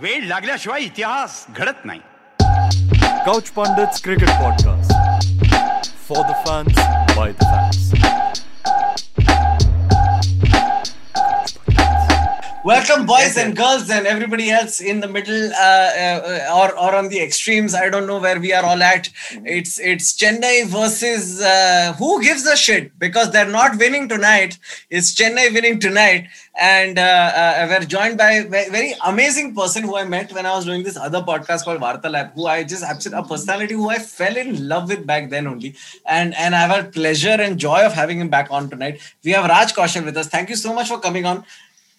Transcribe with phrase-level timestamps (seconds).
[0.00, 2.00] वेळ लागल्याशिवाय इतिहास घडत नाही.
[3.24, 4.92] Couch pundits cricket podcast
[6.08, 6.78] for the fans
[7.16, 7.92] by the fans
[12.66, 17.08] Welcome, boys and girls, and everybody else in the middle uh, uh, or or on
[17.10, 17.76] the extremes.
[17.76, 19.08] I don't know where we are all at.
[19.44, 24.58] It's it's Chennai versus uh, who gives a shit because they're not winning tonight.
[24.90, 26.26] It's Chennai winning tonight,
[26.58, 30.56] and uh, uh, we're joined by a very amazing person who I met when I
[30.56, 32.32] was doing this other podcast called Varta Lab.
[32.32, 35.76] Who I just absolutely a personality who I fell in love with back then only,
[36.04, 39.00] and and I've had pleasure and joy of having him back on tonight.
[39.22, 40.26] We have Raj Kaushal with us.
[40.26, 41.44] Thank you so much for coming on.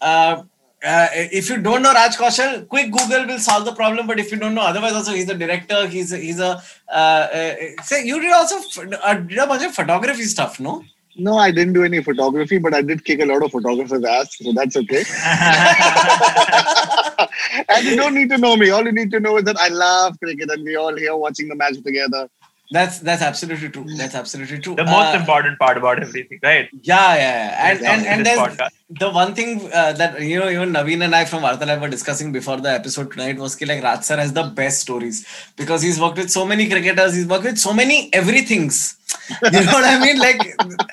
[0.01, 0.43] Uh,
[0.83, 4.05] uh, if you don't know Raj Kaushal, quick Google will solve the problem.
[4.05, 5.87] But if you don't know, otherwise also he's a director.
[5.87, 8.57] He's a, he's a uh, uh, say you did also
[9.03, 10.83] uh, did a bunch of photography stuff, no?
[11.19, 14.37] No, I didn't do any photography, but I did kick a lot of photographers' ass,
[14.37, 14.97] so that's okay.
[17.69, 18.69] and you don't need to know me.
[18.69, 21.47] All you need to know is that I love cricket and we all here watching
[21.47, 22.29] the match together.
[22.69, 23.85] That's that's absolutely true.
[23.95, 24.75] That's absolutely true.
[24.75, 26.67] the most Uh, important part about everything, right?
[26.81, 27.69] Yeah, yeah, yeah.
[27.71, 28.71] and Yeah, and and there's podcast.
[28.89, 32.33] the one thing uh, that you know even Naveen and I from Vartalab were discussing
[32.33, 35.99] before the episode tonight was ki, like Raj sir has the best stories because he's
[35.99, 38.96] worked with so many cricketers, he's worked with so many everythings.
[39.53, 40.19] You know what I mean?
[40.19, 40.41] Like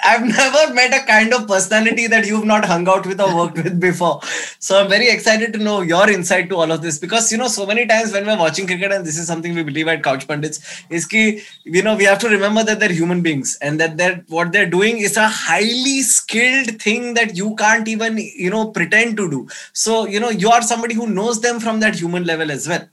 [0.05, 3.57] I've never met a kind of personality that you've not hung out with or worked
[3.57, 4.21] with before.
[4.59, 7.49] So I'm very excited to know your insight to all of this because you know
[7.49, 10.27] so many times when we're watching cricket and this is something we believe at Couch
[10.27, 13.97] Pundits is ki you know we have to remember that they're human beings and that
[13.97, 18.69] they're what they're doing is a highly skilled thing that you can't even you know
[18.71, 19.49] pretend to do.
[19.73, 22.89] So you know you are somebody who knows them from that human level as well.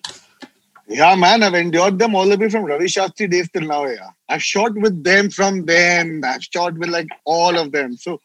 [0.92, 3.86] Yeah, man, I've endured them all the way from Ravi Shastri days till now.
[3.86, 6.22] Yeah, I've shot with them from then.
[6.26, 7.96] I've shot with like all of them.
[7.96, 8.20] So,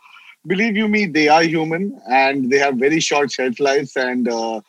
[0.48, 3.96] believe you me, they are human and they have very short shelf lives.
[3.96, 4.60] And uh,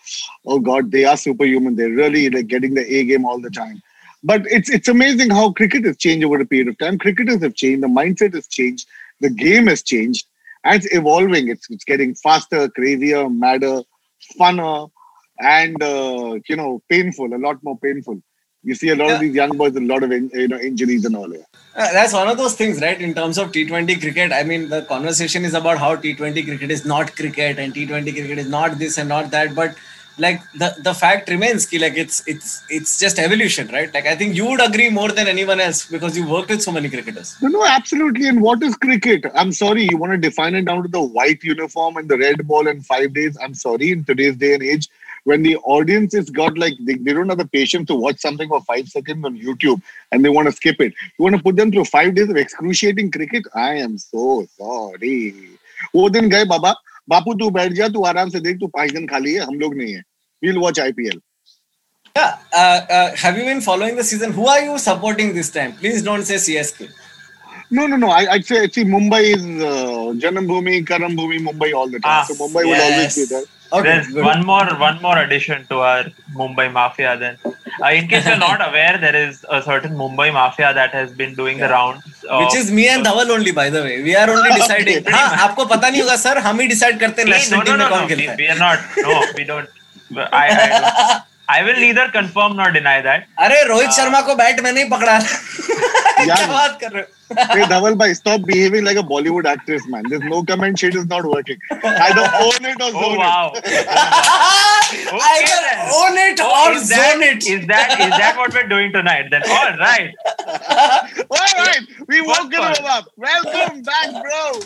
[0.46, 1.76] oh god, they are superhuman.
[1.76, 3.82] They're really like getting the A game all the time.
[4.24, 7.00] But it's it's amazing how cricket has changed over a period of time.
[7.00, 7.84] Cricketers have changed.
[7.84, 8.88] The mindset has changed.
[9.22, 10.28] The game has changed.
[10.64, 11.48] And it's evolving.
[11.48, 13.82] It's it's getting faster, crazier, madder,
[14.40, 14.92] funner
[15.40, 18.22] and uh, you know painful a lot more painful
[18.64, 19.16] you see a lot Yeah.
[19.16, 21.44] of these young boys with a lot of in, you know injuries and all yeah.
[21.76, 23.00] Uh, that's one of those things, right?
[23.00, 26.86] In terms of T20 cricket, I mean, the conversation is about how T20 cricket is
[26.86, 29.54] not cricket and T20 cricket is not this and not that.
[29.54, 29.76] But
[30.18, 33.94] like the, the fact remains, ki, like it's it's it's just evolution, right?
[33.94, 36.72] Like I think you would agree more than anyone else because you worked with so
[36.72, 37.36] many cricketers.
[37.44, 40.82] no no absolutely and what is cricket i'm sorry you want to define it down
[40.82, 44.36] to the white uniform and the red ball in five days i'm sorry in today's
[44.36, 44.90] day and age
[45.27, 48.49] when the audience has got like they, they don't have the patience to watch something
[48.49, 51.57] for five seconds on youtube and they want to skip it you want to put
[51.57, 55.59] them through five days of excruciating cricket i am so sorry
[55.95, 56.73] वो दिन गए बाबा
[57.09, 59.77] बापू तू बैठ जा तू आराम से देख तू पांच दिन खाली है हम लोग
[59.77, 60.03] नहीं है
[60.45, 61.21] we'll watch ipl
[62.17, 62.39] Yeah.
[62.53, 64.33] Uh, uh, have you been following the season?
[64.33, 65.73] Who are you supporting this time?
[65.73, 66.91] Please don't say CSK.
[67.71, 68.11] No, no, no.
[68.11, 72.19] I, I'd say see Mumbai is uh, Janam Bhumi, Karam Bhumi, Mumbai all the time.
[72.19, 73.31] Ah, so Mumbai will always be yes.
[73.31, 73.45] there.
[73.72, 73.84] Okay.
[73.84, 74.24] There's good.
[74.24, 77.18] one more one more addition to our Mumbai Mafia.
[77.18, 81.12] Then, uh, in case you're not aware, there is a certain Mumbai Mafia that has
[81.12, 81.68] been doing yeah.
[81.68, 82.06] the rounds.
[82.30, 84.02] of- Which is me and Dhawal only, by the way.
[84.04, 85.00] We are only deciding.
[85.00, 85.12] Okay.
[85.12, 87.90] हाँ, आपको पता नहीं होगा sir हम ही decide करते हैं team no, में no,
[87.90, 88.06] कौन no.
[88.06, 88.80] We, खेलता है we are not.
[89.08, 89.68] No, we don't.
[90.18, 93.28] I, I, don't- I will neither confirm nor deny that.
[93.48, 97.98] अरे रोहित शर्मा को बैट में नहीं पकड़ा क्या बात कर रहे हो Hey, Dhaval
[97.98, 100.04] bhai, stop behaving like a Bollywood actress, man.
[100.10, 101.58] This no comment shit is not working.
[101.72, 103.54] Either own it or Oh zone wow!
[105.12, 105.80] Either then.
[105.94, 107.46] own it Oh, or is that, zone it.
[107.48, 109.28] Is that is that what we're doing tonight?
[109.32, 110.14] Then all right.
[111.30, 111.82] all right.
[112.08, 112.74] we First woke one.
[112.74, 113.06] him up.
[113.18, 114.62] Welcome back, bro.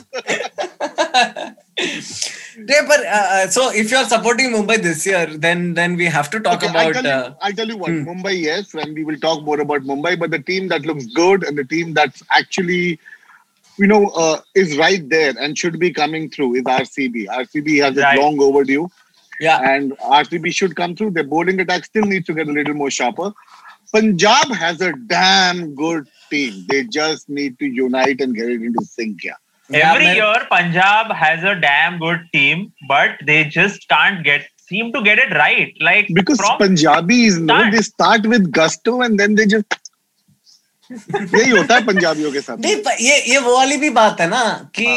[2.57, 6.05] Yeah, but, uh, uh, so if you are supporting Mumbai this year, then then we
[6.05, 6.93] have to talk Okay, I'll about.
[6.93, 8.03] tell, you, Uh, I'll tell you what, hmm.
[8.07, 11.43] Mumbai, yes, and we will talk more about Mumbai, but the team that looks good
[11.43, 12.97] and the team that's actually, you
[13.88, 17.28] know, uh, is right there and should be coming through is RCB.
[17.28, 18.17] RCB has Right.
[18.17, 18.89] it long overdue,
[19.40, 21.11] yeah, and RCB should come through.
[21.11, 23.31] Their bowling attack still needs to get a little more sharper.
[23.91, 26.66] Punjab has a damn good team.
[26.70, 29.23] They just need to unite and get it into sync.
[29.23, 29.34] Yeah.
[29.70, 30.16] Yeah, Every man.
[30.16, 35.17] year, Punjab has a damn good team, but they just can't get seem to get
[35.20, 35.73] it right.
[35.81, 39.66] Like Because from Punjabis, no, they start with gusto and then they just.
[40.91, 44.43] यही होता है पंजाबियों के साथ नहीं ये ये वो वाली भी बात है ना
[44.79, 44.88] कि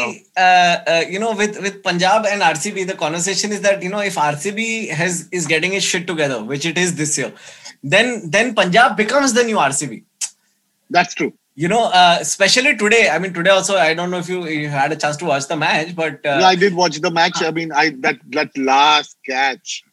[1.13, 4.69] you know with with Punjab and RCB the conversation is that you know if RCB
[5.01, 7.33] has is getting it shit together which it is this year
[7.93, 10.03] then then punjab becomes the new rcb
[10.89, 11.33] That's true.
[11.55, 14.69] you know uh, especially today i mean today also i don't know if you, you
[14.69, 17.41] had a chance to watch the match but uh, yeah, I did watch the match.
[17.41, 19.83] I mean, I that that last catch.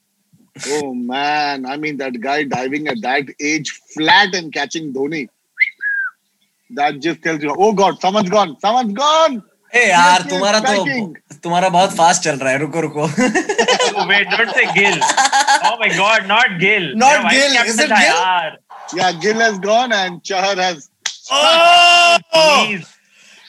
[0.69, 5.29] Oh man, I mean that guy diving at that age flat and catching Dhoni.
[6.75, 9.43] that just tells you oh god someone's gone someone's gone.
[9.73, 13.03] Hey, यार तुम्हारा तो तुम्हारा बहुत fast चल रहा है रुको रुको।
[14.01, 14.99] oh, Wait don't say Gill.
[15.65, 16.95] Oh my god not Gill.
[16.95, 18.99] Not yeah, Gill is it Gill?
[19.01, 20.91] Yeah Gill has gone and Chahar has
[21.31, 22.19] oh!
[22.35, 22.93] Jeez.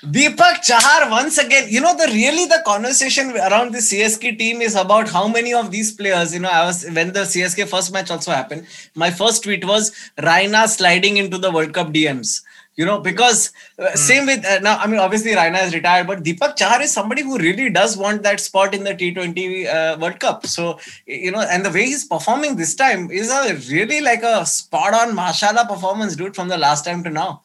[0.06, 4.76] Deepak Chahar, once again, you know, the really the conversation around the CSK team is
[4.76, 8.12] about how many of these players, you know, I was when the CSK first match
[8.12, 12.42] also happened, my first tweet was Raina sliding into the World Cup DMs.
[12.76, 14.78] You know, because uh, same with uh, now.
[14.80, 18.24] I mean, obviously Raina is retired, but Deepak Chahar is somebody who really does want
[18.24, 20.48] that spot in the T20 uh, World Cup.
[20.48, 24.44] So you know, and the way he's performing this time is a really like a
[24.46, 27.44] spot on mashallah performance, dude, from the last time to now.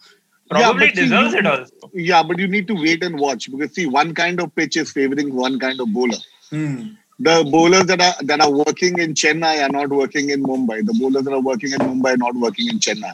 [0.49, 1.91] Probably but see, deserves you- it also.
[1.93, 4.91] Yeah, but you need to wait and watch because see, one kind of pitch is
[4.93, 6.17] favoring one kind of bowler.
[6.49, 6.95] Hmm.
[7.21, 10.87] The bowlers that are that are working in Chennai are not working in Mumbai.
[10.87, 13.13] The bowlers that are working in Mumbai are not working in Chennai.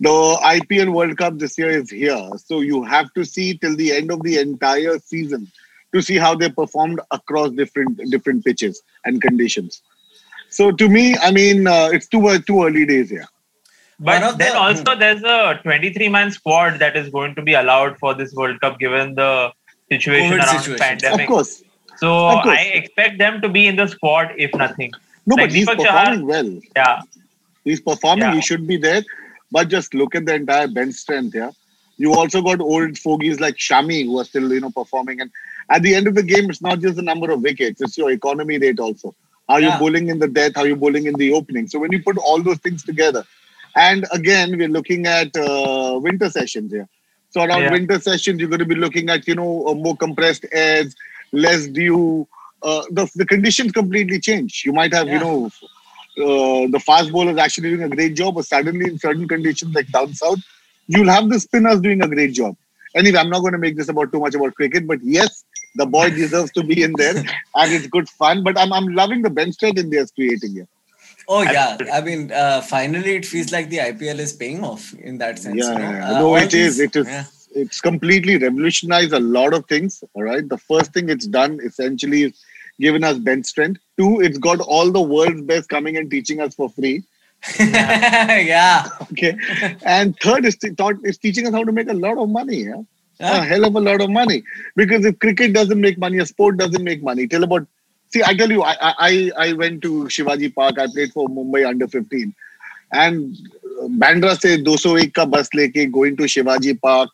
[0.00, 3.92] The IPL World Cup this year is here, so you have to see till the
[3.92, 5.50] end of the entire season
[5.92, 9.82] to see how they performed across different different pitches and conditions.
[10.48, 13.26] So to me, I mean, uh, it's too uh, too early days here.
[14.00, 17.96] But then the- also there's a 23 man squad that is going to be allowed
[17.98, 19.52] for this World Cup given the
[19.88, 20.78] situation COVID around situation.
[20.78, 21.20] pandemic.
[21.20, 21.62] Of course,
[21.98, 22.58] So Of course.
[22.58, 24.90] I expect them to be in the squad if nothing.
[25.26, 26.60] no, Like but he's Deepak Chahar- performing well.
[26.76, 27.02] Yeah.
[27.62, 28.24] He's performing.
[28.24, 28.34] Yeah.
[28.34, 29.02] He should be there.
[29.54, 31.52] But just look at the entire bench strength here.
[31.96, 35.20] You also got old fogies like Shami who are still, you know, performing.
[35.20, 35.30] And
[35.70, 38.10] at the end of the game, it's not just the number of wickets; it's your
[38.10, 39.14] economy rate also.
[39.48, 39.72] Are Yeah.
[39.72, 41.68] you bowling in the death, Are you bowling in the opening.
[41.68, 43.24] So when you put all those things together,
[43.76, 46.88] and again, we're looking at uh, winter sessions here.
[47.30, 47.70] So around Yeah.
[47.70, 50.94] winter sessions, you're going to be looking at, you know, uh, more compressed airs,
[51.32, 52.26] less dew.
[52.62, 54.62] Uh, the, the conditions completely change.
[54.64, 55.50] You might have, you know,
[56.18, 59.88] uh, the fast bowlers actually doing a great job, but suddenly in certain conditions like
[59.88, 60.38] down south,
[60.86, 62.56] you'll have the spinners doing a great job.
[62.94, 65.44] Anyway, I'm not going to make this about too much about cricket, but yes,
[65.74, 67.16] the boy deserves to be in there,
[67.56, 68.44] and it's good fun.
[68.44, 70.68] But I'm I'm loving the bench strength India's creating here.
[71.26, 75.18] Oh yeah, I mean, uh, finally it feels like the IPL is paying off in
[75.18, 75.56] that sense.
[75.56, 76.76] Yeah, you yeah, Uh, no, it is.
[76.76, 77.06] these- It is.
[77.06, 77.24] yeah.
[77.56, 80.02] It's completely revolutionized a lot of things.
[80.14, 80.46] All right.
[80.48, 82.32] The first thing it's done essentially is
[82.80, 83.80] given us bench strength.
[83.98, 87.04] Two, it's got all the world's best coming and teaching us for free.
[87.58, 88.88] yeah.
[89.12, 89.36] Okay.
[89.84, 92.64] and third, is taught it's teaching us how to make a lot of money.
[92.64, 92.82] Yeah.
[93.20, 93.38] Yeah.
[93.38, 94.42] A hell of a lot of money.
[94.74, 97.28] Because if cricket doesn't make money, a sport doesn't make money.
[97.28, 97.66] Till about
[98.08, 100.78] see, I tell you, I I I went to Shivaji Park.
[100.78, 102.34] I played for Mumbai under 15.
[102.92, 103.36] And
[104.02, 107.10] Bandra se 201 ka bus leke going to Shivaji Park,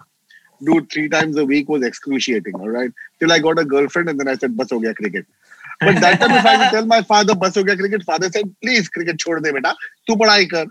[0.64, 2.54] dude, three times a week was excruciating.
[2.54, 2.90] All right.
[3.18, 5.26] Till I got a girlfriend and then I said, bus ho gaya cricket.
[5.82, 8.55] But that time, if I would tell my father, bus ho gaya cricket, father said,
[8.62, 9.75] please, cricket chhod de beta.
[10.06, 10.67] Tu padhai kar.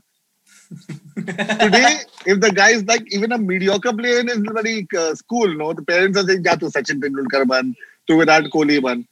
[1.60, 5.54] Today, if the guy is like even a mediocre player in his bloody uh, school,
[5.56, 7.76] no, the parents are saying, "Ja tu Sachin Tendulkar ban,
[8.08, 9.08] tu Virat Kohli ban."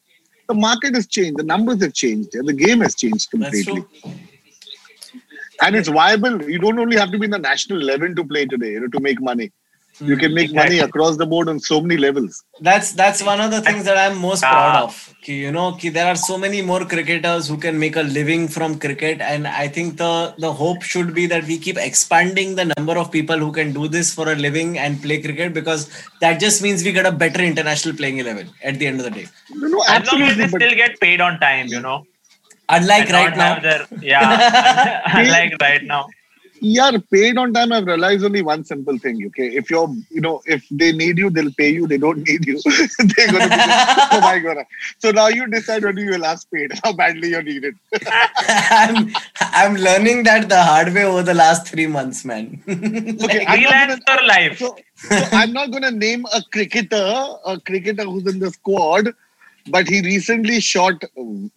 [0.48, 3.82] The market has changed, the numbers have changed, and the game has changed That's completely.
[3.82, 3.90] true.
[5.62, 6.50] And it's viable.
[6.50, 8.88] You don't only have to be in the national eleven to play today, you know,
[8.88, 9.52] to make money.
[10.00, 12.44] You can make money across the board on so many levels.
[12.62, 14.52] That's that's one of the things that I'm most Yeah.
[14.52, 15.14] proud of.
[15.24, 18.48] Ki, you know, ki there are so many more cricketers who can make a living
[18.48, 22.66] from cricket, and I think the the hope should be that we keep expanding the
[22.78, 25.90] number of people who can do this for a living and play cricket because
[26.22, 29.16] that just means we get a better international playing eleven at the end of the
[29.20, 29.26] day.
[29.50, 30.36] You know, As long as absolutely.
[30.36, 31.98] they But still get paid on time, you know.
[32.70, 35.02] Unlike right now, have their- yeah.
[35.20, 36.06] unlike right now.
[36.62, 37.72] Yeah, paid on time.
[37.72, 39.26] I've realized only one simple thing.
[39.28, 41.88] Okay, if you're, you know, if they need you, they'll pay you.
[41.88, 42.60] They don't need you.
[43.16, 43.56] They're gonna be.
[43.56, 44.66] Just, oh my god!
[45.00, 47.76] So now you decide when you will last paid, how badly you're needed.
[48.08, 52.62] I'm I'm learning that the hard way over the last three months, man.
[52.68, 54.58] Okay, I'm not Freelance gonna, life.
[54.60, 56.96] so, so I'm not going to name a cricketer,
[57.46, 59.14] a cricketer who's in the squad,
[59.70, 61.04] but he recently shot,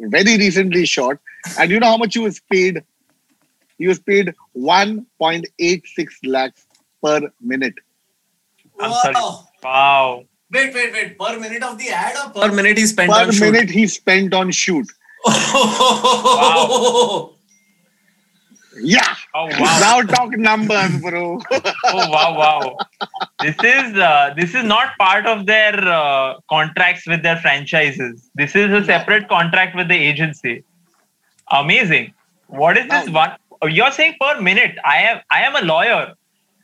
[0.01, 1.19] very recently shot,
[1.59, 2.83] and you know how much he was paid?
[3.81, 6.67] He was paid 1.86 lakhs
[7.03, 7.75] per minute.
[8.79, 9.15] I'm sorry.
[9.15, 9.49] Wow.
[9.65, 10.25] Wow.
[10.53, 11.19] Wait, wait, wait.
[11.19, 13.41] Per minute of the ad or per minute he spent Per on shoot?
[13.47, 14.87] Per minute he spent on shoot.
[18.83, 19.15] Yeah.
[19.35, 19.79] Oh wow.
[19.81, 21.41] Now talk numbers, bro.
[21.51, 22.77] oh wow wow
[23.43, 28.55] this is uh, this is not part of their uh, contracts with their franchises this
[28.55, 30.65] is a separate contract with the agency
[31.51, 32.13] amazing
[32.47, 33.33] what is this one
[33.69, 36.15] you're saying per minute i am i am a lawyer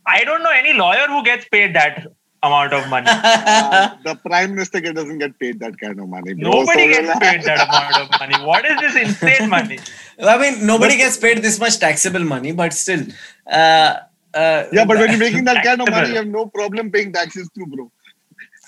[0.06, 2.06] i don't know any lawyer who gets paid that
[2.42, 3.06] amount of money
[3.66, 6.34] Uh, the prime minister doesn't get paid that kind of money.
[6.34, 6.50] Bro.
[6.50, 9.78] nobody So gets paid that amount of money what is this insane money
[10.18, 13.02] I mean, nobody gets paid this much taxable money, but still.
[13.46, 13.96] Uh,
[14.34, 17.12] uh, Yeah, but when you're making that kind of money, you have no problem paying
[17.12, 17.90] taxes too, bro.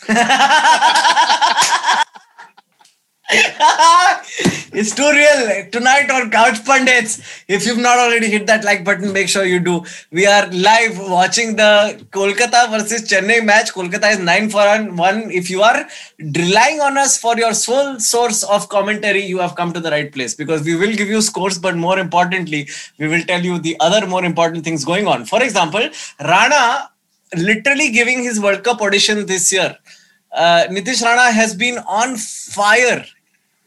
[4.73, 7.21] it's too real tonight on Couch Pundits.
[7.47, 9.85] If you've not already hit that like button, make sure you do.
[10.11, 13.75] We are live watching the Kolkata versus Chennai match.
[13.75, 15.31] Kolkata is nine for one.
[15.31, 15.87] If you are
[16.19, 20.11] relying on us for your sole source of commentary, you have come to the right
[20.11, 22.67] place because we will give you scores, but more importantly,
[22.99, 25.27] we will tell you the other more important things going on.
[25.27, 25.87] For example,
[26.19, 26.89] Rana
[27.37, 29.77] literally giving his World Cup audition this year.
[30.33, 33.05] Uh, Nitish Rana has been on fire.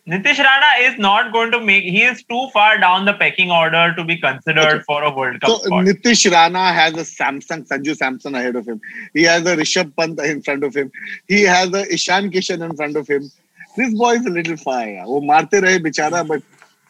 [0.08, 1.82] Nitish Rana is not going to make.
[1.82, 5.50] He is too far down the pecking order to be considered for a World Cup
[5.50, 5.84] So spot.
[5.84, 8.80] Nitish Rana has a Samsung, Sanju Samson ahead of him.
[9.14, 10.92] He has a Rishabh Pant in front of him.
[11.26, 13.28] He has a Ishan Kishan in front of him.
[13.76, 14.84] This boy is a little far.
[14.86, 15.04] यार.
[15.06, 16.42] वो मारते रहे बेचारा but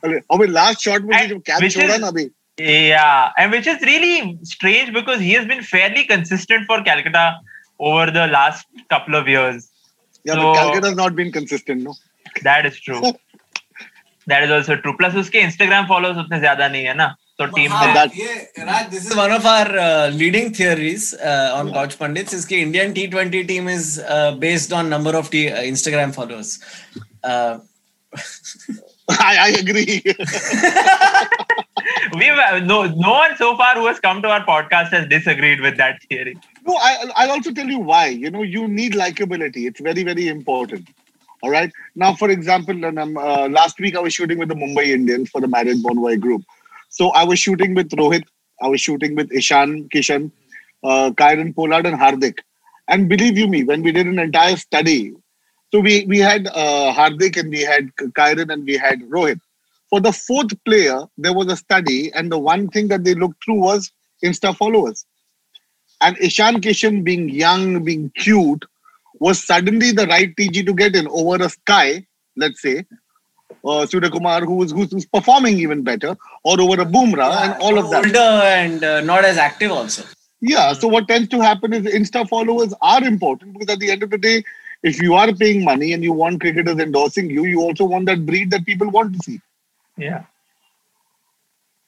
[0.05, 3.67] अबे last shot में And जो catch which छोड़ा is- ना अभी Yeah, and which
[3.67, 7.25] is really strange because he has been fairly consistent for Calcutta
[7.81, 9.71] over the last couple of years.
[10.25, 11.95] yeah So- but Calcutta has not been consistent no
[12.44, 16.94] that is true that is also true plus उसके Instagram followers उतने ज़्यादा नहीं है
[16.98, 18.34] ना तो team में ये
[18.66, 21.14] Raj this is one of our leading theories
[21.60, 24.00] on couch pundits इसकी Indian T20 team is
[24.46, 26.60] based on number of Instagram followers
[29.20, 30.02] I, I agree.
[32.14, 35.78] We've no no one so far who has come to our podcast has disagreed with
[35.78, 36.38] that theory.
[36.66, 38.08] No, I, I'll also tell you why.
[38.08, 39.68] You know, you need likability.
[39.68, 40.90] It's very very important.
[41.44, 41.72] All right.
[41.96, 45.30] Now, for example, and, um, uh, last week I was shooting with the Mumbai Indians
[45.30, 46.44] for the Marriott Bonvoy group.
[46.90, 48.24] So I was shooting with Rohit,
[48.62, 50.32] I was shooting with Ishan, Kishan,
[50.84, 52.40] uh, Kieron Pollard, and Hardik.
[52.88, 55.14] And believe you me, when we did an entire study,
[55.74, 59.40] so we we had uh, Hardik and we had Kieron and we had Rohit.
[59.90, 63.44] For the fourth player, there was a study, and the one thing that they looked
[63.44, 63.92] through was
[64.24, 65.06] Insta followers.
[66.02, 68.66] And Ishan Kishan being young, being cute,
[69.22, 72.86] was suddenly the right TG to get in over a Sky, let's say,
[73.64, 77.62] uh, Surya Kumar, who was who's, who's performing even better, or over a Bumrah, and
[77.62, 78.06] all of that.
[78.06, 80.04] Older and uh, not as active also.
[80.42, 80.74] Yeah.
[80.74, 84.10] So what tends to happen is Insta followers are important because at the end of
[84.10, 84.44] the day,
[84.82, 88.26] if you are paying money and you want cricketers endorsing you, you also want that
[88.26, 89.40] breed that people want to see.
[89.98, 90.24] Yeah.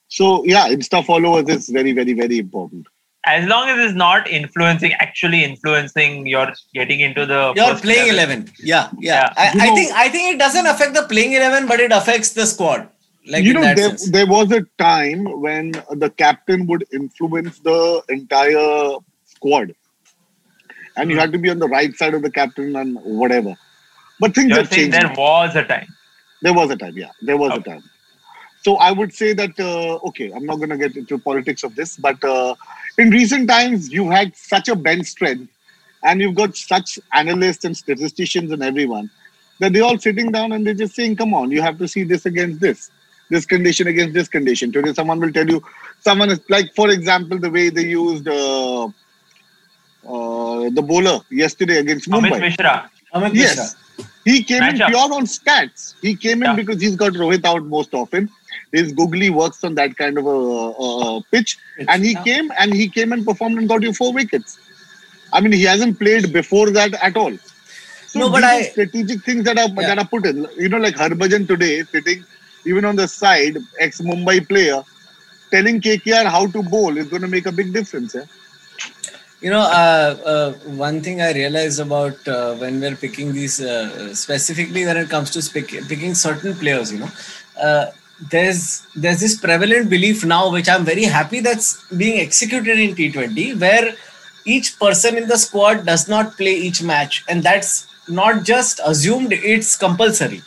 [0.07, 2.85] So yeah, Insta followers is very, very, very important.
[3.25, 8.51] As long as it's not influencing, actually influencing your getting into the You're playing 11.
[8.59, 9.33] Yeah, yeah.
[9.33, 9.33] Yeah.
[9.37, 12.33] I, You I think I think it doesn't affect the playing 11, but it affects
[12.33, 12.89] the squad.
[13.25, 14.11] Like you know, there, sense.
[14.11, 19.73] there was a time when the captain would influence the entire squad,
[20.97, 23.55] and you had to be on the right side of the captain and whatever.
[24.19, 24.93] But things You're have changed.
[24.93, 25.87] there was a time.
[26.41, 27.11] There was a time, yeah.
[27.21, 27.83] There was a time.
[28.63, 31.75] So I would say that uh, okay, I'm not going to get into politics of
[31.75, 32.55] this, but uh,
[32.97, 35.49] in recent times you've had such a bench strength,
[36.03, 39.09] and you've got such analysts and statisticians and everyone
[39.59, 42.03] that they're all sitting down and they're just saying, "Come on, you have to see
[42.03, 42.91] this against this,
[43.29, 45.63] this condition against this condition." Today, someone will tell you,
[46.01, 52.09] someone is like, for example, the way they used uh, uh, the bowler yesterday against
[52.09, 52.39] Amit Mumbai.
[52.41, 52.91] Mishra.
[53.13, 53.63] Amit Mishra.
[53.63, 53.75] Yes.
[54.25, 54.87] He came in Matchup.
[54.87, 55.95] pure on stats.
[56.01, 56.55] He came in Yeah.
[56.55, 58.29] because he's got Rohit out most often.
[58.71, 61.57] His googly works on that kind of a, a, a pitch.
[61.87, 64.59] And he came and he came and performed and got you four wickets.
[65.31, 67.35] I mean, he hasn't played before that at all.
[68.07, 69.87] So No, but I- strategic things that are Yeah.
[69.87, 70.47] that are put in.
[70.57, 72.23] You know, like Harbhajan today sitting
[72.65, 74.83] even on the side, ex Mumbai player,
[75.51, 78.15] telling KKR how to bowl is going to make a big difference.
[78.15, 78.25] Yeah?
[79.41, 80.51] You know, uh, uh,
[80.87, 85.31] one thing I realized about uh, when we're picking these, uh, specifically when it comes
[85.31, 87.11] to pick, picking certain players, you know,
[87.61, 87.87] uh,
[88.29, 93.59] there's there's this prevalent belief now, which I'm very happy that's being executed in T20,
[93.59, 93.95] where
[94.45, 99.33] each person in the squad does not play each match, and that's not just assumed;
[99.33, 100.41] it's compulsory.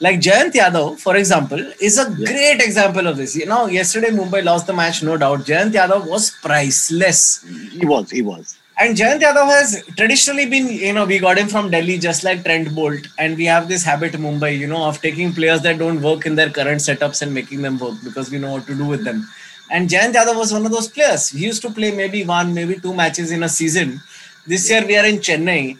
[0.00, 3.36] Like Jayant Yadav, for example, is a great example of this.
[3.36, 5.40] You know, yesterday Mumbai lost the match, no doubt.
[5.40, 7.44] Jayant Yadav was priceless.
[7.70, 8.58] He was, he was.
[8.76, 12.42] And Jayant Yadav has traditionally been, you know, we got him from Delhi just like
[12.42, 13.06] Trent Boult.
[13.18, 16.34] And we have this habit Mumbai, you know, of taking players that don't work in
[16.34, 19.28] their current setups and making them work because we know what to do with them.
[19.70, 21.28] And Jayant Yadav was one of those players.
[21.28, 24.00] He used to play maybe one, maybe two matches in a season.
[24.46, 25.78] This year we are in Chennai.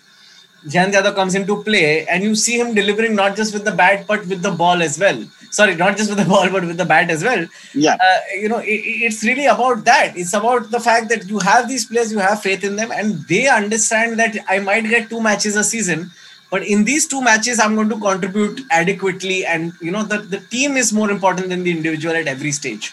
[0.67, 4.07] Jayant Yadav comes into play and you see him delivering not just with the bat
[4.07, 5.23] but with the ball as well.
[5.51, 7.47] Sorry, not just with the ball but with the bat as well.
[7.75, 7.95] Yeah.
[7.95, 10.17] Uh, you know, it, it's really about that.
[10.17, 13.27] It's about the fact that you have these players, you have faith in them, and
[13.29, 16.11] they understand that I might get two matches a season,
[16.51, 20.39] But in these two matches, I'm going to contribute adequately, and you know the the
[20.53, 22.93] team is more important than the individual at every stage.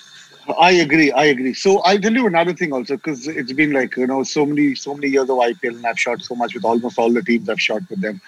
[0.60, 1.12] I agree.
[1.12, 1.54] I agree.
[1.54, 4.76] So I'll tell you another thing also, because it's been like you know so many
[4.76, 7.48] so many years of IPL, and I've shot so much with almost all the teams
[7.50, 8.20] I've shot with them.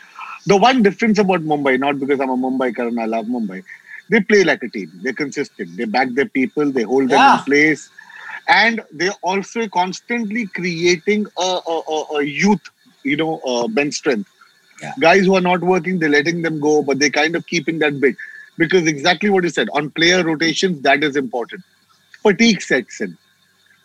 [0.45, 3.63] The one difference about Mumbai, not because I'm a Mumbaiker and I love Mumbai,
[4.09, 4.91] they play like a team.
[5.01, 5.75] They're consistent.
[5.77, 6.71] They back their people.
[6.71, 7.37] They hold them Yeah.
[7.39, 7.89] in place,
[8.47, 12.61] and they're also constantly creating a, a, a, a youth,
[13.03, 14.29] you know, uh, bench strength.
[14.81, 14.93] Yeah.
[14.99, 17.99] Guys who are not working, they're letting them go, but they're kind of keeping that
[17.99, 18.15] bit
[18.57, 21.63] because exactly what you said on player rotations, that is important.
[22.23, 23.17] Fatigue sets in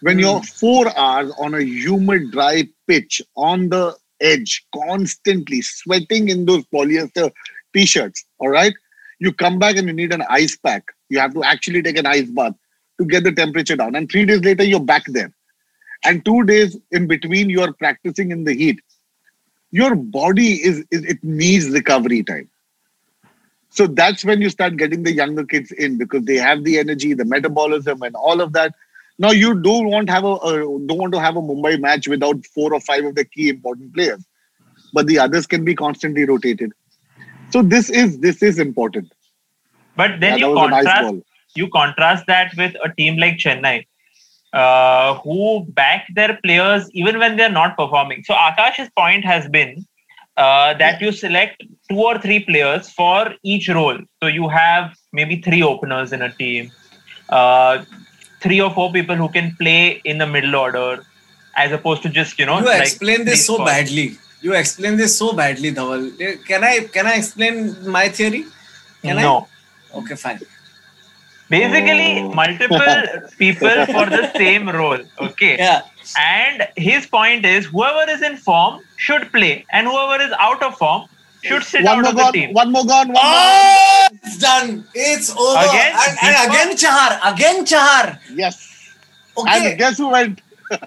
[0.00, 0.20] when hmm.
[0.20, 6.64] you're four hours on a humid, dry pitch on the edge, constantly sweating in those
[6.66, 7.30] polyester
[7.74, 8.24] t-shirts.
[8.38, 8.72] All right,
[9.18, 10.84] you come back and you need an ice pack.
[11.08, 12.54] You have to actually take an ice bath
[12.98, 15.32] to get the temperature down, and three days later you're back there.
[16.04, 18.80] And two days in between, you are practicing in the heat.
[19.72, 22.48] Your body is, is it needs recovery time.
[23.78, 27.14] So that's when you start getting the younger kids in because they have the energy,
[27.14, 28.74] the metabolism, and all of that.
[29.20, 30.52] Now you don't want have a, a
[30.86, 33.94] don't want to have a Mumbai match without four or five of the key important
[33.94, 34.26] players,
[34.92, 36.72] but the others can be constantly rotated.
[37.52, 39.12] So this is this is important.
[39.94, 41.14] But then Yeah, you a nice contrast
[41.54, 43.86] you contrast that with a team like Chennai,
[44.52, 48.24] uh, who back their players even when they're not performing.
[48.24, 49.86] So Akash's point has been
[50.38, 53.98] uh, that you select two or three players for each role.
[54.22, 56.70] So you have maybe three openers in a team,
[57.28, 57.84] uh,
[58.40, 61.04] three or four people who can play in the middle order,
[61.56, 62.60] as opposed to just you know.
[62.60, 63.70] You like explain this so spots.
[63.72, 64.16] badly.
[64.40, 66.46] You explain this so badly, Dhaval.
[66.46, 68.44] Can I can I explain my theory?
[69.02, 69.48] Can no.
[69.92, 69.98] I?
[69.98, 70.40] Okay, fine.
[71.50, 72.78] Basically, multiple
[73.38, 74.98] people for the same role.
[75.20, 75.56] Okay.
[75.56, 75.82] Yeah.
[76.18, 80.76] And his point is whoever is in form should play, and whoever is out of
[80.76, 81.08] form
[81.42, 82.52] should sit One out more of the team.
[82.52, 83.22] one more gone, one more.
[83.24, 84.84] Oh, it's done.
[84.94, 85.58] It's over.
[85.58, 85.92] Again?
[85.96, 87.32] and, and again Chahar.
[87.32, 88.18] Again Chahar.
[88.34, 88.94] Yes.
[89.36, 89.70] Okay.
[89.70, 90.40] And guess who went?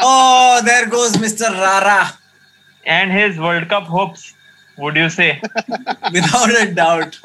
[0.00, 1.50] oh, there goes Mr.
[1.50, 2.10] Rara.
[2.86, 4.34] And his World Cup hopes,
[4.78, 5.40] would you say?
[6.12, 7.18] Without a doubt.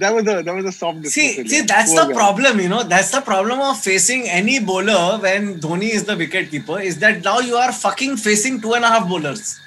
[0.00, 2.18] That was a that was a soft See, see, that's Poor the guy.
[2.20, 2.82] problem, you know.
[2.82, 6.80] That's the problem of facing any bowler when Dhoni is the wicket keeper.
[6.80, 9.58] Is that now you are fucking facing two and a half bowlers.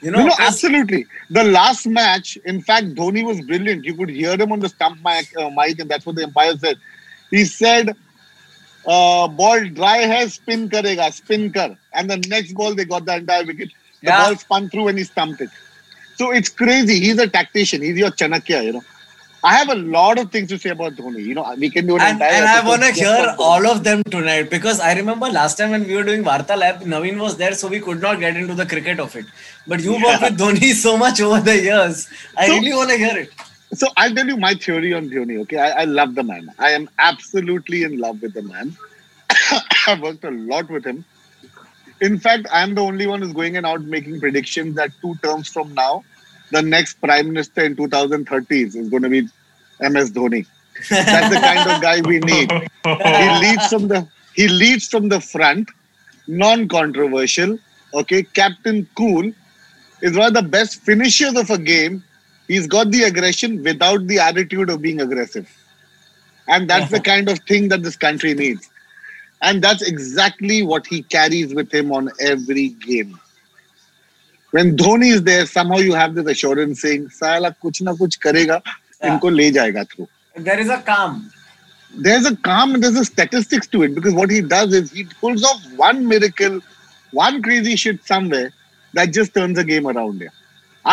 [0.00, 1.06] You know, No, no, absolutely.
[1.30, 3.84] The last match, in fact, Dhoni was brilliant.
[3.84, 6.56] You could hear him on the stump mic, uh, mic and that's what the umpire
[6.58, 6.76] said.
[7.30, 7.90] He said,
[8.86, 13.16] uh, "Ball dry hai, spin karega, spin kar." And the next ball, they got the
[13.16, 13.70] entire wicket.
[14.02, 14.24] The Yeah.
[14.24, 15.50] ball spun through and he stumped it.
[16.16, 16.98] So it's crazy.
[17.00, 17.82] He's a tactician.
[17.82, 18.82] He's your Chanakya, you know.
[19.44, 21.24] I have a lot of things to say about Dhoni.
[21.24, 22.32] You know, we can do an and, entire.
[22.32, 25.84] and I want to hear all of them tonight because I remember last time when
[25.86, 28.66] we were doing Varta Lab, Naveen was there, so we could not get into the
[28.66, 29.26] cricket of it.
[29.66, 32.08] But you worked with Dhoni so much over the years.
[32.36, 33.30] I So- really want to hear it.
[33.74, 35.40] So I'll tell you my theory on Dhoni.
[35.40, 36.52] Okay, I, I love the man.
[36.58, 38.76] I am absolutely in love with the man.
[39.86, 41.04] I've worked a lot with him.
[42.02, 45.48] In fact, I'm the only one who's going and out making predictions that two terms
[45.48, 46.04] from now,
[46.52, 49.22] the next prime minister in 2030s is going to be
[49.80, 50.46] MS Dhoni.
[50.88, 52.50] That's the kind of guy we need.
[52.50, 55.68] He leads from the he leads from the front,
[56.26, 57.58] non-controversial.
[57.94, 59.32] Okay, Captain Cool
[60.00, 62.02] is one of the best finishers of a game
[62.48, 65.48] he's got the aggression without the attitude of being aggressive
[66.48, 68.68] and that's the kind of thing that this country needs
[69.42, 73.18] and that's exactly what he carries with him on every game
[74.56, 78.58] when dhoni is there somehow you have this assurance saying sala kuch na kuch karega
[79.04, 79.12] Yeah.
[79.18, 80.08] inko le jayega through
[80.48, 81.14] There is a calm.
[82.04, 85.02] there's a calm and there's a statistics to it because what he does is he
[85.22, 86.54] pulls off one miracle,
[87.18, 88.46] one crazy shit somewhere
[88.98, 90.32] that just turns a game around here.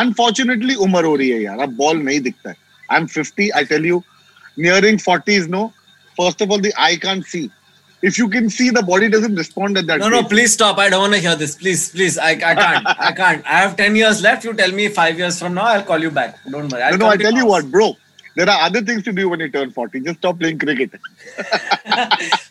[0.01, 1.63] Unfortunately, umar ho rahi hai yaar.
[1.67, 2.57] Ab ball nahi dikhta hai.
[2.97, 3.53] I'm 50.
[3.53, 4.03] I tell you,
[4.57, 5.47] nearing 40s.
[5.55, 5.63] No,
[6.19, 7.45] first of all, the eye can't see.
[8.02, 9.98] If you can see, the body doesn't respond at that.
[10.00, 10.28] No, no, pace.
[10.32, 10.78] please stop.
[10.78, 11.54] I don't want to hear this.
[11.56, 12.18] Please, please.
[12.18, 12.86] I, I can't.
[13.10, 13.46] I can't.
[13.46, 14.44] I have 10 years left.
[14.44, 16.36] You tell me five years from now, I'll call you back.
[16.50, 16.82] Don't worry.
[16.82, 17.12] I'll No, no.
[17.12, 17.96] I come to tell you your what, bro.
[18.36, 20.00] There are other things to do when you turn 40.
[20.00, 20.90] Just stop playing cricket.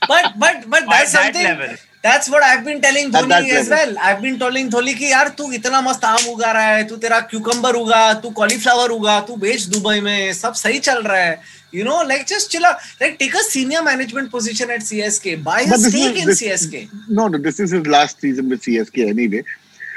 [0.08, 1.76] but but but that's that something level.
[2.02, 3.96] that's what I've been telling At Dhoni that as level.
[3.96, 4.04] well.
[4.10, 7.20] I've been telling Dhoni कि यार तू इतना मस्त आम उगा रहा है तू तेरा
[7.34, 11.85] क्यूकम्बर उगा तू कॉलीफ्लावर उगा तू बेच दुबई में सब सही चल रहा है You
[11.85, 12.79] know, like just chill out.
[13.01, 15.45] Like take a senior management position at CSK.
[15.45, 16.89] Buy a stake in CSK.
[17.09, 19.45] No, no, this is his last season with CSK anyway.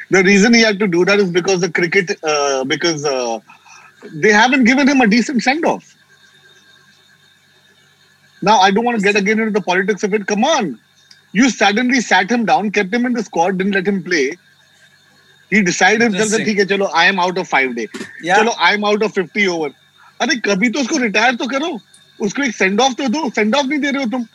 [0.09, 3.39] The reason he had to do that is because the cricket, uh, because uh,
[4.13, 5.95] they haven't given him a decent send off.
[8.41, 10.27] Now I don't want to get again into the politics of it.
[10.27, 10.77] Come on,
[11.31, 14.37] you suddenly sat him down, kept him in the squad, didn't let him play.
[15.49, 17.87] He decided himself that chalo, I am out of five day.
[18.21, 18.37] Yeah.
[18.37, 19.73] Chalo, I am out of 50 over.
[20.21, 21.77] अरे कभी तो उसको retire तो करो।
[22.19, 24.25] उसको एक send of तो दो। सेंड ऑफ़ नहीं दे रहे हो तुम।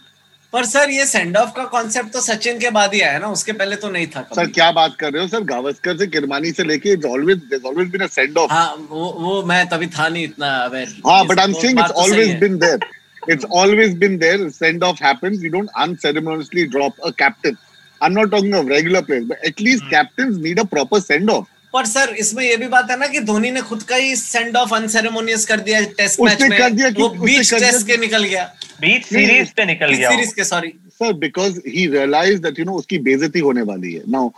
[0.53, 3.53] पर सर ये सेंड ऑफ़ का कॉन्सेप्ट तो सचिन के बाद ही आया ना। उसके
[3.53, 5.29] पहले तो नहीं था सर क्या बात कर रहे हो?
[5.29, 8.87] सर गावस्कर से किरमानी से लेके it's always there always been a send off हाँ
[8.91, 12.35] वो वो मैं तभी था नहीं इतना अवेयर हाँ but I am saying it's always
[12.41, 17.57] been there it's always been there send off happens you don't unceremoniously drop a captain
[18.01, 21.47] I am not talking of regular players but at least captains need a proper send off
[21.77, 24.57] पर sir इसमें यह भी बात है ना कि धोनी ने खुद का ही सेंड
[24.57, 27.97] ऑफ़ अनसेरेमोनियस कर दिया टेस्ट मैच में। कर दिया कि वो बीच टेस्ट, टेस्ट के
[27.97, 28.45] निकल गया।
[28.81, 32.75] बीच सीरीज़ पे निकल गया सीरीज़ के sorry sir because he realize that you know
[32.79, 34.29] उसकी बेजती होने वाली है। नाउ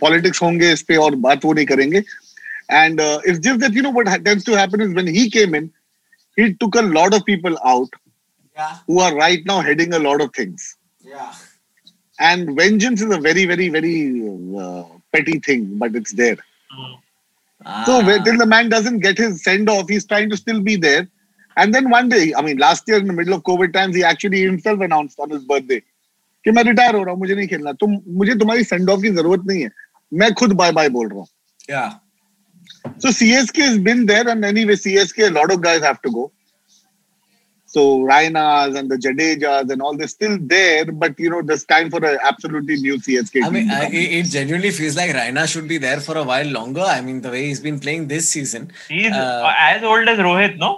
[0.00, 3.92] पॉलिटिक्स होंगे इस पे और बात वो नहीं करेंगे। And it's just that you know
[3.92, 5.70] what tends to happen is when he came in
[6.38, 7.96] he took a lot of people out
[8.88, 10.74] who are right now heading a lot of things
[12.18, 13.94] and vengeance is a very very very
[15.12, 16.42] petty thing but it's there
[17.66, 17.84] Ah.
[17.86, 21.08] so till the man doesn't get his send off he's trying to still be there
[21.56, 24.04] and then one day i mean last year in the middle of covid times he
[24.04, 25.80] actually himself announced on his birthday
[26.46, 29.10] कि मैं retire हो रहा हूँ मुझे नहीं खेलना तुम मुझे तुम्हारी सेंड ऑफ़ की
[29.18, 29.70] ज़रूरत नहीं है
[30.12, 31.26] मैं खुद बाय बाय बोल रहा हूँ
[31.70, 31.84] या
[32.98, 36.32] So CSK has been there, and anyway, CSK, a lot of guys have to go.
[37.74, 41.90] So Rainas and the Jadejas and all, they're still there, but you know, there's time
[41.94, 43.42] for an absolutely new CSK.
[43.46, 46.16] I mean, team to I, it it genuinely feels like Raina should be there for
[46.16, 46.86] a while longer.
[46.96, 48.70] I mean, the way he's been playing this season.
[48.88, 50.70] He's Uh, as old as Rohit, no?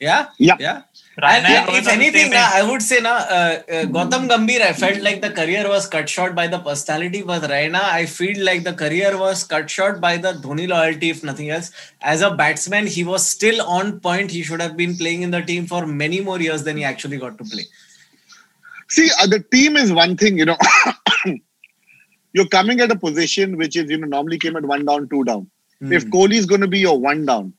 [0.00, 0.56] Yeah, Yeah.
[0.66, 0.82] yeah.
[1.20, 2.48] Raina And and yeah, Rohit if anything, na.
[2.52, 6.08] I would say na, uh, uh, Gautam Gambhir, I felt like the career was cut
[6.08, 7.22] short by the personality.
[7.22, 11.22] But Raina, I feel like the career was cut short by the Dhoni loyalty, if
[11.22, 11.70] nothing else.
[12.00, 14.30] As a batsman, he was still on point.
[14.30, 17.18] He should have been playing in the team for many more years than he actually
[17.18, 17.64] got to play.
[18.88, 20.56] See, uh, the team is one thing, you know.
[22.32, 25.24] You're coming at a position which is, you know, normally came at one down, two
[25.24, 25.50] down.
[25.82, 27.54] If Kohli is going to be your one down,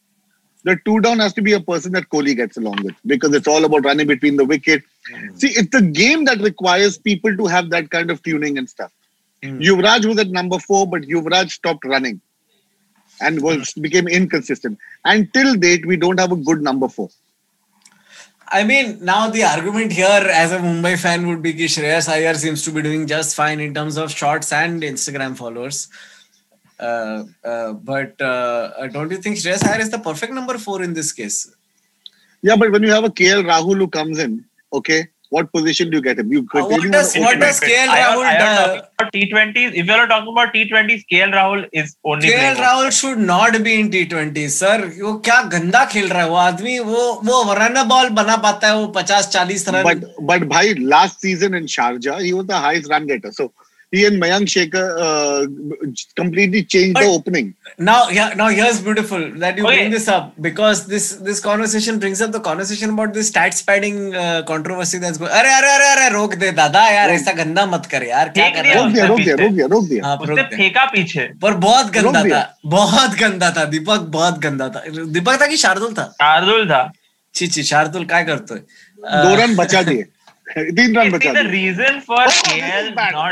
[0.63, 3.47] the two down has to be a person that Kohli gets along with because it's
[3.47, 4.83] all about running between the wicket.
[5.09, 5.35] Hmm.
[5.35, 8.91] See, it's a game that requires people to have that kind of tuning and stuff.
[9.43, 9.59] Hmm.
[9.59, 12.21] Yuvraj was at number four, but Yuvraj stopped running
[13.19, 13.81] and was hmm.
[13.81, 14.77] became inconsistent.
[15.05, 17.09] Until date, we don't have a good number four.
[18.53, 22.33] I mean, now the argument here as a Mumbai fan would be that Shreyas Iyer
[22.33, 25.87] seems to be doing just fine in terms of shots and Instagram followers.
[26.80, 30.82] Uh, uh, but uh, uh, don't you think Shreyas Iyer is the perfect number four
[30.82, 31.38] in this case?
[32.42, 35.96] Yeah, but when you have a KL Rahul who comes in, okay, what position do
[35.96, 36.30] you get him?
[36.30, 37.48] You Uh, what continue does- on what opening.
[37.48, 39.72] does KL I am- Rahul I am uh, talking about T20s.
[39.82, 42.60] If you are talking about T20s, KL Rahul is only KL playing.
[42.66, 46.78] Rahul should not be in T20 sir वो क्या गंदा खेल रहा है वो आदमी
[46.92, 51.20] वो वो रन बॉल बना पाता है वो पचास चालीस run But but bhai, last
[51.28, 53.32] season in Sharjah, he was the highest run getter.
[53.40, 53.52] So
[53.91, 57.47] he and Mayank Shekhar uh, completely changed but the opening.
[57.77, 59.75] now yeah now here's beautiful that you Okay.
[59.79, 63.97] bring this up because this this conversation brings up the conversation about this stats padding
[64.23, 67.85] uh, controversy that's going अरे अरे अरे अरे रोक दे दादा यार ऐसा गंदा मत
[67.95, 70.05] कर यार क्या कर दिया रहा रोक है दिया, रोक। दिया, रोक दिया, रोक दिया.
[70.07, 74.39] हाँ रोक दे फेंका पीछे पर बहुत गंदा दिया। था बहुत गंदा था दीपक बहुत
[74.47, 74.83] गंदा था
[75.19, 76.81] दीपक था कि शार्दुल था शार्दुल था
[77.35, 78.59] छी छी शार्दुल काय करतोय
[79.03, 80.03] दो रन बचा दिए.
[80.57, 81.51] तीन रन बचा the दिए.
[81.59, 83.31] reason for Oh,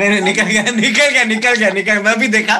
[0.00, 2.56] नहीं नहीं निकल गया निकल गया निकल गया निकल मैं भी देखा।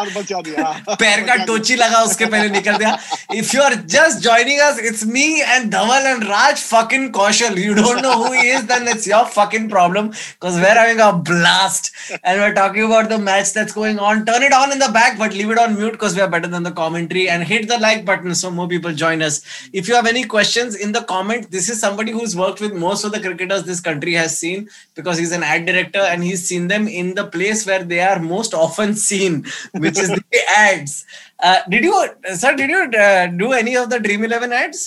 [1.02, 2.96] पैर का टोची लगा उसके पहले निकल दिया।
[3.34, 7.74] If you are just joining us it's me and Dhaval and Raj fucking Kaushal you
[7.74, 12.36] don't know who is then it's your fucking problem because we're having a blast and
[12.36, 15.18] we are talking about the match that's going on turn it on in the back
[15.18, 17.80] but leave it on mute because we are better than the commentary and hit the
[17.80, 19.42] like button so more people join us
[19.74, 23.06] if you have any questions in the comment this is somebody who's worked with most
[23.06, 24.64] of the cricketers this country has seen
[24.98, 28.20] because he's an ad director and he's seen them in the place where they are
[28.20, 29.44] most often seen
[29.84, 31.04] which is the ads
[31.42, 31.94] uh, did you
[32.34, 34.82] sir did you uh, do any of the dream 11 ads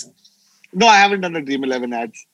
[0.74, 2.26] No, I haven't done the Dream Eleven ads.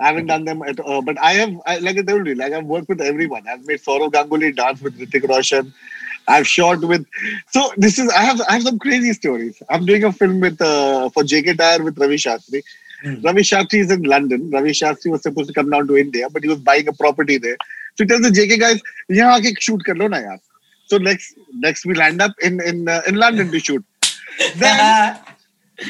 [0.00, 1.02] I haven't done them at all.
[1.02, 3.44] But I have, I, like I told you, like I've worked with everyone.
[3.48, 5.72] I've made Saurav Ganguly dance with Hrithik Roshan.
[6.28, 7.06] I've shot with.
[7.50, 8.10] So this is.
[8.10, 8.40] I have.
[8.48, 9.62] I have some crazy stories.
[9.70, 12.62] I'm doing a film with uh, for JK Tire with Ravi Shastri.
[13.22, 14.50] Ravi Shastri is in London.
[14.50, 17.38] Ravi Shastri was supposed to come down to India, but he was buying a property
[17.38, 17.56] there.
[18.04, 18.80] Tells the JK guys,
[19.10, 20.38] "यहाँ आके shoot कर लो ना यार."
[20.88, 23.84] So next, next we land up in in uh, in London to shoot.
[24.56, 25.18] Then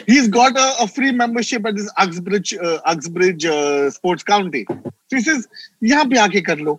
[0.07, 4.67] he's got a, a free membership at this Uxbridge uh, Uxbridge uh, Sports County.
[4.69, 5.49] So he says,
[5.83, 6.79] "यहाँ पे आके कर लो."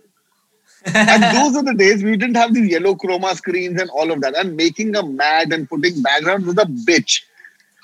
[0.94, 4.20] and those are the days we didn't have these yellow chroma screens and all of
[4.20, 4.36] that.
[4.36, 7.22] And making a mad and putting background was a bitch.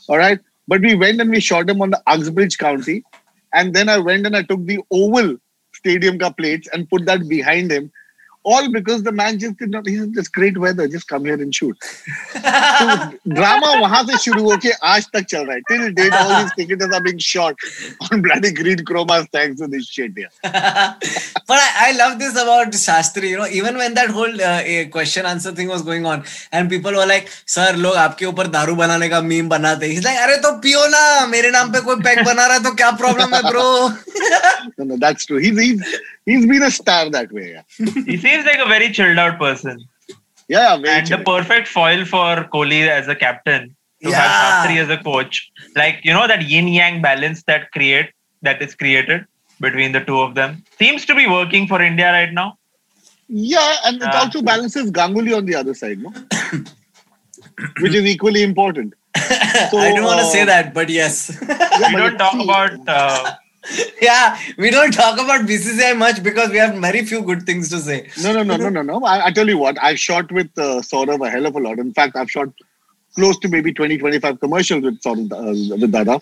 [0.08, 0.38] All right.
[0.68, 3.04] But we went and we shot him on the Uxbridge County.
[3.52, 5.36] And then I went and I took the oval
[5.84, 7.90] stadium ka plates and put that behind him
[8.43, 9.87] all because the man just did not.
[9.87, 10.87] He said, "It's great weather.
[10.87, 11.77] Just come here and shoot."
[12.33, 12.85] so
[13.39, 15.61] drama वहां से शुरू होके आज तक चल रहा है.
[15.69, 17.55] Till date, all these cricketers are being shot
[18.07, 20.11] on bloody green chromas thanks to this shit.
[20.17, 20.29] Yeah.
[20.43, 23.29] but I, I love this about Shastri.
[23.29, 26.69] You know, even when that whole uh, eh, question answer thing was going on, and
[26.69, 30.37] people were like, "Sir, लोग आपके ऊपर दारू बनाने का meme बनाते." He's like, "अरे
[30.47, 31.03] तो पियो ना,
[31.35, 33.67] मेरे नाम पे कोई पैक बना रहा है तो क्या प्रॉब्लम है, bro?"
[34.77, 35.37] No, no, that's true.
[35.37, 37.52] He's he's he's been a star that way.
[37.52, 37.62] Yeah,
[38.10, 39.78] He seems like a very chilled out person.
[40.48, 44.40] yeah, yeah very and the perfect foil for Kohli as a captain to have Yeah.
[44.40, 45.50] Shastri as a coach.
[45.76, 48.10] Like you know that yin yang balance that create
[48.42, 49.24] that is created
[49.60, 52.48] between the two of them seems to be working for India right now.
[53.28, 54.20] Yeah, and it Ah.
[54.24, 56.10] also balances Ganguly on the other side, no?
[57.80, 58.94] Which is equally important.
[59.70, 61.14] So, I don't want to uh, say that, but yes.
[61.40, 63.34] Yeah, We but don't talk see, about uh,
[64.00, 67.78] yeah, we don't talk about BCCI much because we have very few good things to
[67.78, 68.08] say.
[68.22, 69.04] No, no, no, no, no, no.
[69.04, 71.78] I, I tell you what, I've shot with uh, Saurav a hell of a lot.
[71.78, 72.48] In fact, I've shot
[73.14, 76.20] close to maybe 20, 25 commercials with Saurav, uh, with Dada.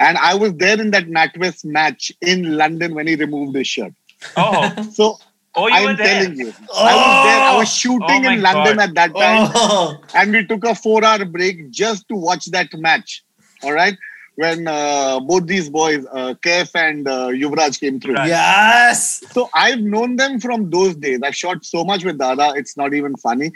[0.00, 3.92] And I was there in that NatWest match in London when he removed his shirt.
[4.36, 5.18] oh So
[5.56, 6.22] oh you I'm there.
[6.22, 7.40] telling you, I was there.
[7.42, 8.88] I was shooting Oh in London God.
[8.88, 9.50] at that time.
[9.54, 13.24] Oh, and we took a four hour break just to watch that match.
[13.62, 13.96] All right.
[14.40, 18.14] When uh, both these boys, uh, Kaif and uh, Yuvraj, came through.
[18.14, 18.28] Right.
[18.28, 19.24] yes.
[19.32, 21.18] So I've known them from those days.
[21.24, 23.50] I've shot so much with Dada, it's not even funny.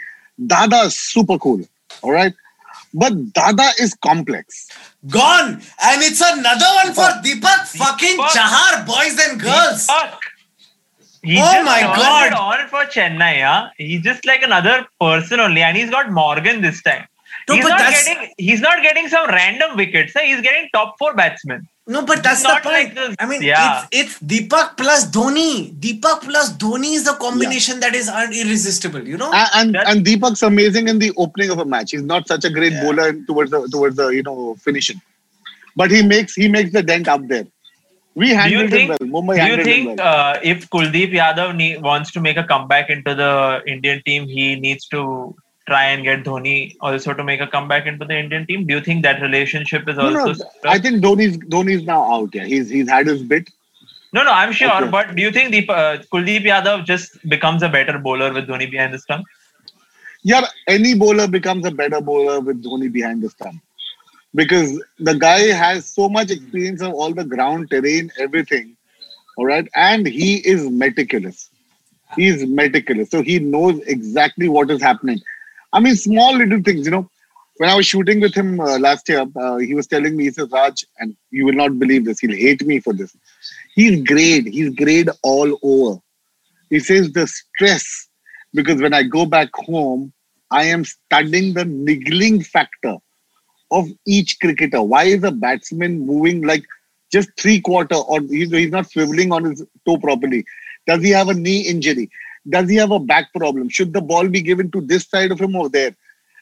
[0.45, 1.61] Dada is super cool.
[2.01, 2.33] All right.
[2.93, 4.67] But Dada is complex.
[5.09, 5.61] Gone.
[5.89, 8.35] And it's another one for Deepak fucking Deepak.
[8.35, 9.85] Chahar, boys and girls.
[9.85, 10.19] Fuck.
[11.23, 12.27] He Oh just my turned God.
[12.27, 13.69] it on for Chennai, yeah.
[13.77, 17.05] He's just like another person only, and he's got Morgan this time.
[17.49, 20.13] No, he's but not that's- getting he's not getting some random wickets.
[20.19, 21.67] He's getting top four batsmen.
[21.85, 22.65] No, but that's the point.
[22.65, 23.15] like this.
[23.19, 23.85] I mean, Yeah.
[23.91, 25.73] it's, it's Deepak plus Dhoni.
[25.85, 29.31] Deepak plus Dhoni is a combination that is un- irresistible, you know?
[29.33, 31.91] And and, and Deepak's amazing in the opening of a match.
[31.91, 32.83] He's not such a great Yeah.
[32.83, 35.01] bowler towards the towards the you know finishing.
[35.75, 37.47] But he makes he makes the dent up there.
[38.15, 38.91] We Do you handled think?
[39.01, 39.21] him well.
[39.23, 40.35] Mumbai do you handled him think well.
[40.35, 44.55] uh, if Kuldeep Yadav ne- wants to make a comeback into the Indian team, he
[44.55, 45.35] needs to
[45.67, 48.65] try and get Dhoni also to make a comeback into the Indian team?
[48.67, 50.25] Do you think that relationship is no, also?
[50.25, 50.51] no, stuck?
[50.65, 52.29] I think Dhoni's Dhoni's now out.
[52.33, 53.49] Yeah, he's he's had his bit.
[54.13, 54.75] no, no, I'm sure.
[54.81, 54.89] Okay.
[54.89, 58.69] But do you think Deep, uh, Kuldeep Yadav just becomes a better bowler with Dhoni
[58.69, 59.25] behind the stump?
[60.23, 63.61] Yeah, any bowler becomes a better bowler with Dhoni behind the stump
[64.35, 68.75] because the guy has so much experience of all the ground terrain, everything.
[69.37, 71.49] All right, and he is meticulous.
[72.15, 75.19] He is meticulous, so he knows exactly what is happening.
[75.73, 76.85] I mean, small little things.
[76.85, 77.09] You know,
[77.57, 80.31] when I was shooting with him uh, last year, uh, he was telling me, he
[80.31, 82.19] says, Raj, and you will not believe this.
[82.19, 83.15] He'll hate me for this.
[83.75, 84.47] He's great.
[84.47, 85.99] He's great all over.
[86.69, 88.07] He says the stress
[88.53, 90.13] because when I go back home,
[90.51, 92.97] I am studying the niggling factor
[93.71, 94.81] of each cricketer.
[94.81, 96.63] Why is a batsman moving like
[97.11, 100.45] just three quarter or he's, he's not swiveling on his toe properly?
[100.85, 102.09] Does he have a knee injury?
[102.47, 103.69] Does he have a back problem?
[103.69, 105.95] Should the ball be given to this side of him or there?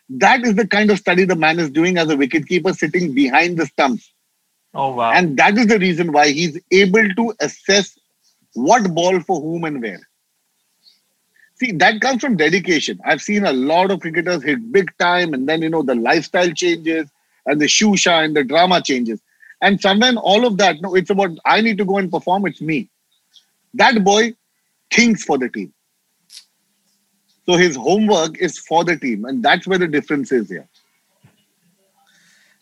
[0.10, 3.58] That is the kind of study the man is doing as a wicketkeeper sitting behind
[3.58, 4.12] the stumps.
[4.74, 5.12] Oh wow!
[5.12, 7.98] And that is the reason why he's able to assess
[8.54, 10.00] what ball for whom and where.
[11.56, 13.00] See, that comes from dedication.
[13.06, 16.52] I've seen a lot of cricketers hit big time, and then you know the lifestyle
[16.52, 17.10] changes
[17.46, 19.22] and the shoe shine, the drama changes.
[19.62, 22.48] And somewhere in all of that, no, it's about I need to go and perform,
[22.48, 22.90] it's me.
[23.76, 24.34] That boy
[24.92, 25.74] thinks for the team.
[27.45, 30.67] So his homework is for the team, and that's where the difference is here.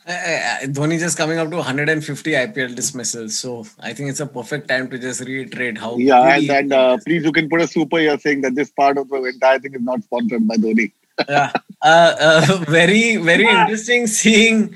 [0.08, 3.38] Uh, uh, Dhoni just coming up to 150 IPL dismissals.
[3.38, 5.98] So I think it's a perfect time to just reiterate how.
[5.98, 8.72] Yeah, and, good and uh, please, you can put a super here saying that this
[8.72, 10.92] part of the entire thing is not sponsored by Dhoni.
[11.28, 11.52] yeah.
[11.82, 14.74] Uh, uh, very, very interesting seeing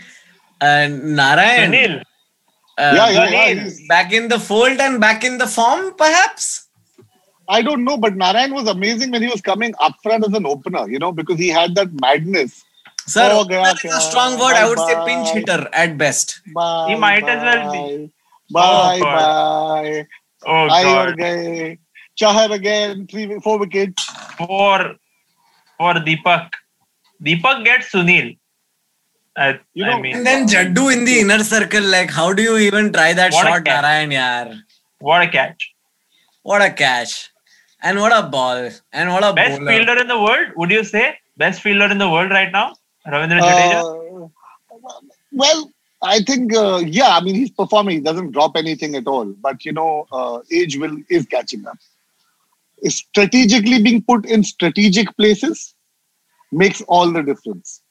[0.61, 2.01] uh, Narayan Sunil,
[2.77, 3.53] uh, yeah, yeah, yeah.
[3.55, 3.87] Dhoni.
[3.87, 6.62] back in the fold and back in the form, perhaps.
[7.49, 10.45] I don't know, but Narayan was amazing when he was coming up front as an
[10.45, 12.63] opener, you know, because he had that madness.
[13.05, 14.53] Sir, Oh, gaya is a strong word.
[14.55, 15.05] I would say Bye-bye.
[15.05, 16.39] pinch hitter at best.
[16.53, 18.11] Bye, He might as well be.
[18.51, 20.07] Bye, oh, oh, bye.
[20.45, 21.79] oh I or god, gaye.
[22.15, 24.03] Chahar again, three, four wickets.
[24.37, 24.95] for
[25.77, 26.49] for Deepak,
[27.21, 28.37] Deepak gets Sunil.
[29.35, 32.41] I, You I know- mean, And then Jaddu in the inner circle, like, how do
[32.43, 33.81] you even try that What a shot, catch.
[33.81, 34.59] Narayan, yaar?
[34.99, 35.71] what a catch!
[36.43, 37.31] What a catch.
[37.83, 38.69] And what a ball.
[38.93, 39.71] And what a Best bowler.
[39.71, 40.49] fielder in the world?
[40.55, 42.75] Would you say best fielder in the world right now?
[43.05, 43.81] Ravindra Jadeja.
[43.81, 44.27] Uh,
[45.33, 47.95] well, I think, uh, yeah, I mean, he's performing.
[47.97, 49.25] He doesn't drop anything at all.
[49.25, 51.77] But, you know, uh, age will is catching up.
[52.87, 55.73] strategically being put in strategic places
[56.51, 57.81] makes all the difference.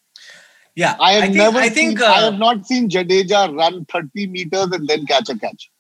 [0.75, 1.99] Yeah, I have think, never I think.
[1.99, 5.71] seen, I uh, have not seen Jadeja run 30 meters and then catch a catch.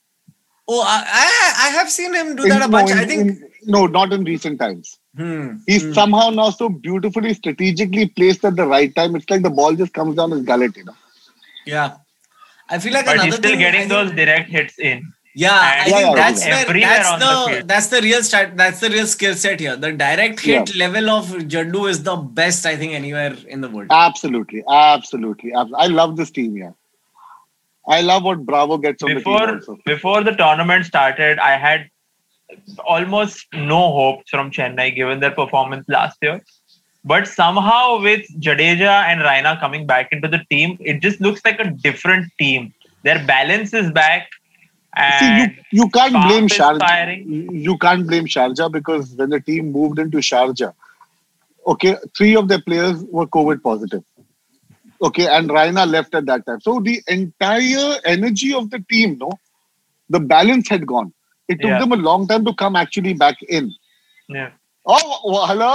[0.69, 2.91] oh, I, I I have seen him do In- that a no, bunch.
[2.91, 3.21] in- I think.
[3.21, 4.99] in- no, not in recent times.
[5.17, 5.93] Hmm, He's hmm.
[5.93, 9.15] somehow now so beautifully strategically placed at the right time.
[9.17, 10.95] It's like the ball just comes down his gullet, you know.
[11.67, 11.97] Yeah,
[12.71, 13.59] I feel like But another he's still thing.
[13.61, 15.13] I getting think- those direct hits in.
[15.35, 16.65] Yeah, I And think Yeah, yeah, that's yeah.
[16.67, 18.55] where that's the the, that's the real start.
[18.55, 19.77] That's the real skill set here.
[19.77, 20.87] The direct hit Yeah.
[20.87, 23.89] level of Jaddu is the best I think anywhere in the world.
[23.91, 25.55] Absolutely, absolutely.
[25.55, 26.73] abs- I love this team, yeah.
[27.89, 29.79] I love what Bravo gets on the Before team also.
[29.87, 31.89] before the tournament started, I had
[32.87, 36.43] almost no hopes from Chennai given their performance last year.
[37.05, 41.59] But somehow with Jadeja and Raina coming back into the team, it just looks like
[41.59, 42.73] a different team.
[43.03, 44.29] Their balance is back.
[45.19, 46.79] See, you, you can't blame Sharjah.
[46.79, 47.49] firing.
[47.51, 50.75] You can't blame Sharjah because when the team moved into Sharjah,
[51.67, 54.05] okay, three of their players were COVID positive.
[55.03, 56.61] Okay, and Raina left at that time.
[56.61, 59.33] So the entire energy of the team, no,
[60.09, 61.13] the balance had gone.
[61.49, 61.79] It took yeah.
[61.81, 63.71] them a long time to come actually back in.
[64.29, 64.51] Yeah.
[64.87, 65.75] Oh, well, hello,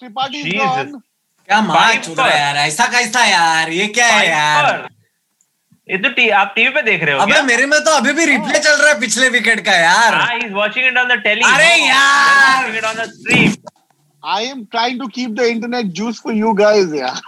[0.00, 1.02] Tripathi gone.
[1.48, 4.88] क्या मार यार ऐसा कैसा यार ये क्या है यार
[5.88, 8.24] ये तो टी, आप टीवी पे देख रहे हो अबे मेरे में तो अभी भी
[8.26, 11.74] रिप्ले चल रहा है पिछले विकेट का यार। Is watching it on the telly अरे
[11.86, 13.52] यार। It on the stream
[14.22, 17.20] I am trying to keep the internet juice for you guys यार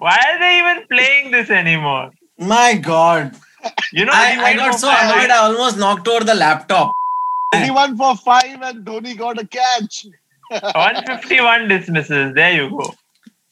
[0.00, 2.10] why are they even playing this anymore
[2.54, 3.28] my god
[3.92, 5.10] you know, I, I got so five.
[5.10, 6.92] annoyed, I almost knocked over the laptop.
[7.54, 10.06] 21 for 5, and Dhoni got a catch.
[10.50, 12.34] 151 dismisses.
[12.34, 12.92] There you go.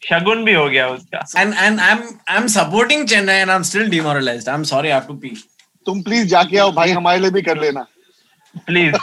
[0.09, 1.23] Shagun bhi ho gaya uska.
[1.37, 4.49] And, and I'm, I'm supporting Chennai and I'm still demoralized.
[4.49, 5.39] I'm sorry, I have to pee.
[5.87, 7.87] तुम please जाके आओ भाई हमारे लिए भी कर लेना
[8.67, 8.97] please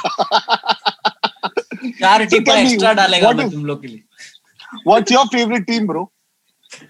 [2.00, 4.04] चार टिप्पणी एक्स्ट्रा डालेगा मैं तुम लोग के लिए
[4.88, 6.04] what's your favourite team bro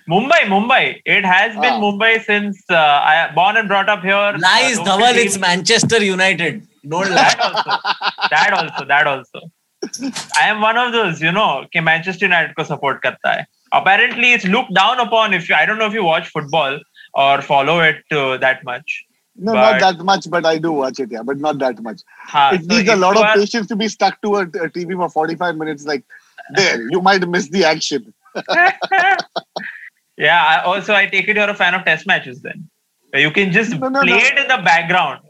[0.10, 1.02] Mumbai, Mumbai.
[1.06, 1.74] It has been.
[1.74, 1.82] Ah.
[1.82, 4.36] Mumbai since uh, I born and brought up here.
[4.38, 5.16] Lies, uh, Dhaval.
[5.16, 6.68] It's Manchester United.
[6.88, 7.36] Don't lie.
[7.36, 7.80] That also.
[8.30, 8.86] that also.
[8.86, 9.42] That also.
[10.38, 13.46] I am one of those, you know, कि Manchester United को support करता है.
[13.72, 15.34] Apparently, it's looked down upon.
[15.34, 16.80] If you, I don't know if you watch football
[17.14, 19.06] or follow it uh, that much.
[19.36, 21.12] No, but, not that much, but I do watch it.
[21.12, 22.02] Yeah, but not that much.
[22.36, 24.96] It so needs a lot of are, patience to be stuck to a, a TV
[24.98, 25.86] for 45 minutes.
[25.86, 26.04] Like,
[26.56, 28.14] there, you might miss the action.
[30.20, 30.44] yeah.
[30.46, 32.70] I, also, I take it you're a fan of Test matches then.
[33.14, 34.18] You can just No, no, play no.
[34.18, 35.22] it in the background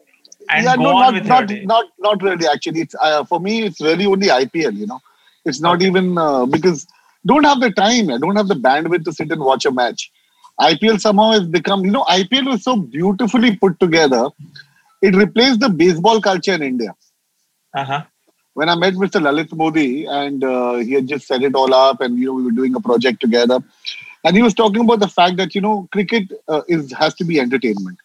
[0.49, 1.65] and yeah, go no, on not with your not, day.
[1.65, 2.47] not not really.
[2.47, 3.63] Actually, it's uh, for me.
[3.65, 4.75] It's really only IPL.
[4.75, 4.99] You know,
[5.45, 6.87] it's not even uh, because
[7.25, 8.11] don't have the time.
[8.11, 10.11] I don't have the bandwidth to sit and watch a match.
[10.59, 11.85] IPL somehow has become.
[11.85, 14.29] You know, IPL was so beautifully put together.
[15.01, 16.95] It replaced the baseball culture in India.
[17.73, 18.03] Uh-huh.
[18.53, 19.21] when I met Mr.
[19.21, 22.43] Lalit Modi and uh, he had just set it all up and you know we
[22.43, 23.59] were doing a project together
[24.23, 27.23] and he was talking about the fact that you know cricket uh, is has to
[27.23, 27.97] be entertainment.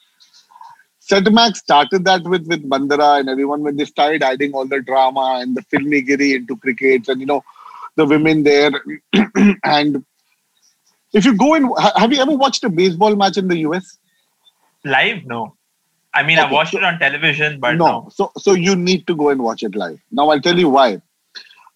[1.00, 5.38] Setmax started that with with Mandira and everyone when they started adding all the drama
[5.40, 7.42] and the filmigiri into cricket and you know
[7.96, 8.70] the women there
[9.64, 10.05] and
[11.12, 13.98] if you go in have you ever watched a baseball match in the US?
[14.85, 15.24] Live?
[15.24, 15.57] No.
[16.12, 17.87] I mean, I watched so- it on television, but no.
[17.87, 18.09] no.
[18.11, 19.98] So so you need to go and watch it live.
[20.11, 21.03] Now I'll tell you why.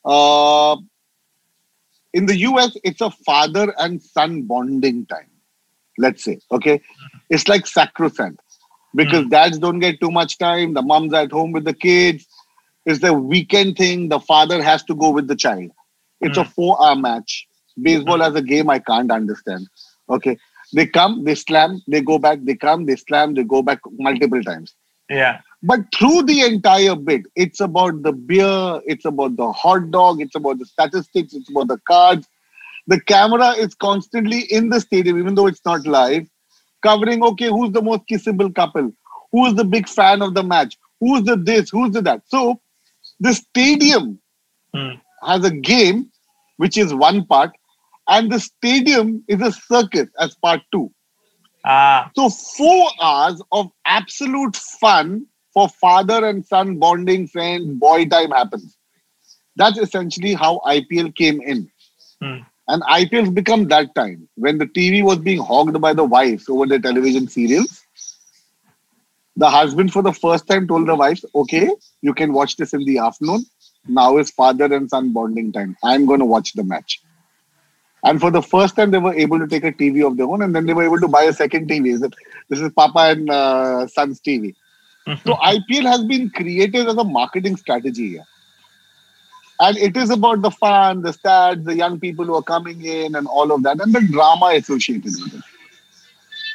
[0.04, 0.76] Uh,
[2.12, 5.30] in the US, it's a father and son bonding time.
[5.98, 7.18] Let's say, okay, hmm.
[7.30, 8.40] it's like sacrosanct
[8.94, 9.30] because hmm.
[9.30, 10.74] dads don't get too much time.
[10.74, 12.26] The mom's are at home with the kids.
[12.86, 14.08] It's the weekend thing.
[14.08, 15.70] The father has to go with the child.
[16.20, 16.50] It's a hmm.
[16.50, 17.46] four-hour match.
[17.80, 19.68] Baseball as a game, I can't understand.
[20.10, 20.36] Okay,
[20.74, 22.40] they come, they slam, they go back.
[22.42, 24.74] They come, they slam, they go back multiple times.
[25.08, 25.40] Yeah.
[25.62, 30.34] But through the entire bit, it's about the beer, it's about the hot dog, it's
[30.34, 32.28] about the statistics, it's about the cards.
[32.86, 36.28] The camera is constantly in the stadium, even though it's not live,
[36.82, 38.92] covering okay, who's the most kissable couple?
[39.32, 40.76] Who's the big fan of the match?
[41.00, 41.70] Who's the this?
[41.70, 42.22] Who's the that?
[42.28, 42.60] So
[43.20, 44.20] the stadium
[44.74, 45.00] Hmm.
[45.22, 46.10] has a game,
[46.56, 47.52] which is one part,
[48.08, 50.90] and the stadium is a circus as part two.
[51.64, 55.26] Ah, So four hours of absolute fun
[55.58, 58.76] for father and son bonding, friend, boy time happens.
[59.56, 61.68] That's essentially how IPL came in.
[62.22, 62.38] Hmm.
[62.68, 66.66] And IPL's become that time when the TV was being hogged by the wives over
[66.66, 67.82] the television serials.
[69.36, 71.66] The husband, for the first time, told the wives, "Okay,
[72.02, 73.44] you can watch this in the afternoon.
[73.98, 75.76] Now is father and son bonding time.
[75.82, 77.00] I'm going to watch the match."
[78.04, 80.42] And for the first time, they were able to take a TV of their own,
[80.42, 81.98] and then they were able to buy a second TV.
[82.48, 84.54] This is Papa and uh, Son's TV.
[85.24, 88.18] So IPL has been created as a marketing strategy.
[89.60, 93.14] And it is about the fun, the stats, the young people who are coming in
[93.16, 95.42] and all of that, and the drama associated with it.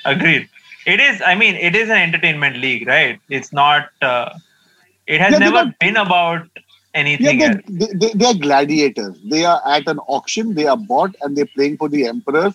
[0.05, 0.49] Agreed.
[0.85, 1.21] It is.
[1.21, 3.19] I mean, it is an entertainment league, right?
[3.29, 3.89] It's not.
[4.01, 4.37] Uh,
[5.07, 6.59] it has Yeah, never not- been about Yeah,
[6.93, 9.17] anything they're, they, they, they are gladiators.
[9.25, 12.53] They are at an auction, they are bought, and they're playing for the emperors,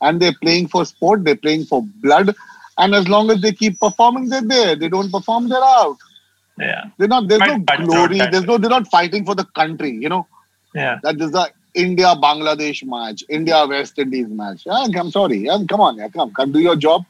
[0.00, 2.34] and they're playing for sport, they're playing for blood.
[2.78, 4.76] And as long as they keep performing, they're there.
[4.76, 5.96] They don't perform, they're out.
[6.58, 6.84] Yeah.
[6.98, 7.28] They're not.
[7.28, 8.18] There's no but not glory.
[8.18, 8.58] There's no.
[8.58, 9.90] They're not fighting for the country.
[9.90, 10.26] You know
[10.74, 10.98] Yeah.
[11.02, 14.62] that is the India Bangladesh match, India West Indies match.
[14.66, 15.38] Yeah, I'm sorry.
[15.38, 17.04] Yeah, come on, yeah, come, come do your job.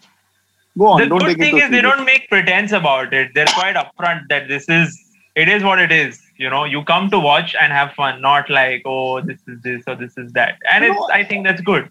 [0.79, 1.01] Go on.
[1.01, 3.33] the don't good take thing it is so they don't make pretense about it.
[3.35, 4.99] They're quite upfront that this is
[5.35, 6.21] it is what it is.
[6.37, 9.83] You know, you come to watch and have fun, not like oh this is this
[9.87, 10.59] or this is that.
[10.71, 11.89] And You it's know, I think that's good.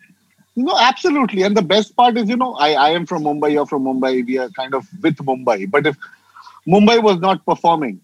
[0.57, 1.43] No, absolutely.
[1.43, 4.25] And the best part is, you know, I, I am from Mumbai, you're from Mumbai,
[4.25, 5.69] we are kind of with Mumbai.
[5.71, 5.97] But if
[6.67, 8.01] Mumbai was not performing,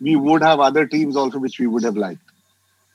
[0.00, 2.22] we would have other teams also which we would have liked.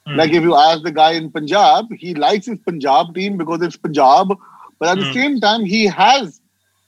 [0.05, 0.15] Hmm.
[0.17, 3.77] Like if you ask the guy in Punjab, he likes his Punjab team because it's
[3.77, 4.29] Punjab.
[4.79, 5.11] But at the Hmm.
[5.13, 6.41] same time, he has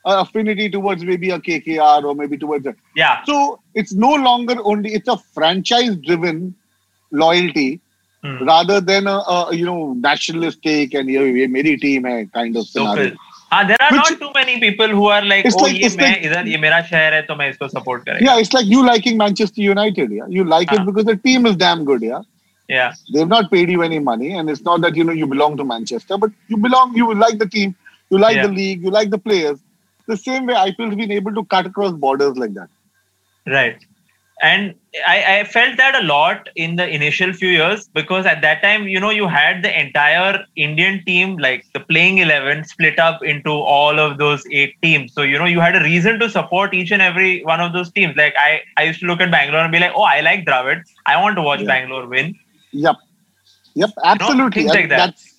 [0.05, 2.75] an affinity towards maybe a KKR or maybe towards a.
[2.95, 3.23] Yeah.
[3.25, 6.55] So it's no longer only, it's a franchise driven
[7.11, 7.81] loyalty
[8.23, 8.43] Hmm.
[8.45, 12.67] Rather than a, a, you know nationalistic and ye, ye my team hai kind of
[12.67, 13.09] scenario.
[13.09, 13.17] So, uh,
[13.51, 16.21] ah, there are Which, not too many people who are like, oh, like, ye main
[16.27, 18.21] idhar ye mera hai, isko support karega.
[18.21, 20.11] Yeah, it's like you liking Manchester United.
[20.11, 20.75] Yeah, you like uh.
[20.75, 20.85] it ah.
[20.85, 22.01] because the team is damn good.
[22.01, 22.21] Yeah.
[22.67, 22.93] Yeah.
[23.13, 25.65] They've not paid you any money, and it's not that you know you belong to
[25.65, 26.95] Manchester, but you belong.
[26.95, 27.75] You like the team.
[28.09, 28.47] You like yeah.
[28.47, 28.83] the league.
[28.83, 29.59] You like the players.
[30.07, 32.69] The same way I feel being able to cut across borders like that.
[33.47, 33.83] Right.
[34.41, 34.75] And
[35.07, 38.89] I, I felt that a lot in the initial few years because at that time,
[38.89, 43.51] you know, you had the entire Indian team, like the playing 11, split up into
[43.51, 45.13] all of those eight teams.
[45.13, 47.89] So, you know, you had a reason to support each and every one of those
[47.89, 48.17] teams.
[48.17, 50.83] Like, I, I used to look at Bangalore and be like, oh, I like Dravid.
[51.05, 51.67] I want to watch Yeah.
[51.67, 52.37] Bangalore win.
[52.73, 52.95] Yep,
[53.75, 54.63] yep, absolutely.
[54.63, 54.97] things like that.
[54.97, 55.30] That's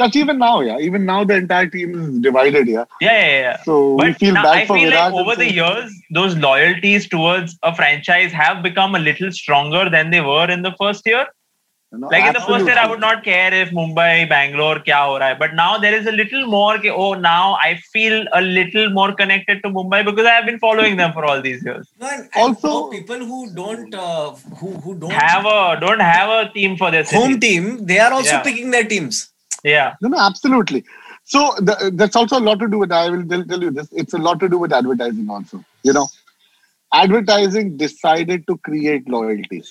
[0.00, 0.52] that's even now.
[0.68, 2.68] Yeah, even now the entire team is divided.
[2.76, 3.56] Yeah, Yeah, yeah, yeah.
[3.70, 5.12] so we feel now bad I for feel Virat.
[5.12, 9.30] like over and the so- years, those loyalties towards a franchise have become a little
[9.42, 11.26] stronger than they were in the first year.
[11.92, 15.14] No, Like in the first year, I would not care if Mumbai, Bangalore, kya ho
[15.20, 15.34] raha hai.
[15.38, 16.74] But now there is a little more.
[16.78, 20.60] Ke, oh, now I feel a little more connected to Mumbai because I have been
[20.60, 21.88] following them for all these years.
[22.00, 24.30] No, and, and Also- for people who don't uh,
[24.60, 27.20] who who don't Have a don't have a team for their city.
[27.24, 28.42] home team, they are also Yeah.
[28.42, 29.29] picking their teams.
[29.64, 30.84] Yeah, No, no, absolutely.
[31.24, 32.92] So the, that's also a lot to do with.
[32.92, 33.88] I will tell, tell you this.
[33.92, 35.64] It's a lot to do with advertising also.
[35.82, 36.08] You know,
[36.92, 39.62] advertising decided to create loyalty.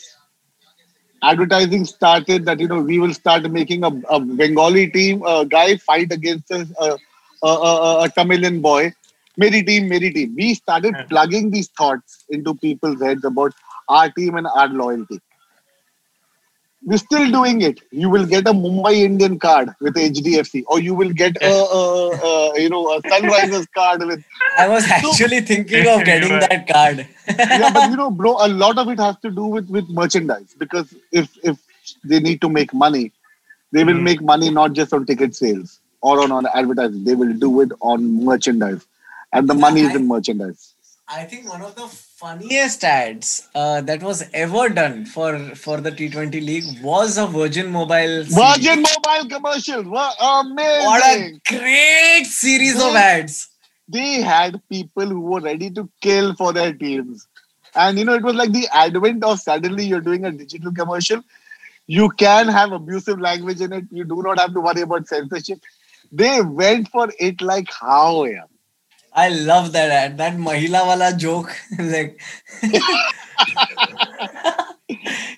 [1.23, 5.75] Advertising started that you know we will start making a, a Bengali team a guy
[5.77, 6.97] fight against a, a,
[7.43, 8.93] a, a, a Tamilian boy.
[9.37, 10.35] Meri team, Meri team.
[10.35, 13.53] We started plugging these thoughts into people's heads about
[13.87, 15.19] our team and our loyalty.
[16.83, 17.79] We're still doing it.
[17.91, 21.81] You will get a Mumbai Indian card with HDFC, or you will get a, a,
[22.29, 24.23] a you know a Sunrisers card with.
[24.57, 27.07] I was actually thinking of getting that card.
[27.51, 30.55] Yeah, but you know, bro, a lot of it has to do with with merchandise
[30.57, 31.57] because if if
[32.03, 33.11] they need to make money,
[33.71, 34.03] they will Hmm.
[34.09, 37.03] make money not just on ticket sales or on, on advertising.
[37.03, 38.85] They will do it on merchandise,
[39.33, 40.73] and the Yeah, money is in merchandise.
[41.07, 41.87] I think one of the
[42.19, 47.71] funniest ads uh, that was ever done for for the T20 League was a Virgin
[47.71, 48.25] Mobile.
[48.25, 48.35] series.
[48.35, 50.85] Virgin Mobile commercials were amazing.
[50.85, 53.47] What a great series of ads.
[53.87, 57.27] they had people who were ready to kill for their teams.
[57.75, 61.23] And you know, it was like the advent of suddenly you're doing a digital commercial.
[61.87, 63.85] You can have abusive language in it.
[63.91, 65.59] You do not have to worry about censorship.
[66.11, 68.43] They went for it like how, yeah.
[69.13, 70.17] I love that ad.
[70.17, 71.55] That Mahila wala joke.
[71.79, 72.19] like,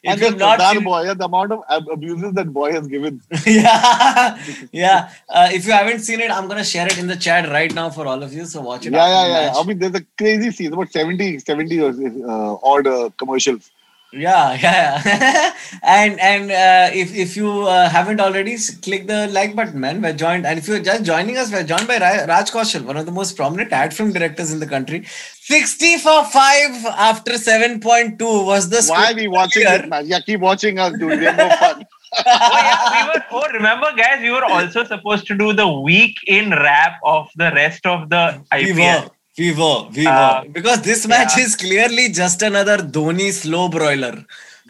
[0.04, 3.22] And the not seen, boy, yeah, the amount of abuses that boy has given.
[3.46, 4.42] yeah,
[4.72, 5.12] yeah.
[5.30, 7.90] Uh, if you haven't seen it, I'm gonna share it in the chat right now
[7.92, 8.46] for all of you.
[8.46, 8.94] So watch it.
[8.94, 9.48] Yeah, yeah, yeah.
[9.48, 9.56] match.
[9.60, 13.70] I mean, there's a crazy scene, about 70, 70 or, uh, odd uh, commercials.
[14.14, 15.54] Yeah, yeah, yeah.
[15.84, 20.02] and and uh, if if you uh, haven't already, click the like button, man.
[20.02, 23.06] We're joined, and if you're just joining us, we're joined by Raj Kaushal, one of
[23.06, 25.06] the most prominent ad film directors in the country.
[25.40, 29.88] Sixty for five after seven point two was the Why are we watching here.
[29.90, 30.08] this?
[30.08, 31.18] Yeah, keep watching us, dude.
[31.20, 31.86] We have no fun.
[32.18, 33.24] oh yeah, we were.
[33.32, 37.52] Oh, remember, guys, we were also supposed to do the week in wrap of the
[37.56, 39.04] rest of the We IPL.
[39.06, 40.50] were, we were, we Uh, were.
[40.50, 41.44] Because this match yeah.
[41.46, 44.26] is clearly just another Dhoni slow broiler.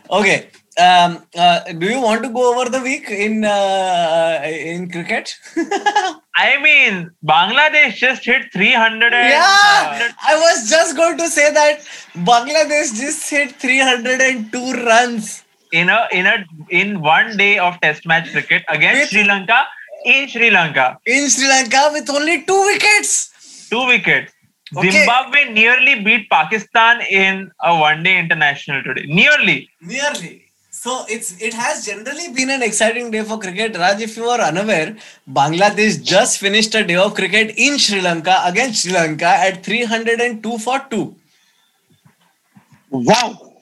[0.10, 0.48] Okay.
[0.80, 5.36] Um, uh, do you want to go over the week in uh, in cricket?
[6.36, 11.82] I mean, Bangladesh just hit 300 and, yeah, I was just going to say that
[12.16, 15.44] Bangladesh just hit 302 runs.
[15.74, 19.60] in a in a in one day of test match cricket against With- Sri Lanka
[20.06, 20.88] in Sri Lanka.
[21.06, 23.12] in Sri Lanka with only two wickets.
[23.70, 24.34] Two wickets.
[24.76, 24.92] Okay.
[24.92, 29.06] Zimbabwe nearly beat Pakistan in a one day international today.
[29.06, 29.70] Nearly.
[29.82, 30.46] Nearly.
[30.70, 33.76] So it's it has generally been an exciting day for cricket.
[33.78, 34.96] Raj, if you are unaware,
[35.30, 40.58] Bangladesh just finished a day of cricket in Sri Lanka against Sri Lanka at 302
[40.58, 41.16] for 2.
[42.90, 43.54] Wow.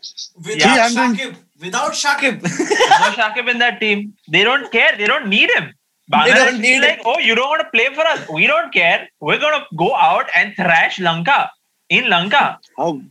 [0.46, 1.36] Without 300 Shakib.
[1.60, 2.42] Without Shakib.
[2.44, 4.14] No Shakib in that team.
[4.28, 4.96] They don't care.
[4.96, 5.74] They don't need him.
[6.12, 7.06] Bangladesh don't need like, it.
[7.06, 8.28] oh, you don't want to play for us.
[8.30, 9.08] We don't care.
[9.20, 11.52] We're gonna go out and thrash Lanka
[11.90, 12.60] in Lanka.
[12.78, 13.02] How,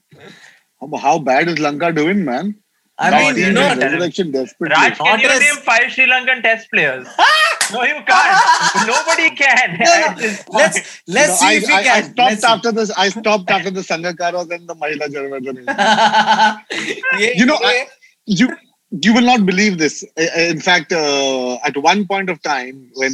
[0.81, 2.57] how how bad is Lanka doing, man?
[3.01, 4.75] I No, mean, they you know, doing resurrection desperately.
[4.75, 7.07] Raj, can Not you as- name five Sri Lankan test players?
[7.73, 8.87] no, you can't.
[8.89, 9.79] Nobody can.
[9.79, 10.07] No, no.
[10.09, 10.55] at this point.
[10.59, 11.95] let's let's No, see I, if we I, can.
[11.95, 12.49] I stopped Let's see.
[12.49, 12.91] after this.
[12.97, 15.63] I stopped after the Sangakaras and the Mahela Jayawardene.
[17.21, 17.69] Yeah, You know, yeah.
[17.69, 17.87] I-
[18.27, 18.49] you
[18.91, 20.05] you will not believe this.
[20.17, 23.13] In fact, uh, at one point of time when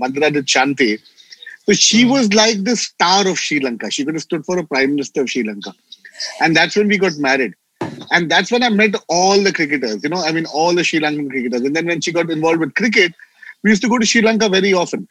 [0.00, 1.00] Mandira did Shanti,
[1.66, 3.90] so she was like the star of Sri Lanka.
[3.90, 5.74] She could have stood for a prime minister of Sri Lanka,
[6.40, 7.54] and that's when we got married.
[8.10, 10.02] And that's when I met all the cricketers.
[10.02, 11.62] You know, I mean, all the Sri Lankan cricketers.
[11.62, 13.14] And then when she got involved with cricket,
[13.62, 15.08] we used to go to Sri Lanka very often,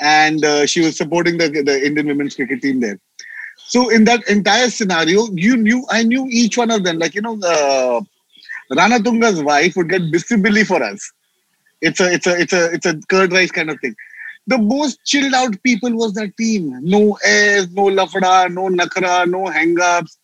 [0.00, 2.98] and uh, she was supporting the the Indian women's cricket team there.
[3.68, 6.98] So in that entire scenario, you knew I knew each one of them.
[6.98, 8.02] Like you know, uh,
[8.72, 11.10] Ranatunga's wife would get bisibili for us.
[11.80, 13.94] It's a it's a it's a it's a curd rice kind of thing.
[14.46, 16.78] The most chilled out people was that team.
[16.82, 20.18] No airs, no lafada, no nakra, no hang-ups.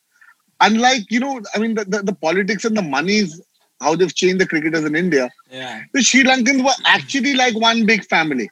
[0.61, 3.41] Unlike you know, I mean, the, the, the politics and the monies,
[3.81, 5.31] how they've changed the cricketers in India.
[5.51, 5.83] yeah.
[5.93, 8.51] The Sri Lankans were actually like one big family.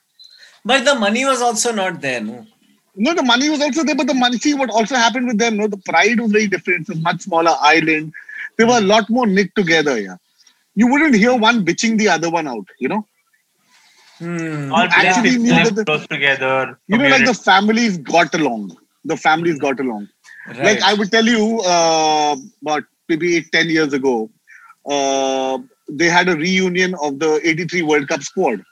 [0.65, 2.47] But the money was also not there, no?
[2.95, 5.57] No, the money was also there, but the money, see what also happened with them,
[5.57, 6.83] no, the pride was very different.
[6.83, 8.13] It's a much smaller island.
[8.63, 10.17] They were a lot more knit together, yeah.
[10.77, 13.05] You wouldn't hear one bitching the other one out, you know?
[14.19, 14.73] Hmm.
[14.73, 16.79] All players actually knew live that the- close together.
[16.87, 18.77] You know, like the families got along.
[19.05, 20.09] The families got along.
[20.47, 20.61] Right.
[20.67, 24.31] Like I would tell you, uh, about maybe eight, 10 years ago,
[24.89, 25.59] uh,
[25.89, 28.63] they had a reunion of the 83 World Cup squad.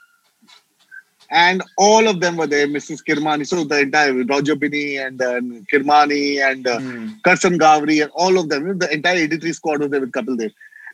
[1.30, 3.04] And all of them were there, Mrs.
[3.04, 3.46] Kirmani.
[3.46, 7.08] So the entire Roger Binney and then Kirmani and uh, Hmm.
[7.24, 10.50] Karsan Ghavri and all of them, the entire 83 squad was there with Kapil Dev.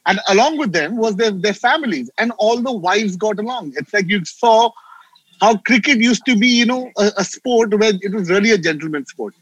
[0.07, 3.73] And along with them was their, their families and all the wives got along.
[3.77, 4.71] It's like you saw
[5.41, 8.59] how cricket used to be, you know, a, a sport where it was really a
[8.59, 9.35] gentleman's sport.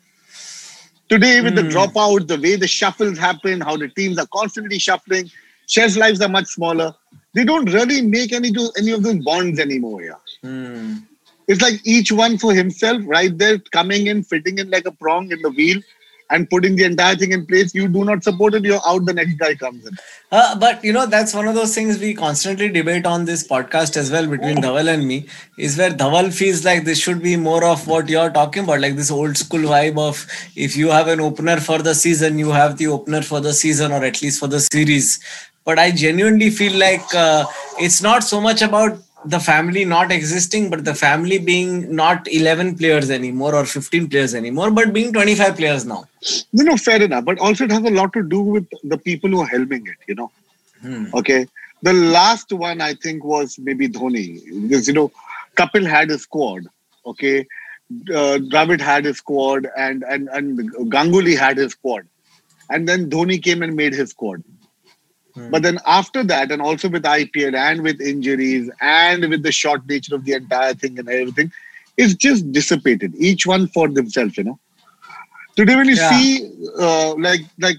[1.08, 1.68] Today, with the Hmm.
[1.68, 5.30] dropouts, the way the shuffles happen, how the teams are constantly shuffling,
[5.66, 6.94] chess lives are much smaller.
[7.34, 10.02] They don't really make any any of those bonds anymore.
[10.02, 10.14] Yeah,
[10.44, 10.96] Hmm.
[11.48, 15.32] it's like each one for himself, right there, coming in, fitting in like a prong
[15.32, 15.80] in the wheel,
[16.30, 17.74] and putting the entire thing in place.
[17.74, 19.06] You do not support it, you're out.
[19.06, 19.96] The next guy comes in.
[20.30, 23.96] Uh, but you know that's one of those things we constantly debate on this podcast
[23.96, 25.26] as well between Dhaval and me
[25.58, 28.96] is where Dhaval feels like this should be more of what you're talking about like
[28.96, 30.26] this old school vibe of
[30.56, 33.92] if you have an opener for the season you have the opener for the season
[33.92, 35.20] or at least for the series
[35.64, 37.44] but I genuinely feel like uh,
[37.78, 42.76] it's not so much about the family not existing but the family being not 11
[42.76, 46.04] players anymore or 15 players anymore but being 25 players now
[46.52, 47.24] You know, fair enough.
[47.24, 49.96] But also, it has a lot to do with the people who are helming it,
[50.08, 50.30] you know.
[50.80, 51.06] Hmm.
[51.14, 51.46] Okay.
[51.82, 54.40] The last one, I think, was maybe Dhoni.
[54.62, 55.12] Because, you know,
[55.56, 56.64] Kapil had a squad.
[57.04, 57.40] Okay.
[58.10, 62.06] Uh, Dravid had his squad, and, and, and Ganguly had his squad.
[62.70, 64.42] And then Dhoni came and made his squad.
[65.36, 69.86] But then after that, and also with IPL and with injuries and with the short
[69.86, 71.52] nature of the entire thing and everything,
[71.96, 73.14] it's just dissipated.
[73.16, 74.58] Each one for themselves, you know.
[75.56, 76.08] Today, when you Yeah.
[76.08, 77.76] see, uh, like, like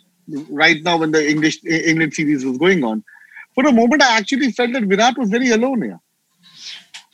[0.50, 3.04] right now when the English England series was going on,
[3.54, 6.00] for a moment I actually felt that Virat was very alone here.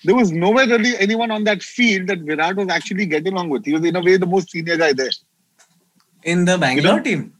[0.03, 3.65] There was nowhere really anyone on that field that Virat was actually getting along with.
[3.65, 5.11] He was in a way the most senior guy there.
[6.23, 7.03] in the Bangalore know?
[7.03, 7.33] team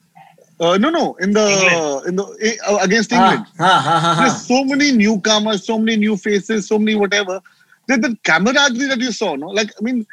[0.61, 2.07] Uh, no, no, in the England.
[2.07, 3.45] in the uh, against England.
[3.59, 4.21] Ah, ah, ah, ah, ah.
[4.21, 7.41] There's so many newcomers, so many new faces, so many whatever.
[7.87, 10.05] That the camaraderie that you saw, no, like I mean,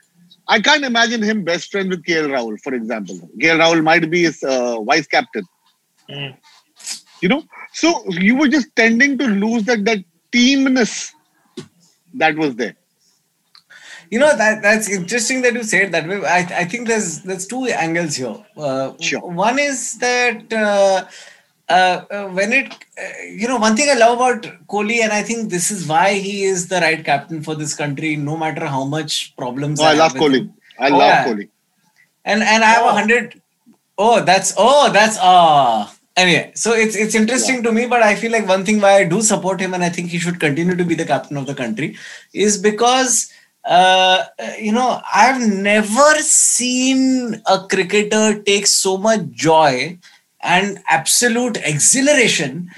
[0.48, 3.16] I can't imagine him best friend with KL Rahul, for example.
[3.38, 5.44] KL Rahul might be his uh, vice captain.
[6.08, 6.34] Mm.
[7.20, 7.42] You know,
[7.74, 9.98] so you were just tending to lose that that
[10.32, 11.12] teamness
[12.14, 12.74] that was there.
[14.10, 16.16] You know that that's interesting that you said that way.
[16.24, 18.36] I, I think there's there's two angles here.
[18.56, 19.20] Uh, Sure.
[19.20, 21.04] One is that uh,
[21.68, 25.22] uh, uh, when it uh, you know one thing I love about Kohli, and I
[25.22, 28.84] think this is why he is the right captain for this country, no matter how
[28.84, 29.78] much problems.
[29.80, 30.50] No, I have love Kohli.
[30.78, 31.24] I Oh, love yeah.
[31.26, 31.48] Kohli.
[32.24, 32.94] And and I have a Oh.
[32.94, 33.40] hundred.
[33.98, 35.86] Oh, that's oh, that's uh
[36.16, 36.52] anyway.
[36.54, 39.20] So it's it's interesting to me, but I feel like one thing why I do
[39.22, 41.96] support him and I think he should continue to be the captain of the country
[42.32, 43.32] is because
[43.64, 44.24] uh,
[44.58, 49.98] you know I've never seen a cricketer take so much joy
[50.40, 52.70] and absolute exhilaration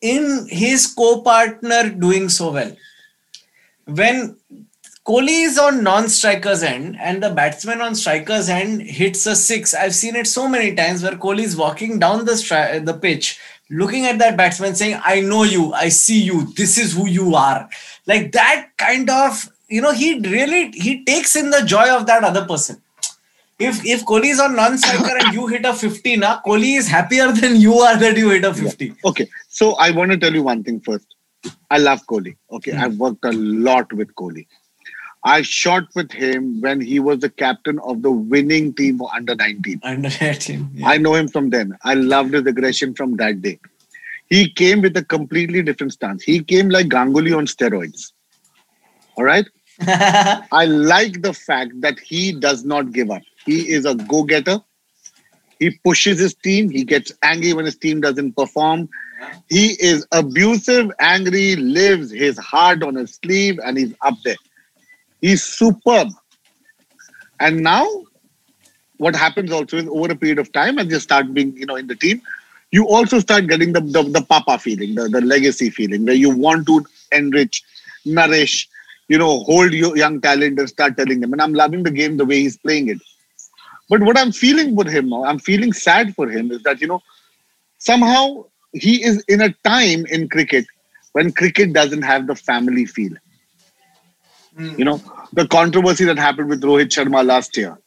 [0.00, 2.76] in his co-partner doing so well.
[3.86, 4.36] When
[5.06, 9.72] Kohli is on non-strikers end and the batsman on strikers end hits a six.
[9.72, 13.38] I've seen it so many times where Kohli is walking down the stri- the pitch,
[13.70, 17.36] looking at that batsman saying, I know you, I see you, this is who you
[17.36, 17.68] are.
[18.06, 22.24] Like that kind of, you know, he really he takes in the joy of that
[22.24, 22.80] other person.
[23.58, 27.32] If if Kohli is on non-striker and you hit a 50, na, Kohli is happier
[27.32, 28.94] than you are that you hit a 50.
[29.04, 31.14] Okay, so I want to tell you one thing first.
[31.70, 32.36] I love Kohli.
[32.52, 32.80] Okay, hmm.
[32.80, 34.46] I've worked a lot with Kohli.
[35.24, 39.34] I shot with him when he was the captain of the winning team for under
[39.34, 39.80] 19.
[39.82, 40.70] Under 18.
[40.74, 40.88] yeah.
[40.88, 41.76] I know him from then.
[41.82, 43.58] I loved his aggression from that day.
[44.28, 46.22] He came with a completely different stance.
[46.22, 48.12] He came like Ganguly on steroids.
[49.16, 49.46] All right?
[49.86, 53.22] I like the fact that he does not give up.
[53.44, 54.60] He is a go getter.
[55.58, 56.70] He pushes his team.
[56.70, 58.88] He gets angry when his team doesn't perform.
[59.48, 64.36] He is abusive, angry, lives his heart on his sleeve, and he's up there.
[65.20, 66.08] He's superb.
[67.40, 67.86] And now,
[68.98, 71.76] what happens also is over a period of time, as you start being, you know,
[71.76, 72.22] in the team,
[72.70, 76.30] you also start getting the the, the papa feeling, the, the legacy feeling, where you
[76.30, 77.62] want to enrich,
[78.04, 78.68] nourish,
[79.08, 81.32] you know, hold your young talent and start telling them.
[81.32, 82.98] And I'm loving the game the way he's playing it.
[83.88, 86.88] But what I'm feeling for him now, I'm feeling sad for him, is that you
[86.88, 87.02] know,
[87.78, 90.66] somehow he is in a time in cricket
[91.12, 93.12] when cricket doesn't have the family feel.
[94.56, 94.74] Hmm.
[94.78, 95.02] You know,
[95.32, 97.78] the controversy that happened with Rohit Sharma last year,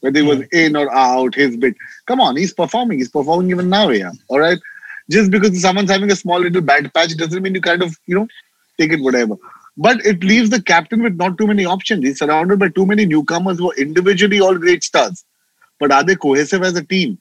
[0.00, 0.44] whether he was hmm.
[0.52, 1.74] in or out, his bit.
[2.06, 2.98] Come on, he's performing.
[2.98, 4.12] He's performing even now, yeah.
[4.28, 4.58] All right.
[5.10, 8.14] Just because someone's having a small little bad patch doesn't mean you kind of, you
[8.14, 8.28] know,
[8.78, 9.36] take it whatever.
[9.78, 12.04] But it leaves the captain with not too many options.
[12.04, 15.24] He's surrounded by too many newcomers who are individually all great stars.
[15.80, 17.20] But are they cohesive as a team?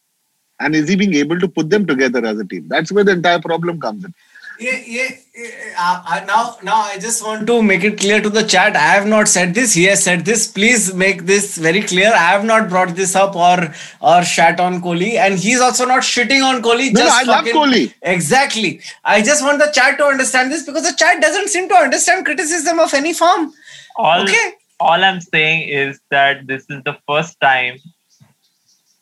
[0.60, 2.68] And is he being able to put them together as a team?
[2.70, 4.16] That's where the entire problem comes in.
[4.60, 5.10] Yeah, yeah.
[5.36, 5.49] yeah,
[5.80, 8.76] Uh, now, now I just want to make it clear to the chat.
[8.76, 9.74] I have not said this.
[9.74, 10.47] He has said this.
[10.47, 12.12] Please make this very clear.
[12.12, 16.01] I have not brought this up or or shat on Kohli, and he's also not
[16.01, 16.91] shitting on Kohli.
[16.91, 17.93] No, no, I love Kohli.
[18.01, 18.82] Exactly.
[19.03, 22.26] I just want the chat to understand this because the chat doesn't seem to understand
[22.26, 23.53] criticism of any form.
[23.95, 24.47] all Okay.
[24.80, 27.78] all I'm saying is that this is the first time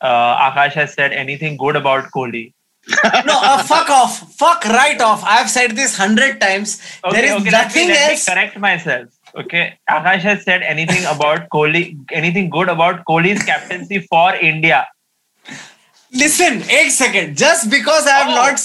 [0.01, 2.45] uh, Aakash has said anything good about Kohli.
[3.25, 4.33] No, uh, fuck off.
[4.35, 5.23] Fuck right off.
[5.23, 6.81] I've said this hundred times.
[7.03, 8.25] Okay, there is okay, let me, nothing let me else.
[8.25, 9.07] correct myself.
[9.35, 14.85] Okay, Aakash has said anything about Kohli, anything good about Kohli's captaincy for India.
[16.11, 17.35] Listen, eight second.
[17.37, 18.35] Just because I have Oh.
[18.35, 18.59] not.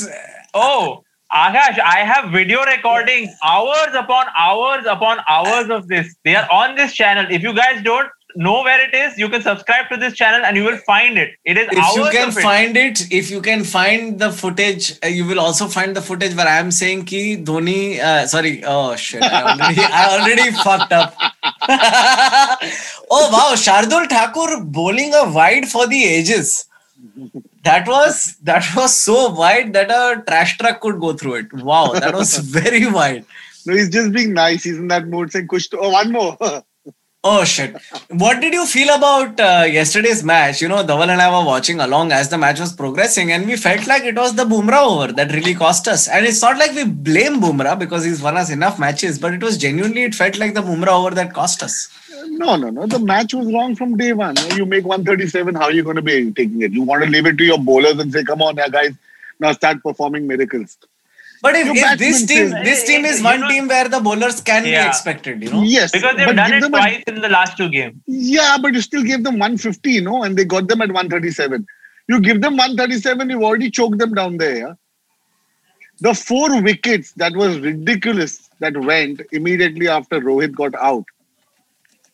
[0.53, 6.15] Oh, Aakash, I have video recording hours upon hours upon hours of this.
[6.25, 7.27] They are on this channel.
[7.31, 10.57] If you guys don't know where it is, you can subscribe to this channel and
[10.57, 11.35] you will find it.
[11.45, 12.43] It is if hours you can of it.
[12.43, 16.35] find it, if you can find the footage, uh, you will also find the footage
[16.35, 17.99] where I am saying ki Dhoni.
[17.99, 21.15] Uh, sorry, oh shit, I already, I already fucked up.
[23.11, 26.67] oh wow, Shardul Thakur bowling a wide for the ages.
[27.65, 31.53] That was that was so wide that a trash truck could go through it.
[31.53, 33.25] Wow, that was very wide.
[33.67, 34.65] No, he's just being nice.
[34.65, 36.37] He's in that mood saying, Kush to, oh, one more.
[37.23, 37.77] Oh shit!
[38.09, 40.63] What did you feel about uh, yesterday's match?
[40.63, 43.57] You know, Dhaval and I were watching along as the match was progressing, and we
[43.57, 46.09] felt like it was the Bumrah over that really cost us.
[46.09, 49.43] And it's not like we blame Bumrah because he's won us enough matches, but it
[49.43, 51.91] was genuinely it felt like the Bumrah over that cost us.
[52.29, 52.87] no, no, no.
[52.87, 54.37] The match was wrong from day one.
[54.57, 56.73] You make 137, how are you going to be taking it?
[56.73, 58.95] You want to leave it to your bowlers and say, come on, guys,
[59.39, 60.79] now start performing miracles.
[61.43, 64.65] But if, if this team, this team is one know- team where the bowlers can
[64.65, 65.63] be expected, you know.
[65.63, 65.91] Yes.
[65.91, 67.97] because they've done it them a- twice in the last two games.
[68.07, 71.67] Yeah, but you still gave them 150, you know, and they got them at 137.
[72.09, 74.57] You give them 137, you've already choked them down there.
[74.57, 74.73] Yeah?
[76.01, 81.05] The four wickets that was ridiculous that went immediately after Rohit got out.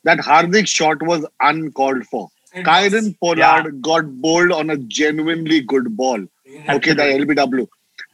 [0.05, 2.29] That Hardik shot was uncalled for.
[2.55, 3.37] It Kieron was.
[3.37, 6.25] Pollard got bowled on a genuinely good ball.
[6.69, 7.67] Okay, the LBW.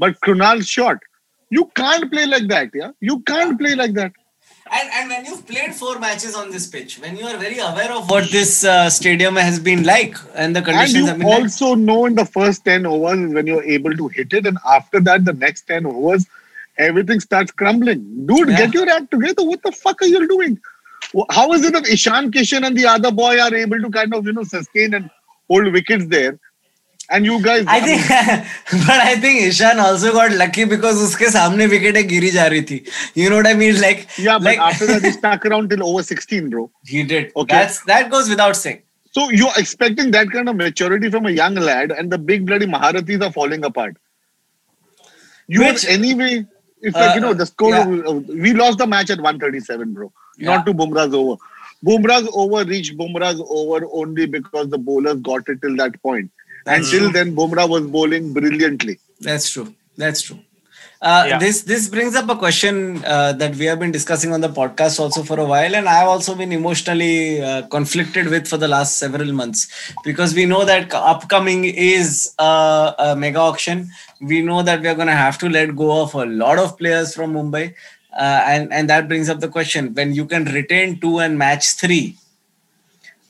[0.02, 0.98] But Krunal's shot,
[1.50, 2.70] you can't play like that.
[2.74, 4.12] Yeah, you can't play like that.
[4.76, 7.92] And, and when you've played four matches on this pitch, when you are very aware
[7.92, 11.28] of what this uh, stadium has been like and the And conditions have you been
[11.30, 14.58] like, also know in the first 10 overs when you're able to hit it, and
[14.76, 16.26] after that, the next 10 overs,
[16.78, 18.02] everything starts crumbling.
[18.26, 18.56] Dude, Yeah.
[18.64, 19.44] get your act together.
[19.44, 20.58] What the fuck are you doing?
[21.30, 24.26] How is it that Ishan Kishan and the other boy are able to kind of,
[24.26, 25.10] you know, sustain and
[25.48, 26.40] hold wickets there?
[27.11, 28.01] And you guys, I think,
[28.85, 32.79] but I think Ishan also got lucky because उसके सामने wicket गिरी जा रही थी.
[33.15, 33.79] You know what I mean?
[33.79, 36.69] Like, yeah, but like, after that, he stuck around till over 16, bro.
[36.85, 37.31] he did.
[37.35, 37.55] Okay.
[37.55, 38.81] That's that goes without saying.
[39.13, 42.67] So you're expecting that kind of maturity from a young lad, and the big bloody
[42.67, 43.95] Maharathis are falling apart.
[45.47, 46.45] You Which- anyway,
[46.81, 47.69] it's like you Uh, know the score.
[47.69, 47.85] yeah.
[48.45, 50.11] We lost the match at 137, bro.
[50.37, 50.47] Yeah.
[50.55, 51.37] Not to Bumrah's over.
[51.85, 56.29] Bumrah's over reached Bumrah's over only because the bowlers got it till that point.
[56.66, 58.98] Until then, Bumrah was bowling brilliantly.
[59.20, 59.74] That's true.
[59.96, 60.38] That's true.
[61.00, 61.38] Uh, Yeah.
[61.38, 65.00] This this brings up a question uh, that we have been discussing on the podcast
[65.00, 68.98] also for a while, and I've also been emotionally uh, conflicted with for the last
[68.98, 69.66] several months
[70.04, 73.90] because we know that upcoming is uh, a mega auction.
[74.20, 76.78] We know that we are going to have to let go of a lot of
[76.78, 77.74] players from Mumbai,
[78.16, 81.72] uh, and and that brings up the question: when you can retain two and match
[81.82, 82.16] three,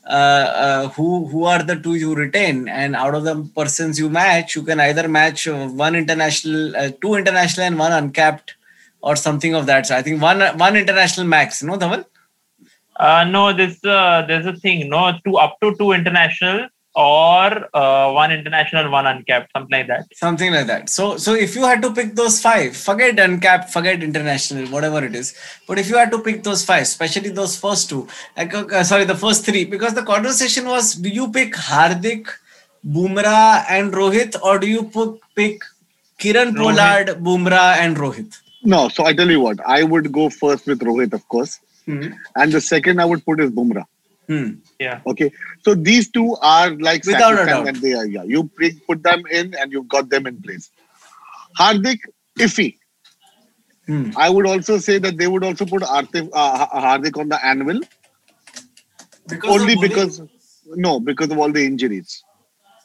[0.07, 4.09] uh, uh, who who are the two you retain and out of the persons you
[4.09, 8.55] match you can either match uh, one international uh, two international and one uncapped
[9.01, 12.05] or something of that so i think one one international max no Dhaval?
[12.95, 14.89] Uh, no, this uh, there's a thing.
[14.89, 20.05] No, two up to two international or uh, one international, one uncapped, something like that.
[20.15, 24.03] something like that so so if you had to pick those five forget uncapped forget
[24.03, 25.35] international whatever it is
[25.67, 29.05] but if you had to pick those five especially those first two like uh, sorry
[29.05, 32.27] the first three because the conversation was do you pick hardik
[32.85, 35.61] bumrah and rohit or do you pick, pick
[36.19, 36.63] kieron Rohit.
[36.63, 40.79] pollard bumrah and rohit No, so I tell you what, I would go first with
[40.79, 42.13] Rohit, of course, hmm.
[42.35, 43.85] and the second I would put is Bumrah.
[44.27, 44.51] Hmm.
[44.79, 45.01] Yeah.
[45.05, 45.31] Okay,
[45.63, 47.67] so these two are like Without a doubt.
[47.67, 48.23] and they are yeah.
[48.23, 50.69] You bring, put them in and you've got them in place.
[51.59, 51.99] Hardik
[52.39, 52.77] iffy.
[53.85, 54.11] Hmm.
[54.15, 57.81] I would also say that they would also put Artif, uh, Hardik on the anvil
[59.27, 60.21] Because only because
[60.67, 62.23] no because of all the injuries.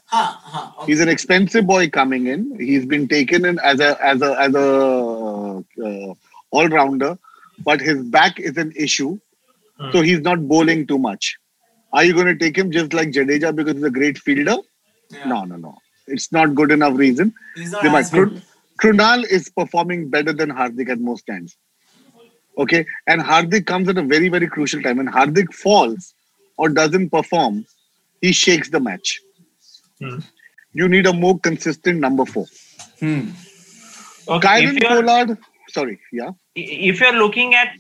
[0.07, 0.93] Huh, huh, okay.
[0.93, 2.59] He's an expensive boy coming in.
[2.59, 6.15] He's been taken in as a as a as a uh,
[6.51, 7.19] all rounder,
[7.63, 9.21] but his back is an issue,
[9.81, 9.91] Hmm.
[9.93, 11.37] so he's not bowling too much.
[11.93, 14.57] Are you going to take him just like Jadeja because he's a great fielder?
[15.11, 15.25] Yeah.
[15.25, 15.79] No, no, no.
[16.07, 17.33] It's not good enough reason.
[17.55, 18.43] He's They might- as good.
[18.83, 21.57] Krunal is performing better than Hardik at most times.
[22.57, 24.97] Okay, and Hardik comes at a very very crucial time.
[24.99, 26.15] When Hardik falls
[26.57, 27.67] or doesn't perform,
[28.21, 29.21] he shakes the match.
[30.01, 30.19] Hmm.
[30.73, 32.47] You need a more consistent number four.
[33.01, 33.31] Hmm.
[34.29, 34.67] Okay.
[34.67, 35.39] Kieron Pollard,
[35.71, 36.31] sorry, yeah.
[36.55, 37.73] if you're looking at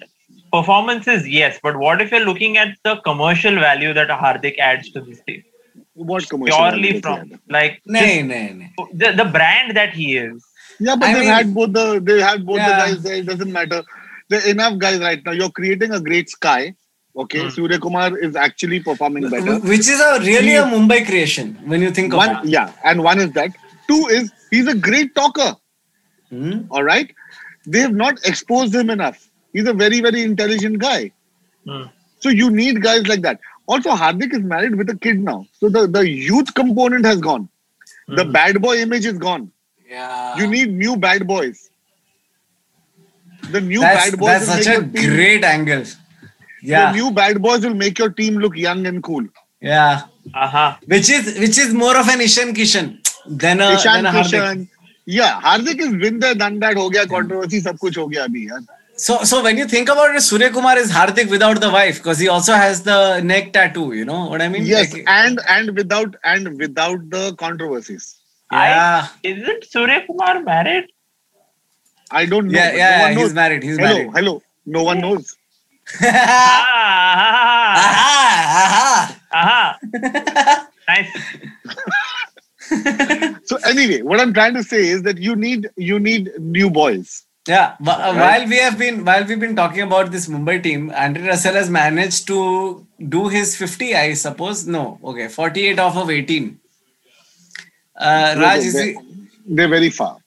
[0.53, 4.91] performances, yes, but what if you're looking at the commercial value that a Hardik adds
[4.93, 5.43] to this team?
[5.95, 6.57] What commercial?
[6.59, 7.41] Purely does from have?
[7.49, 8.73] like Nay, nay, nay.
[8.93, 10.45] the, the brand that he is.
[10.81, 12.69] Yeah, but I they've mean- had both the they had both Yeah.
[12.69, 13.17] the guys there.
[13.17, 13.83] It doesn't matter.
[14.29, 15.33] There are enough guys right now.
[15.33, 16.75] You're creating a great sky.
[17.17, 17.49] Okay, Hmm.
[17.49, 19.59] Surya Kumar is actually performing better.
[19.61, 22.51] Which is a really a Mumbai creation when you think of One, it.
[22.51, 23.51] yeah, and one is that.
[23.89, 25.57] Two is he's a great talker.
[26.31, 26.61] Hmm?
[26.71, 27.13] All right,
[27.67, 29.28] they have not exposed him enough.
[29.59, 30.97] He's a very very intelligent guy.
[31.69, 31.85] Hmm.
[32.27, 33.47] So you need guys like that.
[33.75, 37.47] Also, Hardik is married with a kid now, so the the youth component has gone.
[37.47, 38.17] Mm.
[38.21, 38.37] The Hmm.
[38.37, 39.49] bad boy image is gone.
[39.95, 40.39] Yeah.
[40.43, 41.61] You need new bad boys.
[43.57, 45.85] The new that's, bad boys that's such a great angle.
[46.63, 46.93] Yeah.
[46.93, 49.29] The new bad boys will make your team look young and cool.
[49.61, 50.03] yeah.
[50.35, 50.77] Uh-huh.
[50.95, 52.89] Which is which is more of an Ishan Kishan
[53.45, 54.41] than a, Ishan than a Hardik.
[54.41, 54.69] Kishan.
[55.07, 58.47] Yeah, Hardik is been there, done that, हो गया controversy, सब कुछ हो गया अभी
[58.49, 58.67] यार.
[58.99, 62.19] So so when you think about it, Surya Kumar is Hardik without the wife because
[62.19, 63.93] he also has the neck tattoo.
[63.93, 64.65] You know what I mean?
[64.67, 68.07] Yes, Like, and and without and without the controversies.
[68.53, 69.07] yeah.
[69.07, 70.87] I, isn't Surya Kumar married?
[72.11, 72.59] I don't know.
[72.59, 73.35] Yeah, yeah, no yeah, one he's knows.
[73.35, 73.63] married.
[73.63, 74.11] He's hello, married.
[74.17, 74.43] hello.
[74.67, 75.37] No one knows.
[76.03, 76.09] ah,
[77.85, 79.79] aha, aha.
[79.93, 80.67] uh-huh.
[80.89, 81.13] nice.
[83.45, 87.25] So anyway, what I'm trying to say is that you need you need new boys.
[87.49, 90.93] Yeah, wh- uh, while we have been while we've been talking about this Mumbai team,
[90.95, 92.87] Andre Russell has managed to
[93.17, 94.67] do his 50, I suppose.
[94.67, 96.59] No, okay, 48 off of 18.
[97.97, 98.97] Uh, Raj, is they're, he,
[99.47, 100.19] they're very far.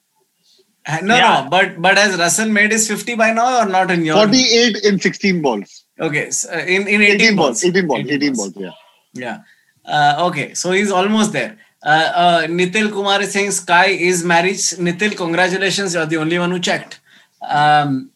[1.04, 1.44] no, Yeah.
[1.44, 4.16] no, but but has Russell made his 50 by now or not in your?
[4.16, 5.86] 48 in 16 balls.
[6.00, 7.62] Okay, so uh, in in 18, 18 balls.
[7.62, 7.66] balls.
[7.66, 8.08] 18 balls.
[8.10, 8.54] 18 balls.
[8.58, 8.72] Yeah.
[9.14, 9.38] Yeah.
[9.86, 11.58] Uh, okay, so he's almost there.
[11.84, 14.56] Uh, uh, Nitil Kumar is saying Sky is married.
[14.88, 17.00] Nitil, congratulations, you're the only one who checked.
[17.48, 18.12] Um,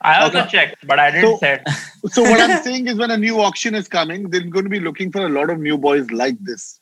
[0.00, 0.48] I also Okay.
[0.50, 2.12] checked, but I didn't So- say it.
[2.12, 4.80] So what I'm saying is when a new auction is coming, they're going to be
[4.80, 6.80] looking for a lot of new boys like this.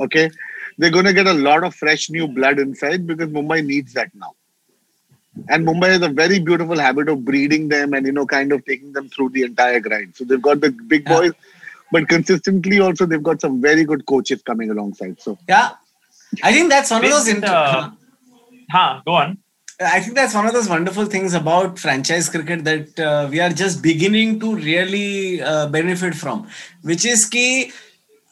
[0.00, 0.30] Okay?
[0.78, 4.10] They're going to get a lot of fresh new blood inside because Mumbai needs that
[4.14, 4.32] now.
[5.48, 8.64] And Mumbai has a very beautiful habit of breeding them and you know kind of
[8.64, 10.14] taking them through the entire grind.
[10.16, 11.16] So they've got the big Yeah.
[11.18, 11.32] boys,
[11.90, 15.20] but consistently also they've got some very good coaches coming alongside.
[15.20, 15.70] So yeah,
[16.42, 17.26] I think that's one of those.
[17.26, 17.90] With, Inter- uh,
[18.70, 19.38] huh, go on.
[19.84, 23.50] I think that's one of those wonderful things about franchise cricket that uh, we are
[23.50, 26.48] just beginning to really uh, benefit from,
[26.82, 27.72] which is key.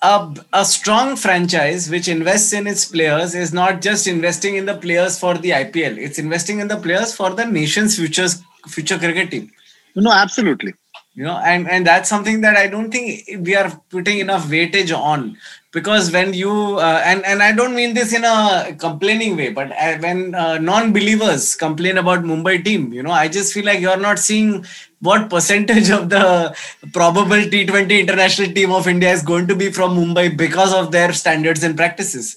[0.03, 4.75] A, a strong franchise which invests in its players is not just investing in the
[4.75, 5.99] players for the IPL.
[5.99, 9.51] It's investing in the players for the nation's futures future cricket team.
[9.95, 10.73] No, absolutely.
[11.15, 14.97] You know, and and that's something that I don't think we are putting enough weightage
[14.97, 15.37] on
[15.73, 19.71] because when you uh, and and I don't mean this in a complaining way, but
[19.73, 23.97] uh, when uh, non-believers complain about Mumbai team, you know, I just feel like you're
[23.97, 24.64] not seeing
[25.01, 26.55] what percentage of the
[26.93, 31.12] probable T20 international team of India is going to be from Mumbai because of their
[31.12, 32.37] standards and practices.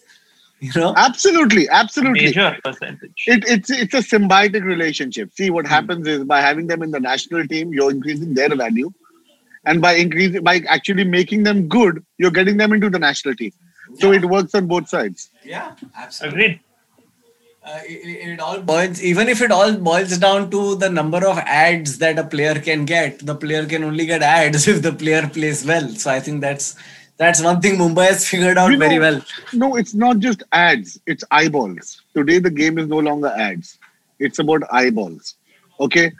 [0.60, 2.26] You know, Absolutely, absolutely.
[2.28, 3.24] Major percentage.
[3.28, 5.34] It, it's it's a symbiotic relationship.
[5.34, 8.94] See, what happens is by having them in the national team, you're increasing their value,
[9.66, 13.52] and by increasing by actually making them good, you're getting them into the national team.
[14.00, 15.30] So it works on both sides.
[15.44, 16.46] yeah, absolutely.
[16.46, 16.60] Agreed.
[17.66, 21.38] uh, it, it all boils even if it all boils down to the number of
[21.38, 25.22] ads that a player can get the player can only get ads if the player
[25.38, 26.76] plays well so i think that's
[27.22, 29.22] that's one thing mumbai has figured out You know- very well
[29.54, 32.02] No, it's not just ads, it's eyeballs.
[32.18, 33.78] Today, the game is no longer ads,
[34.20, 35.36] it's about eyeballs.
[35.80, 36.12] Okay?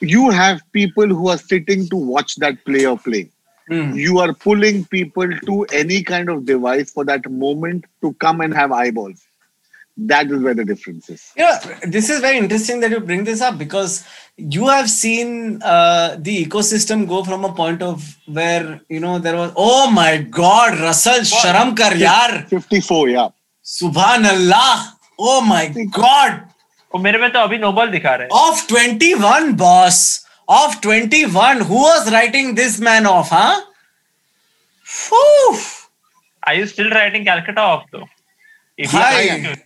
[0.00, 3.30] You have people who are sitting to watch that player play.
[3.68, 3.94] Hmm.
[3.94, 8.52] You are pulling people to any kind of device for that moment to come and
[8.52, 9.24] have eyeballs.
[9.96, 11.30] That is where the difference is.
[11.36, 14.04] Yeah, this is very interesting that you bring this up because
[14.36, 19.36] you have seen uh, the ecosystem go from a point of where you know there
[19.36, 23.28] was oh my god Russell Sharam kar yaar 54, yeah.
[23.64, 26.42] Subhanallah, oh my god
[26.94, 30.00] वो मेरे में तो अभी Nobel दिखा रहे हैं Of 21, boss.
[30.48, 31.62] Of 21.
[31.68, 33.60] Who was writing this man off, huh?
[34.86, 35.58] Whew.
[36.42, 38.08] Are you still writing Calcutta off though?
[38.78, 39.56] If Hi.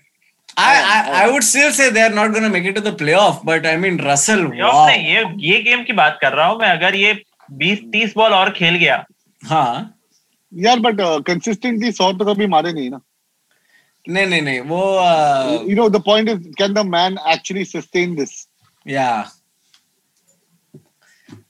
[0.57, 3.45] I, I, I would still say they're not going to make it to the playoff,
[3.45, 4.87] but I mean, Russell, Playoff wow.
[4.89, 7.13] नहीं, ये ये game की बात कर रहा हूँ मैं अगर ये
[7.63, 9.05] 20 30 बॉल और खेल गया
[9.43, 9.95] हाँ
[10.81, 13.01] but uh, consistently, सौ तो कभी मारे नहीं ना.
[14.10, 18.16] नहीं नहीं नहीं वो uh, You know, the point is, can the man actually sustain
[18.16, 18.48] this?
[18.86, 19.28] yeah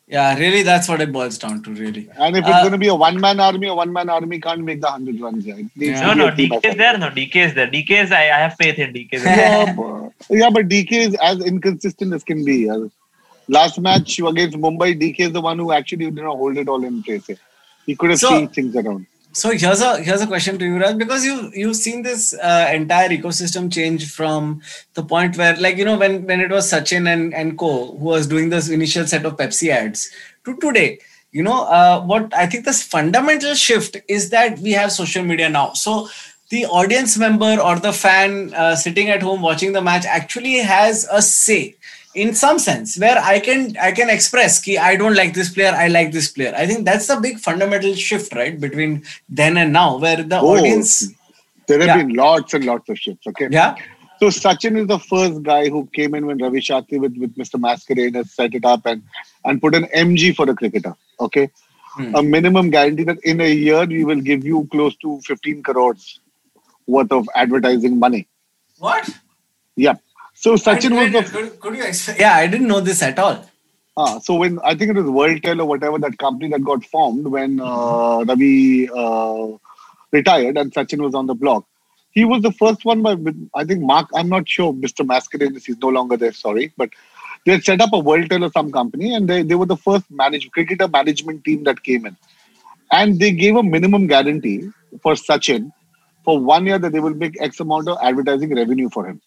[0.07, 2.77] yeah really that's what it boils down to really And if it's Uh, going to
[2.77, 5.45] be a one-man army, a one-man army can't make the hundred runs.
[5.45, 5.55] Yeah.
[5.63, 6.09] It needs Yeah.
[6.09, 6.77] to no be no a team DK is effort.
[6.83, 10.37] there no DK is there DK is I, I have faith in DK yeah, but,
[10.41, 12.57] yeah, but DK is as inconsistent as can be.
[12.67, 12.83] yeah.
[13.57, 16.83] Last match against Mumbai, DK is the one who actually did not hold it all
[16.91, 17.25] in place.
[17.27, 17.35] yeah.
[17.87, 19.05] He could have So- changed things around.
[19.38, 22.68] So here's a here's a question to you, Raj, because you you've seen this uh,
[22.74, 24.62] entire ecosystem change from
[24.94, 28.04] the point where, like you know, when when it was Sachin and and Co who
[28.14, 30.10] was doing this initial set of Pepsi ads
[30.44, 30.98] to today.
[31.30, 35.48] You know, uh, what I think this fundamental shift is that we have social media
[35.48, 35.72] now.
[35.74, 36.08] So
[36.50, 41.06] the audience member or the fan uh, sitting at home watching the match actually has
[41.12, 41.76] a say
[42.14, 45.72] in some sense where i can i can express ki i don't like this player
[45.84, 49.72] i like this player i think that's the big fundamental shift right between then and
[49.72, 50.92] now where the Oh, audience
[51.68, 51.96] There have Yeah.
[52.02, 53.26] been lots and lots of shifts.
[53.30, 53.48] Okay.
[53.56, 53.74] yeah
[54.20, 57.58] So Sachin is the first guy who came in when Ravi Shastri with, with Mr.
[57.64, 59.02] Mascarenhas set it up and,
[59.50, 60.92] and put an MG for a cricketer.
[61.26, 61.44] Okay.
[61.96, 62.08] Hmm.
[62.20, 66.08] A minimum guarantee that in a year we will give you close to 15 crores
[66.96, 68.22] worth of advertising money.
[68.86, 69.12] what
[69.86, 69.98] Yeah.
[70.40, 73.38] So Sachin was the could, could you explain yeah i didn't know this at all
[74.00, 77.26] Ah, so when I think it was WorldTel or whatever that company that got formed
[77.26, 79.48] when uh, Ravi uh,
[80.12, 81.64] retired and Sachin was on the block.
[82.12, 83.16] He was the first one by
[83.56, 84.08] I think Mark.
[84.14, 85.04] I'm not sure Mr.
[85.04, 86.32] Mascarenhas is no longer there.
[86.32, 86.90] Sorry, but
[87.44, 90.08] they had set up a WorldTel or some company and they, they were the first
[90.12, 92.16] manage, cricketer management team that came in,
[92.92, 94.70] and they gave a minimum guarantee
[95.02, 95.72] for Sachin
[96.24, 99.20] for one year that they will make X amount of advertising revenue for him.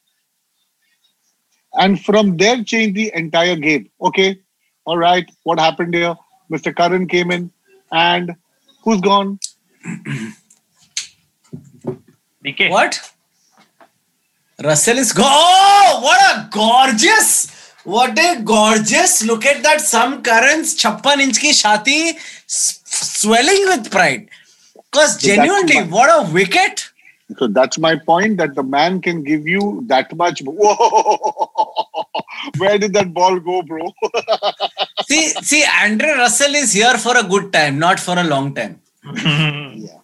[1.81, 3.89] And from there, changed the entire game.
[4.09, 4.39] Okay,
[4.85, 6.15] all right, what happened here?
[6.51, 6.75] Mr.
[6.75, 7.51] Curran came in,
[7.91, 8.35] and
[8.83, 9.39] who's gone?
[12.45, 12.99] DK what
[14.63, 20.73] russell is go oh what a gorgeous what a gorgeous look at that Sam Curran's
[20.73, 21.99] 56 inch ki shati
[22.47, 24.29] swelling with pride
[24.75, 26.90] because genuinely what a wicket
[27.37, 30.41] So that's my point that the man can give you that much.
[30.41, 31.35] Whoa!
[32.57, 33.93] Where did that ball go, bro?
[35.07, 38.79] see see andre russell is here for a good time not for a long time
[39.25, 39.97] yeah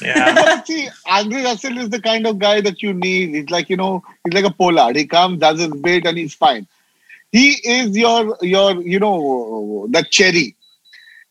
[0.00, 3.34] But see, Andre Russell is the kind of guy that you need.
[3.34, 4.96] He's like, you know, he's like a pollard.
[4.96, 6.66] He comes, does his bit, and he's fine.
[7.32, 10.56] He is your, your, you know, the cherry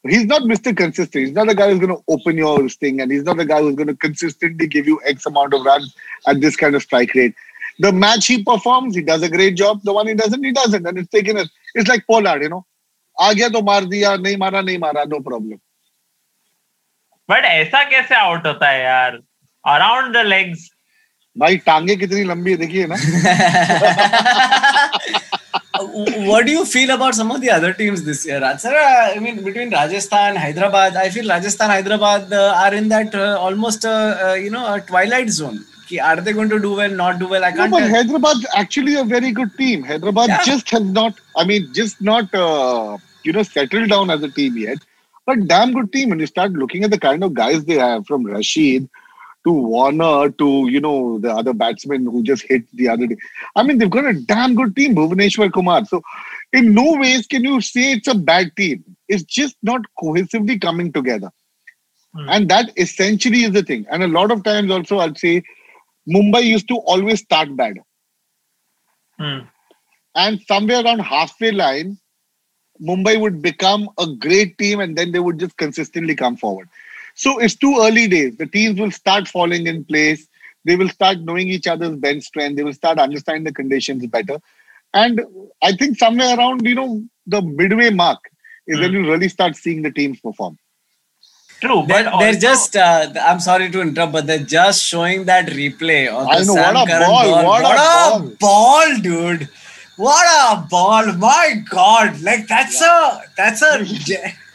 [0.09, 0.76] he's not Mr.
[0.76, 1.26] Consistent.
[1.26, 3.61] He's not a guy who's going to open your thing, and he's not a guy
[3.61, 5.95] who's going to consistently give you X amount of runs
[6.26, 7.34] at this kind of strike rate.
[7.78, 9.80] The match he performs, he does a great job.
[9.82, 11.49] The one he doesn't, he doesn't, and it's taken it.
[11.74, 12.66] It's like Pollard, you know.
[13.20, 15.57] आ गया तो मार दिया नहीं मारा नहीं मारा no problem
[17.30, 19.18] but ऐसा कैसे आउट होता है यार
[19.74, 20.68] अराउंड द लेग्स
[21.38, 22.97] भाई टांगे कितनी लंबी है देखिए ना
[25.82, 28.59] what do you feel about some of the other teams this year, Raj?
[28.59, 33.13] Sir, uh, I mean, between Rajasthan, Hyderabad, I feel Rajasthan, Hyderabad uh, are in that
[33.15, 35.65] uh, almost, uh, uh, you know, a twilight zone.
[35.88, 37.43] Ki Are they going to do well, not do well?
[37.45, 37.89] I can't No, but tell.
[37.95, 39.84] Hyderabad actually a very good team.
[39.84, 40.43] Hyderabad Yeah.
[40.43, 44.57] just has not, I mean, just not, uh, you know, settled down as a team
[44.57, 44.80] yet.
[45.25, 46.09] But damn good team.
[46.09, 48.89] When you start looking at the kind of guys they have, from Rashid
[49.48, 53.18] to Warner to you know the other batsmen who just hit the other day.
[53.56, 55.86] I mean, they've got a damn good team, Bhuvaneshwar Kumar.
[55.86, 56.02] So,
[56.52, 58.84] in no ways can you say it's a bad team.
[59.08, 61.32] It's just not cohesively coming together.
[62.14, 62.30] Hmm.
[62.30, 63.86] And that essentially is the thing.
[63.89, 65.43] And a lot of times also, I'll say
[66.10, 67.78] Mumbai used to always start bad.
[69.18, 69.39] Hmm.
[70.16, 72.00] And somewhere around halfway line,
[72.82, 76.68] Mumbai would become a great team and then they would just consistently come forward.
[77.18, 78.38] So it's too early days.
[78.38, 80.28] The teams will start falling in place.
[80.65, 82.55] They will start knowing each other's bench strength.
[82.57, 84.39] They will start understanding the conditions better.
[84.93, 85.22] And
[85.63, 88.20] I think somewhere around, you know, the midway mark
[88.68, 88.95] is when Hmm.
[88.97, 90.57] you really start seeing the teams perform.
[91.59, 95.47] True, but They're, they're just, uh, I'm sorry to interrupt, but they're just showing that
[95.47, 98.32] replay of the I know, Sam what a Curran ball, what a a ball.
[98.39, 99.49] ball, dude.
[99.95, 101.13] What a ball.
[101.13, 102.22] My God.
[102.22, 103.84] Like, that's a, that's a,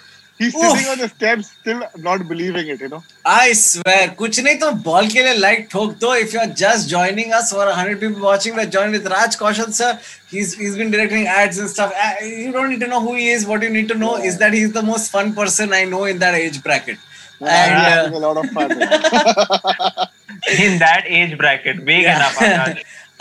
[0.42, 0.66] He's Oof.
[0.72, 3.04] sitting on the steps, still not believing it, you know.
[3.26, 6.90] I swear, कुछ नहीं तो ball के लिए like ठोक दो if you are just
[6.92, 9.90] joining us or 100 people watching we're joined with Raj Kaushal sir
[10.34, 13.26] he's he's been directing ads and stuff Uh, you don't need to know who he
[13.38, 16.04] is what you need to know is that he's the most fun person I know
[16.14, 17.00] in that age bracket
[17.42, 18.72] I'm and having uh, a lot of fun.
[20.60, 22.38] in that age bracket, big enough.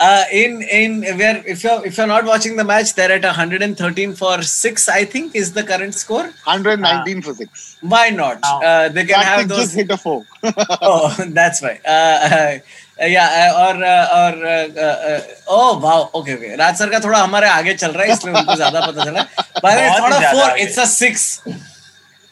[0.01, 0.07] Akash.
[0.07, 4.13] uh, in in where if you're if you're not watching the match they're at 113
[4.15, 7.77] for 6 I think is the current score 119 for six.
[7.81, 8.59] why not Wow.
[8.63, 10.25] uh, they can have Karthik those just hit a four.
[10.81, 11.81] oh, that's right.
[11.85, 12.17] Uh,
[12.99, 16.55] uh, yeah, uh, और uh, और uh, uh, oh wow, okay, okay.
[16.57, 19.25] राज sir का थोड़ा हमारे आगे चल रहा है इसलिए उनको ज्यादा पता चला.
[19.65, 20.63] By the way, it's बहुत not a ज्यादा four, आगे.
[20.65, 21.25] it's a six.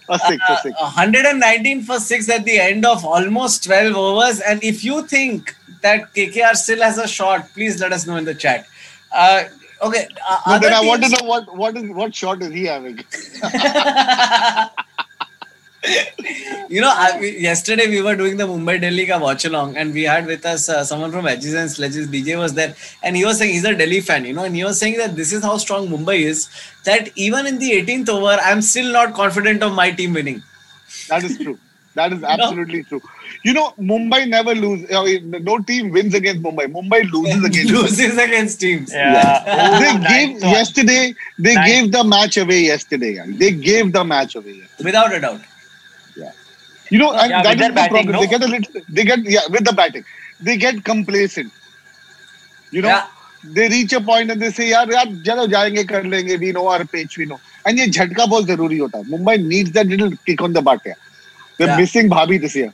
[0.10, 0.74] A six, a six.
[0.80, 4.40] Uh, 119 for six at the end of almost 12 overs.
[4.40, 8.25] And if you think that KKR still has a shot, please let us know in
[8.25, 8.67] the chat.
[9.13, 9.45] Uh,
[9.83, 10.07] okay.
[10.29, 12.99] Uh, But then I want to know what what is what shot is he having?
[16.69, 19.95] you know, I, we- yesterday we were doing the Mumbai Delhi ka watch along, and
[19.95, 22.09] we had with us uh, someone from Edges and Sledges.
[22.09, 24.63] DJ was there, and he was saying he's a Delhi fan, you know, and he
[24.65, 26.49] was saying that this is how strong Mumbai is.
[26.85, 30.43] That even in the 18th over, I'm still not confident of my team winning.
[31.09, 31.59] That is true.
[31.95, 32.83] That is absolutely no.
[32.89, 33.03] true.
[33.43, 34.85] You know, Mumbai never lose.
[34.95, 36.67] I mean, no team wins against Mumbai.
[36.73, 37.73] Mumbai loses against.
[37.73, 38.93] Loses against teams.
[38.93, 39.43] Yeah.
[39.81, 40.51] They Oh, gave nice one.
[40.53, 41.15] yesterday.
[41.39, 41.69] They Nice.
[41.71, 43.15] gave the match away yesterday.
[43.17, 43.33] guys.
[43.39, 44.53] They gave the match away.
[44.53, 44.85] Yesterday.
[44.85, 45.41] Without a doubt.
[46.17, 46.31] Yeah.
[46.91, 48.15] You know, and Yeah, that is the batting, problem.
[48.15, 48.21] no?
[48.21, 48.83] They get a little.
[48.89, 50.05] They get yeah with the batting.
[50.41, 51.53] They get complacent.
[52.71, 53.07] You know, Yeah.
[53.45, 56.39] they reach a point and they say, "यार यार चलो जाएँगे कर लेंगे.
[56.47, 57.19] We know our pitch.
[57.19, 59.05] We know." And ये झटका बहुत ज़रूरी होता है.
[59.05, 60.87] Mumbai needs that little kick on the butt.
[60.87, 60.95] Yeah.
[61.61, 61.77] They're yeah.
[61.77, 62.73] missing Bhabhi this year.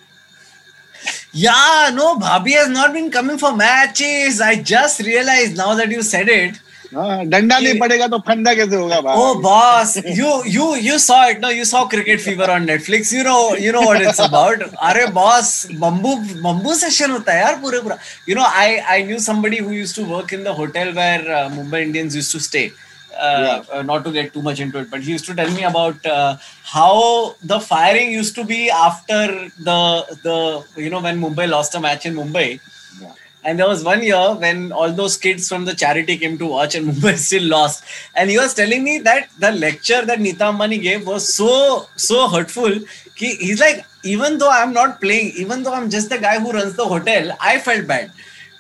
[1.32, 4.40] Yeah, no, Bhabhi has not been coming for matches.
[4.40, 6.60] I just realized now that you said it.
[6.94, 11.16] हाँ, डंडा नहीं पड़ेगा तो फंदा कैसे होगा भाई ओ boss you you you saw
[11.28, 14.62] it no you saw cricket fever on Netflix you know you know what it's about
[14.62, 16.14] अरे बॉस बम्बू
[16.44, 19.96] बम्बू सेशन होता है यार पूरे पूरा you know I I knew somebody who used
[19.96, 22.70] to work in the hotel where Mumbai Indians used to stay
[23.18, 23.78] Uh, Yeah.
[23.78, 26.04] uh, not to get too much into it, but he used to tell me about
[26.06, 29.26] uh, how the firing used to be after
[29.68, 29.78] the
[30.26, 30.36] the
[30.76, 32.60] you know when Mumbai lost a match in Mumbai.
[33.00, 33.12] Yeah.
[33.44, 36.74] And there was one year when all those kids from the charity came to watch
[36.74, 37.84] and Mumbai still lost.
[38.14, 42.28] And he was telling me that the lecture that Nita Ambani gave was so, so
[42.28, 42.78] hurtful.
[43.14, 46.52] He, he's like, even though I'm not playing, even though I'm just the guy who
[46.52, 48.12] runs the hotel, I felt bad.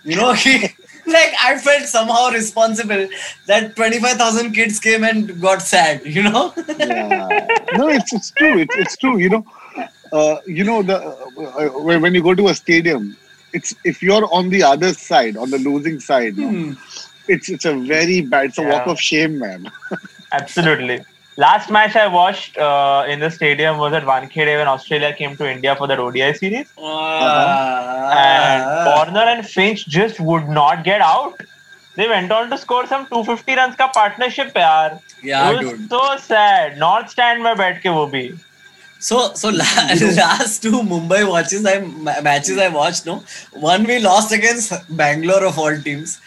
[0.04, 0.68] You know, he,
[1.06, 3.08] like I felt somehow responsible
[3.46, 6.52] that 25,000 kids came and got sad, you know?
[6.78, 7.46] yeah.
[7.76, 8.58] No, it's it's true.
[8.58, 9.18] It's it's true.
[9.18, 9.46] You know,
[10.12, 13.16] uh, you know the uh, when when you go to a stadium,
[13.52, 16.72] it's if you're on the other side, on the losing side, no, Hmm.
[17.28, 18.46] it's it's a very bad.
[18.46, 19.70] It's a walk of shame, man.
[20.32, 21.04] Absolutely.
[21.38, 25.50] Last match I watched uh, in the stadium was at Wankhede when Australia came to
[25.50, 26.68] India for the ODI series.
[26.78, 31.40] And Uh, Warner and Finch just would not get out.
[31.96, 34.98] They went on to score some 250 runs का partnership यार.
[35.22, 35.88] Yeah, it was dude.
[35.90, 36.78] so sad.
[36.78, 38.24] North stand में बैठ के वो भी.
[39.06, 43.16] So so la- last two Mumbai watches I ma- matches I watched no
[43.64, 44.72] one we lost against
[45.02, 46.18] Bangalore of all teams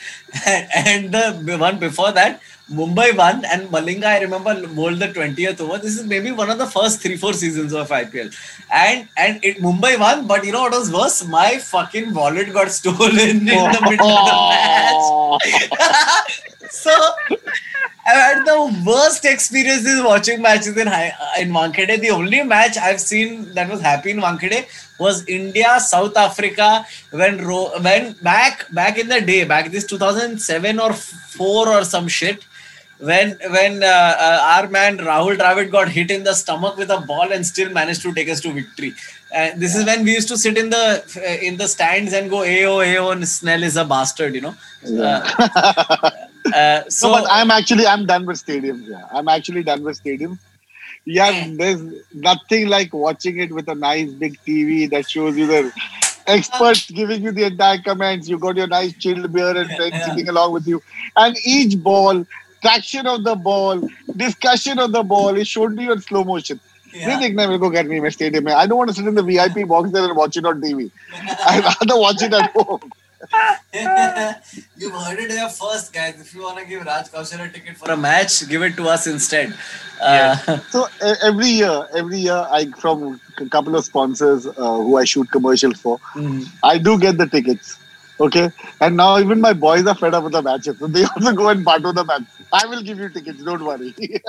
[0.45, 2.39] and, and the one before that
[2.72, 5.78] Mumbai won and Malinga I remember bowled the 20th over.
[5.80, 8.34] This is maybe one of the first 3 4 seasons of IPL
[8.72, 11.26] and and it Mumbai won but you know what was worse?
[11.28, 15.49] My fucking wallet got stolen in the middle of the
[15.80, 16.45] match.
[16.72, 16.91] So
[18.07, 21.99] I've had the worst experiences watching matches in high, uh, in Wankhede.
[22.01, 24.67] The only match I've seen that was happy in Wankhede
[24.99, 30.80] was India South Africa when ro- when back back in the day back this 2007
[30.80, 32.45] or 4 or some shit
[33.00, 37.00] when when uh, uh, our man Rahul Dravid got hit in the stomach with a
[37.02, 38.93] ball and still managed to take us to victory.
[39.34, 40.86] And this is when we used to sit in the
[41.18, 44.56] uh, in the stands and go AO AO and Snell is a bastard, you know.
[44.86, 45.22] Uh,
[46.56, 48.88] uh, so no, but I'm actually I'm done with stadiums.
[48.88, 50.39] Yeah, I'm actually done with stadiums.
[51.06, 51.82] Yeah, there's
[52.14, 55.72] nothing like watching it with a nice big TV that shows you the
[56.28, 58.28] experts giving you the entire comments.
[58.30, 60.06] You got your nice chilled beer and friends Yeah.
[60.06, 60.82] sitting along with you,
[61.16, 62.26] and each ball,
[62.62, 63.81] traction of the ball,
[64.16, 66.61] discussion of the ball is shown to you in slow motion.
[66.95, 67.09] Yeah.
[67.09, 69.14] नहीं देखना है मेरे को गर्मी में stadium में I don't want to sit in
[69.14, 70.91] the VIP box there and watch it on TV
[71.49, 72.93] I rather watch it at home
[73.75, 76.20] You've heard it here first, guys.
[76.20, 78.89] If you want to give Raj Kaushal a ticket for a match, give it to
[78.95, 79.55] us instead.
[80.01, 83.07] Uh, So e- every year, every year, I from
[83.45, 86.47] a couple of sponsors uh, who I shoot commercials for, mm.
[86.72, 87.77] I do get the tickets.
[88.20, 88.51] Okay,
[88.82, 91.49] and now even my boys are fed up with the matches, so they also go
[91.49, 92.24] and part of the match.
[92.51, 93.43] I will give you tickets.
[93.43, 93.93] Don't worry.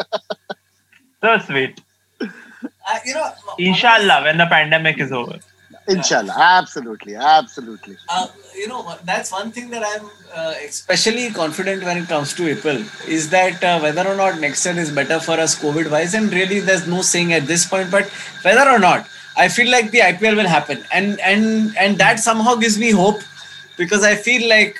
[1.22, 1.78] So sweet.
[2.22, 2.28] uh,
[3.04, 5.38] you know, Inshallah, when the pandemic is over.
[5.86, 7.96] Inshallah, absolutely, absolutely.
[8.08, 12.42] Uh, you know, that's one thing that I'm uh, especially confident when it comes to
[12.54, 16.14] IPL is that uh, whether or not next year is better for us COVID wise,
[16.14, 18.08] and really there's no saying at this point, but
[18.42, 22.54] whether or not, I feel like the IPL will happen, and and and that somehow
[22.54, 23.20] gives me hope
[23.79, 24.77] because I feel like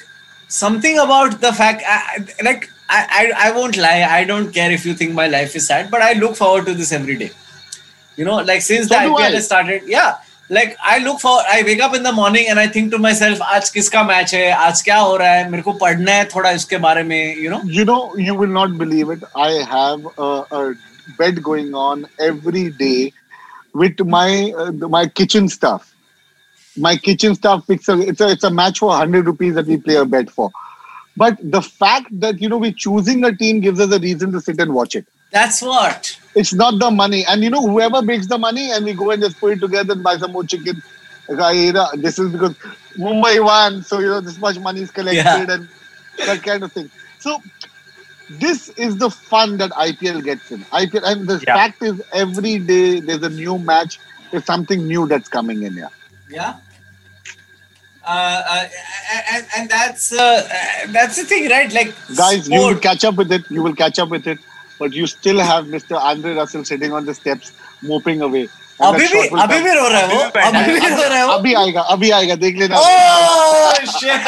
[0.48, 4.72] something about the fact, I, I- like I, I I won't lie, I don't care
[4.72, 7.32] if you think my life is sad, but I look forward to this every day.
[8.16, 9.32] You know, like since So the do IPL I.
[9.32, 10.16] has started, yeah.
[10.50, 13.40] Like I look for, I wake up in the morning and I think to myself,
[13.56, 16.78] आज किसका match है, आज क्या हो रहा है, मेरे को पढ़ना है थोड़ा इसके
[16.86, 17.62] बारे में, you know.
[17.78, 19.24] You know, you will not believe it.
[19.36, 20.74] I have a, a
[21.18, 23.12] bet going on every day
[23.74, 25.92] with my uh, my kitchen stuff.
[26.77, 29.77] My kitchen stuff picks a it's a it's a match for hundred rupees that we
[29.77, 30.51] play a bet for.
[31.17, 34.41] But the fact that you know we're choosing a team gives us a reason to
[34.41, 35.07] sit and watch it.
[35.33, 36.17] That's what.
[36.35, 39.23] It's not the money, and you know whoever makes the money, and we go and
[39.23, 40.83] just put it together and buy some more chicken.
[41.29, 42.57] Like, you know, This is because
[42.97, 45.55] Mumbai won, so you know this much money is collected Yeah.
[45.55, 45.69] and
[46.27, 46.91] that kind of thing.
[47.19, 47.43] So
[48.29, 50.65] this is the fun that IPL gets in.
[50.73, 51.55] IPL, and the Yeah.
[51.55, 53.99] fact is, every day there's a new match.
[54.31, 55.83] There's something new that's coming in here.
[55.83, 56.00] Yeah.
[58.08, 58.68] Uh, uh,
[59.34, 61.72] and, and that's uh, uh, that's the thing, right?
[61.74, 62.82] Like Guys, you will sport.
[62.84, 63.50] catch up with it.
[63.50, 64.38] You will catch up with it.
[64.78, 65.98] But you still have Mr.
[66.00, 67.52] Andre Russell sitting on the steps,
[67.82, 68.48] moping away.
[68.78, 69.64] And अभी that भी shot will अभी come.
[69.66, 71.82] भी रो रहा है वो अभी भी अभी भी रो रहा है वो अभी आएगा
[71.96, 74.22] अभी आएगा देख लेना Oh shit!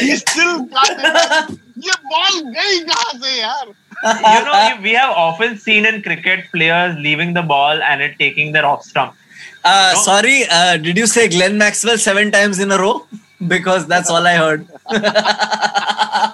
[0.00, 1.58] He still can't imagine.
[1.86, 3.66] ये बॉल गई कहाँ से यार
[4.03, 8.51] you know, we have often seen in cricket players leaving the ball and it taking
[8.51, 9.15] their off stump.
[9.63, 13.05] Uh, sorry, uh, did you say Glenn Maxwell seven times in a row?
[13.47, 14.67] Because that's all I heard.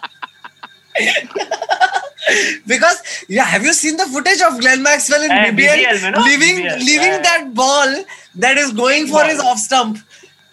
[2.67, 6.63] because yeah, have you seen the footage of Glenn Maxwell in Eh, BBL, BBL, leaving
[6.63, 7.21] BBL, leaving yeah.
[7.21, 8.03] that ball
[8.35, 9.97] that is going for his off stump?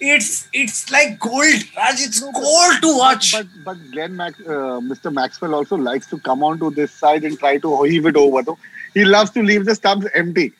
[0.00, 2.00] It's it's like gold, Raj.
[2.00, 3.32] It's gold to watch.
[3.32, 5.12] but but Glenn Max, uh, Mr.
[5.12, 8.58] Maxwell also likes to come onto this side and try to heave it over though
[8.94, 10.52] he loves to leave the stumps empty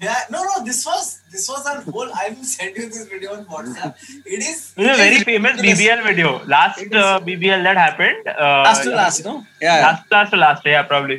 [0.00, 0.64] Yeah, no, no.
[0.64, 2.10] This was this was on whole.
[2.24, 3.96] I will send you this video on WhatsApp.
[4.34, 4.58] It is.
[4.76, 6.28] It was a very famous BBL video.
[6.52, 8.28] Last uh, BBL that happened.
[8.28, 9.34] Uh, Last to last, no?
[9.60, 9.80] Yeah.
[9.86, 11.18] Last, last to last, yeah, probably.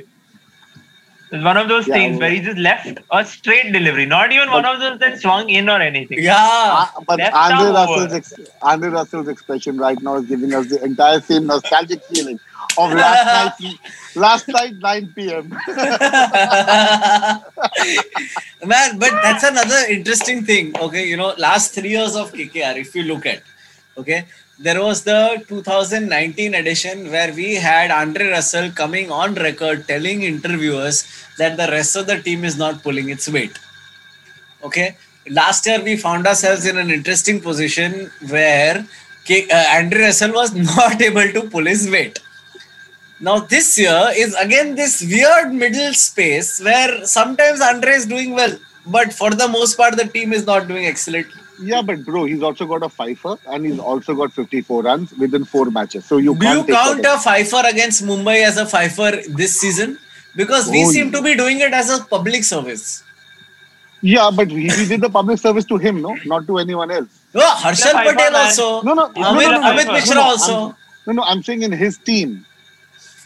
[1.32, 4.50] It's one of those Yeah, things where he just left a straight delivery, not even
[4.50, 6.24] one of those that swung in or anything.
[6.24, 6.88] Yeah.
[6.96, 8.34] Uh, but left Andre Russell's ex-
[8.64, 12.40] Andre Russell's expression right now is giving us the entire same nostalgic feeling
[12.80, 13.76] of last night
[14.16, 15.50] last night 9 p.m.
[18.66, 20.74] Man, but that's another interesting thing.
[20.80, 23.44] Okay, you know, last three years of KKR, if you look at,
[23.98, 24.26] okay,
[24.62, 31.06] there was the 2019 edition where we had Andre Russell coming on record telling interviewers
[31.38, 33.58] that the rest of the team is not pulling its weight.
[34.62, 34.98] Okay,
[35.30, 38.86] last year we found ourselves in an interesting position where
[39.30, 42.20] uh, Andre Russell was not able to pull his weight.
[43.22, 48.58] Now this year is again this weird middle space where sometimes Andre is doing well,
[48.86, 51.42] but for the most part the team is not doing excellently.
[51.62, 55.44] Yeah, but bro, he's also got a fifer and he's also got 54 runs within
[55.46, 56.06] four matches.
[56.06, 59.60] So you Do you can't take count a fifer against Mumbai as a fifer this
[59.60, 59.98] season?
[60.36, 61.18] Because we Oh, seem yeah.
[61.18, 63.04] to be doing it as a public service.
[64.02, 67.10] Yeah, but he, he did the public service to him, no, not to anyone else.
[67.36, 68.36] Oh, Harshal Patel man.
[68.36, 68.82] also.
[68.84, 70.54] No, no, no, Amit, no, no, no, Amit Mishra no, no, also.
[70.68, 70.76] I'm-
[71.08, 72.46] No, no, I'm saying in his team.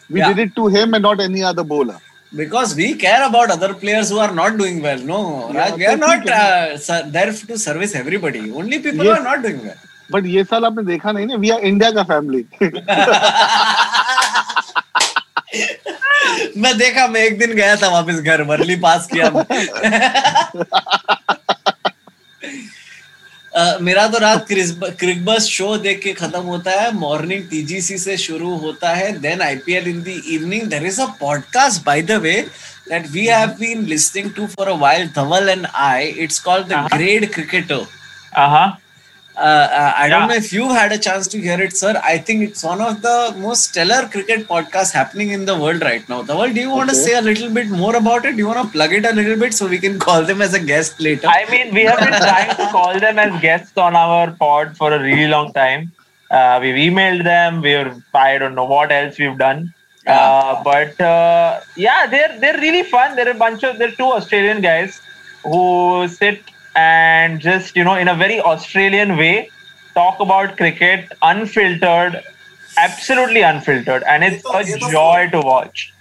[0.09, 0.33] We Yeah.
[0.33, 1.99] did it to him and not any other bowler.
[2.35, 4.97] Because we care about other players who are not doing well.
[4.97, 6.77] No, Yeah, Raj, we are not uh,
[7.09, 8.51] there to service everybody.
[8.51, 9.17] Only people yes.
[9.17, 9.81] who are not doing well.
[10.11, 12.41] But ये साल आपने देखा नहीं ना we are India का family
[16.61, 19.29] मैं देखा मैं एक दिन गया था वापस घर मरली पास किया
[23.81, 28.93] मेरा तो रात क्रिकबस शो देख के खत्म होता है। मॉर्निंग टीजीसी से शुरू होता
[28.93, 32.33] है। Then IPL in the evening there is a podcast by the way
[32.89, 36.87] that we have been listening to for a while Dhaval and I it's called the
[36.93, 37.85] great cricketer
[39.35, 39.75] Uh huh.
[39.81, 40.27] Uh, I don't Yeah.
[40.27, 41.99] know if you've had a chance to hear it, sir.
[42.03, 46.07] I think it's one of the most stellar cricket podcasts happening in the world right
[46.07, 46.21] now.
[46.21, 48.33] Dhaval, do you want to say a little bit more about it?
[48.33, 50.53] Do you want to plug it a little bit so we can call them as
[50.53, 51.27] a guest later?
[51.27, 54.91] I mean, we have been trying to call them as guests on our pod for
[54.93, 55.91] a really long time.
[56.29, 57.61] Uh, we've emailed them.
[57.61, 59.73] We've I don't know what else we've done.
[60.05, 63.15] Uh, but uh, yeah, they're they're really fun.
[63.15, 65.01] They're a bunch of they're two Australian guys
[65.43, 66.41] who sit
[66.76, 69.50] and just you know in a very Australian way
[69.94, 72.22] talk about cricket unfiltered,
[72.76, 75.92] absolutely unfiltered, and it's a joy to watch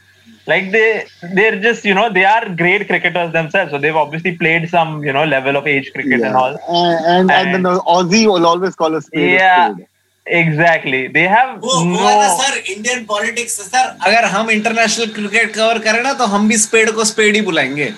[0.47, 4.69] like they they're just you know they are great cricketers themselves so they've obviously played
[4.69, 8.25] some you know level of age cricket and all and, and, and then the Aussie
[8.31, 9.87] will always call us spade a yeah spade.
[10.41, 15.13] exactly they have वो वो no है ना sir Indian politics sir अगर हम international
[15.19, 17.91] cricket cover करें ना तो हम भी स्पेड को स्पेड ही बुलाएंगे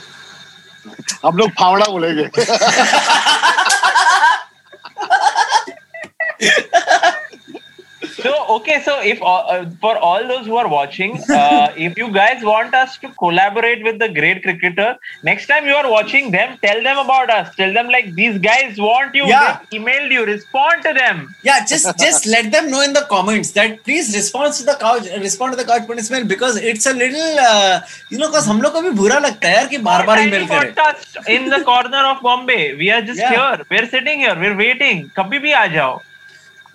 [1.24, 2.24] हम लोग फावड़ा बोलेंगे।
[8.24, 12.10] So okay, so if uh, uh, for all those who are watching, uh, if you
[12.10, 16.56] guys want us to collaborate with the Grade Cricketer, next time you are watching them,
[16.62, 17.54] tell them about us.
[17.54, 19.26] Tell them like these guys want you.
[19.26, 19.60] Yeah.
[19.70, 20.24] They emailed you.
[20.24, 21.34] Respond to them.
[21.42, 25.12] Yeah, just just let them know in the comments that please respond to the couch,
[25.26, 28.82] respond to the couch punishment because it's a little uh, you know because हम को
[28.88, 31.36] भी बुरा लगता है कि बार बार email करें.
[31.36, 33.36] In the corner of Bombay, we are just yeah.
[33.36, 33.64] here.
[33.70, 34.34] We're sitting here.
[34.34, 35.08] We're waiting.
[35.20, 36.00] कभी भी आ जाओ.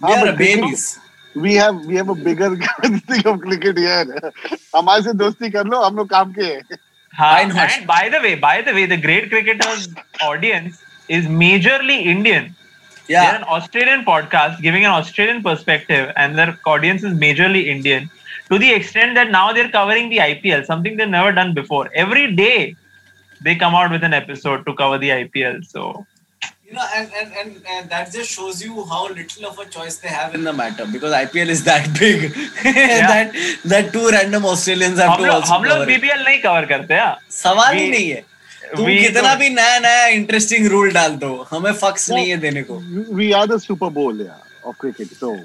[0.01, 0.89] We are babies.
[1.35, 2.56] We have we have a bigger
[3.10, 4.31] thing of cricket here
[4.76, 6.77] हमारे से दोस्ती कर लो हम लोग काम के हैं
[7.15, 7.41] हाँ?
[7.43, 7.53] And
[7.88, 9.88] by the way, by the way, the great cricketers
[10.22, 12.56] audience is majorly Indian.
[13.23, 18.10] They're an Australian podcast giving an Australian perspective, and their audience is majorly Indian.
[18.51, 21.89] To the extent that now they're covering the IPL, something they've never done before.
[21.95, 22.76] Every day,
[23.41, 25.65] they come out with an episode to cover the IPL.
[25.65, 26.06] So
[26.70, 29.98] you know and, and and and that just shows you how little of a choice
[29.98, 32.26] they have in the matter because IPL is that big
[32.64, 35.90] that that two random Australians have to also हम लोग cover.
[35.91, 38.24] BPL नहीं cover करते हैं सवाल ही नहीं है
[38.76, 42.80] तुम कितना भी नया नया इंटरेस्टिंग रूल डाल दो हमें फक्स नहीं है देने को
[43.20, 45.36] we are the Super Bowl yeah, of cricket so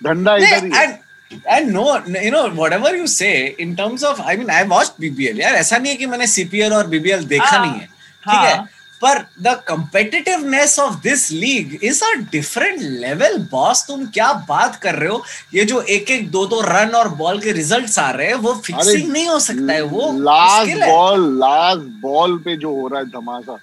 [0.00, 0.88] धंधा इधर ही है
[1.30, 1.86] and and no
[2.22, 3.34] you know whatever you say
[3.64, 6.72] in terms of I mean I watched BBL यार ऐसा नहीं है कि मैंने CPL
[6.78, 8.68] और BBL देखा हाँ, नहीं है ठीक है हाँ।
[9.02, 14.94] पर the competitiveness of this league is a different level boss तुम क्या बात कर
[14.94, 15.22] रहे हो?
[15.54, 18.54] ये जो एक एक दो दो रन और बॉल के रिजल्ट्स आ रहे हैं वो
[18.66, 23.06] फिक्सिंग नहीं हो सकता है वो लास्ट बॉल लास्ट बॉल पे जो हो रहा है
[23.10, 23.58] धमाका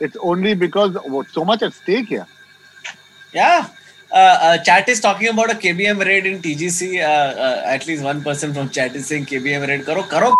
[0.00, 0.98] it's only because
[1.34, 3.60] so much at stake yeah
[4.56, 9.04] chat is talking about a KBM raid in TGC at least one person from chat is
[9.04, 10.34] saying KBM raid करो करो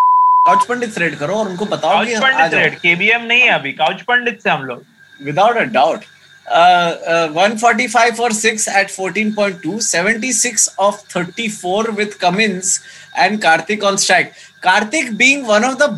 [0.49, 4.43] couch pundit thread करो और उनको बताओ काउच पंडित KBM नहीं है अभी couch पंडित
[4.43, 4.85] से हम लोग
[5.25, 6.05] without a doubt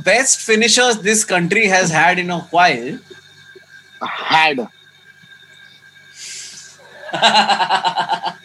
[0.07, 2.31] best finishers this country has had in
[4.05, 4.61] had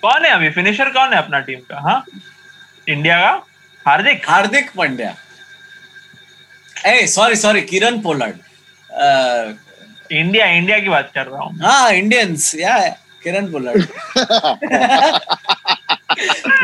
[0.02, 0.49] कौन है अभी?
[0.49, 2.03] फिनिशर कौन है अपना टीम का हा?
[2.90, 3.45] इंडिया का?
[3.90, 4.30] हार्दिक?
[4.30, 5.15] हार्दिक पंड्या।
[6.76, 8.35] ए sorry sorry Kieron Pollard
[10.11, 12.77] India India की बात कर रहा हूँ। हाँ इंडियंस या
[13.23, 13.81] Kieron Pollard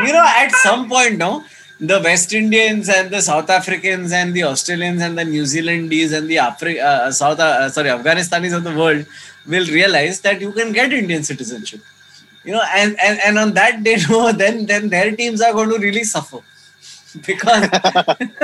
[0.00, 1.42] you know at some point no
[1.82, 6.30] the West Indians and the South African and the Australians and the New Zealandese and
[7.12, 7.36] South
[7.74, 9.04] sorry Afghanistanese of the world
[9.48, 11.82] will realise that you can get Indian citizenship
[12.46, 15.76] you know and and on that day no then then their teams are going to
[15.82, 16.50] really suffer
[17.26, 17.68] because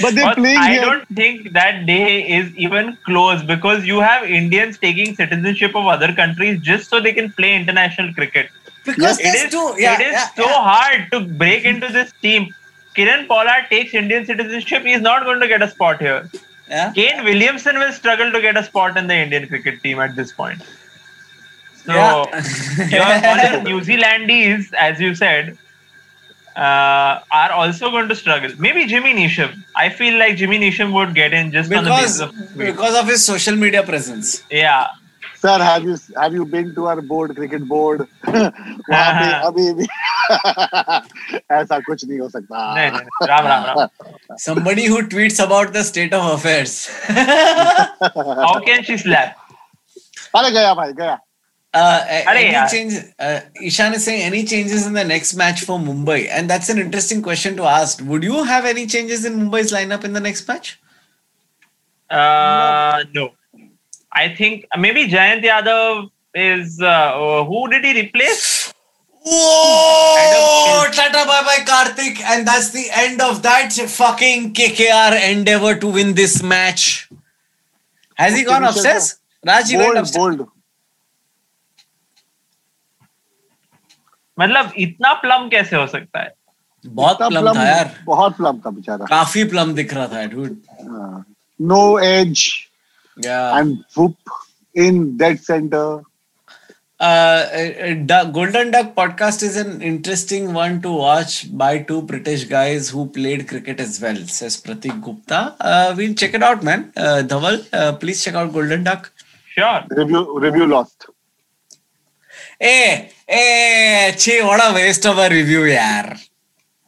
[0.00, 0.80] But they're But playing I here.
[0.80, 6.12] don't think that day is even close because you have Indians taking citizenship of other
[6.12, 8.50] countries just so they can play international cricket.
[8.84, 10.62] because It there's is, two yeah, it is yeah, so yeah.
[10.70, 12.48] hard to break into this team.
[12.96, 14.82] Kieron Pollard takes Indian citizenship.
[14.82, 16.30] He's not going to get a spot here.
[16.68, 16.92] yeah.
[16.92, 20.32] Kane Williamson will struggle to get a spot in the Indian cricket team at this
[20.32, 20.62] point.
[21.86, 22.24] So Yeah.
[22.90, 25.56] your all your New Zealandese, as you said,
[26.56, 28.50] uh, are also going to struggle.
[28.58, 29.62] Maybe Jimmy Neesham.
[29.76, 32.94] I feel like Jimmy Neesham would get in just because, on the basis of because
[32.94, 34.44] of his social media presence.
[34.50, 34.88] Yeah.
[35.36, 38.06] Sir, have you have you been to our board cricket board?
[38.24, 39.86] अभी
[40.30, 41.00] uh-huh.
[41.52, 42.74] ऐसा कुछ नहीं हो सकता.
[42.74, 43.88] नहीं नहीं Ram Ram Ram.
[44.38, 46.88] Somebody who tweets about the state of affairs.
[48.46, 49.36] How can she slap?
[50.36, 50.92] अरे भाई
[51.74, 56.28] uh, any change, uh, Ishan is saying any changes in the next match for Mumbai,
[56.30, 58.00] and that's an interesting question to ask.
[58.00, 60.80] Would you have any changes in Mumbai's lineup in the next match?
[62.08, 63.32] Uh, no.
[63.54, 63.68] no.
[64.12, 68.72] I think maybe Jayant Yadav is uh, who did he replace?
[69.26, 70.84] Whoa!
[70.92, 76.14] Tata bye bye Karthik, and that's the end of that fucking KKR endeavor to win
[76.14, 77.08] this match.
[78.14, 79.18] Has he gone upstairs?
[79.44, 80.36] Raj, bold, went upstairs.
[80.36, 80.48] Bold.
[84.38, 86.32] मतलब इतना plum कैसे हो सकता है?
[86.84, 90.56] बहुत plum, plum था यार। बहुत प्लम था बेचारा। काफ़ी प्लम दिख रहा था dude
[91.60, 92.48] no edge
[94.74, 96.02] in dead centre
[98.34, 103.46] golden duck podcast is an interesting one to watch by two British guys who played
[103.48, 105.40] cricket as well says Prateek Gupta
[105.96, 106.84] will check it out man
[107.30, 109.10] Dhaval please check out golden duck
[109.48, 111.10] sure review review lost
[112.60, 115.64] Hey, hey, gee, what a waste of a review,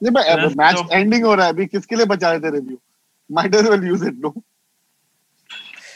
[0.01, 2.77] नहीं भाई अब match ending हो रहा है अभी किसके लिए बचा रहे थे review
[3.29, 4.33] might as well use it no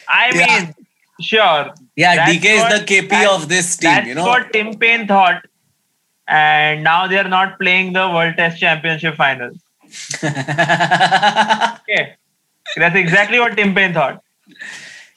[0.09, 0.73] I mean
[1.19, 5.45] sure yeah DK is the KP of this team you know that's what Paine thought
[6.27, 9.49] and now they are not playing the World Test Championship final
[11.69, 14.19] okay that's exactly what Tim Paine thought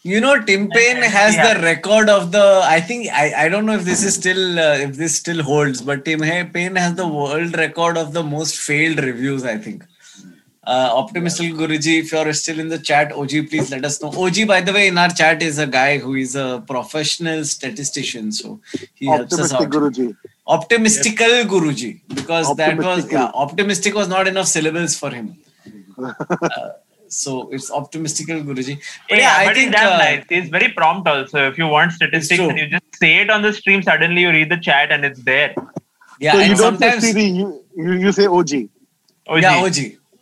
[0.04, 1.54] You know, Tim Paine has yeah.
[1.54, 2.60] the record of the.
[2.62, 5.80] I think I, I don't know if this is still uh, if this still holds,
[5.80, 9.44] but Tim Paine has the world record of the most failed reviews.
[9.44, 9.82] I think.
[10.66, 14.08] Uh, Optimistic Guruji, if you're still in the chat, OG, please let us know.
[14.08, 18.32] OG, by the way, in our chat is a guy who is a professional statistician,
[18.32, 18.60] so
[18.94, 19.70] he Optimistic helps us out.
[19.70, 20.16] Guruji.
[20.46, 21.46] Optimistical yep.
[21.48, 25.36] Guruji, because that was yeah, optimistic was not enough syllables for him.
[25.98, 26.12] Uh,
[27.16, 28.78] so it's optimistical Guruji.
[29.08, 30.24] But yeah, I but think he's damn uh, nice.
[30.28, 31.48] He's very prompt also.
[31.48, 34.50] If you want statistics and you just say it on the stream, suddenly you read
[34.50, 35.54] the chat and it's there.
[36.20, 38.52] yeah, so and you don't say sometimes CD you you, you say OG
[39.26, 39.42] OG.
[39.42, 39.76] yeah, OG.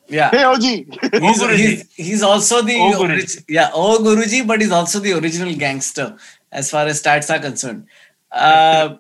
[0.08, 0.30] Yeah.
[0.30, 1.56] hey OG He's, Guruji.
[1.56, 3.44] he's, he's also the Oh, Guruji.
[3.48, 6.16] yeah oh Guruji, but he's also the original gangster
[6.50, 7.86] as far as stats are concerned.
[8.30, 8.96] Uh,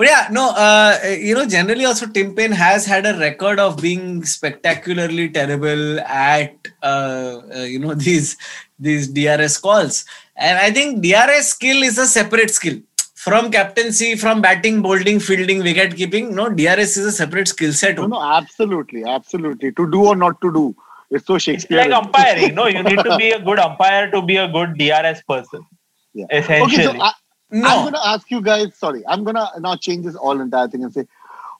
[0.00, 3.82] but yeah, no, uh, you know, generally also Tim Paine has had a record of
[3.82, 8.38] being spectacularly terrible at uh, uh, you know these
[8.78, 10.06] these DRS calls,
[10.36, 12.78] and I think DRS skill is a separate skill
[13.14, 16.34] from captaincy, from batting, bowling, fielding, wicket keeping.
[16.34, 17.96] No, DRS is a separate skill set.
[17.96, 20.74] no no absolutely absolutely to do or not to do
[21.10, 22.54] it's so It's Shakespeare like umpiring.
[22.54, 25.66] No, you need to be a good umpire to be a good DRS person.
[26.14, 26.24] yeah.
[26.30, 26.86] Essentially.
[26.86, 27.12] okay so I,
[27.52, 27.68] No.
[27.68, 30.92] I'm gonna ask you guys sorry I'm gonna now change this all entire thing and
[30.92, 31.06] say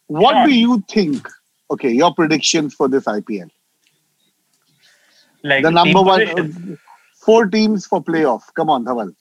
[0.07, 0.47] what Sure.
[0.47, 1.29] do you think
[1.71, 3.51] okay your predictions for this IPL
[5.43, 6.73] like the number one position.
[6.73, 6.77] uh,
[7.15, 9.15] four teams for playoff come on Dhaval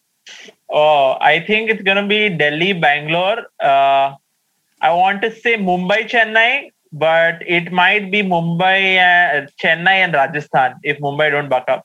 [0.69, 3.47] Oh, I think it's gonna be Delhi, Bangalore.
[3.59, 4.13] Uh,
[4.79, 10.75] I want to say Mumbai, Chennai, but it might be Mumbai, uh, Chennai, and Rajasthan
[10.83, 11.83] if Mumbai don't buck up.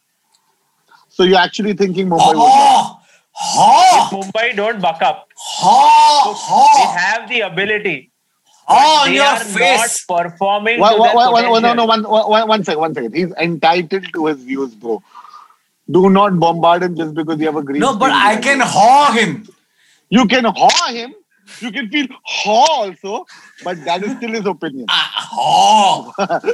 [1.09, 3.01] so you're actually thinking Mumbai will
[3.35, 3.45] win.
[3.57, 5.29] Oh, If Mumbai don't buck up,
[5.63, 6.35] oh,
[6.77, 8.11] they oh, have the ability.
[8.69, 10.05] oh, they your are face.
[10.09, 10.81] not performing.
[10.81, 13.15] One, to one, their one, one, no, no, one, one, one second, one second.
[13.15, 15.03] He's entitled to his views, bro.
[15.91, 17.81] Do not bombard him just because you have a green.
[17.81, 19.47] No, but I behind can haw him.
[20.09, 21.15] You can haw him.
[21.61, 23.27] You can feel haw also,
[23.63, 24.87] but that is still his opinion.
[24.89, 26.13] Ah, haw.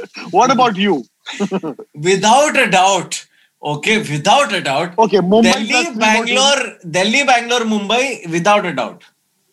[0.31, 1.05] what about you?
[1.95, 3.25] Without a doubt.
[3.63, 9.03] Okay without a doubt okay Delhi Bangalore Delhi Bangalore Mumbai without a doubt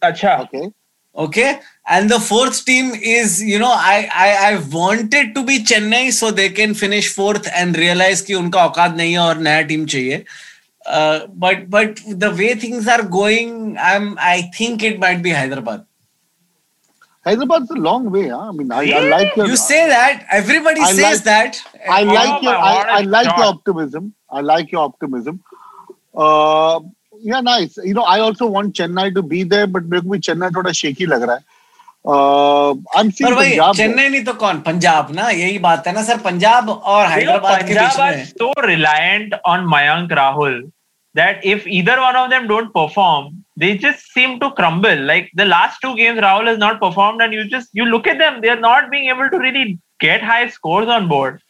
[0.03, 0.67] अच्छा okay
[1.17, 6.11] okay and the fourth team is you know I I I wanted to be Chennai
[6.19, 9.87] so they can finish fourth and realise कि उनका औकात नहीं है और नया team
[9.87, 10.25] चाहिए।
[10.87, 15.85] But but the way things are going I am I think it might be Hyderabad
[17.26, 18.28] Hyderabad's a long way.
[18.30, 18.50] Huh?
[18.50, 19.10] I mean, I, I Really?
[19.10, 19.46] like your.
[19.48, 21.62] You say that, everybody I says like- that.
[21.90, 22.54] I like Oh your.
[22.54, 23.56] my, I, what a I like your shot.
[23.56, 24.14] optimism.
[24.30, 25.40] I like your optimism.
[26.16, 26.80] Uh,
[27.20, 27.78] yeah, nice.
[27.78, 30.72] You know, I also want Chennai to be there, but मेरे को भी Chennai थोड़ा
[30.82, 31.44] shaky लग रहा है.
[32.06, 33.76] Uh, I'm seeing पर भाई Punjab.
[33.76, 33.88] there.
[33.88, 37.16] Chennai नहीं तो कौन पंजाब ना यही बात है ना सर पंजाब और You know,
[37.16, 40.58] हैदराबाद के Punjab बीच are में so reliant on Mayank Rahul
[41.16, 45.01] that if either one of them don't perform, they just seem to crumble.
[45.11, 48.19] Like the last two games, Rahul has not performed, and you just you look at
[48.19, 51.41] them, they're not being able to really get high scores on board.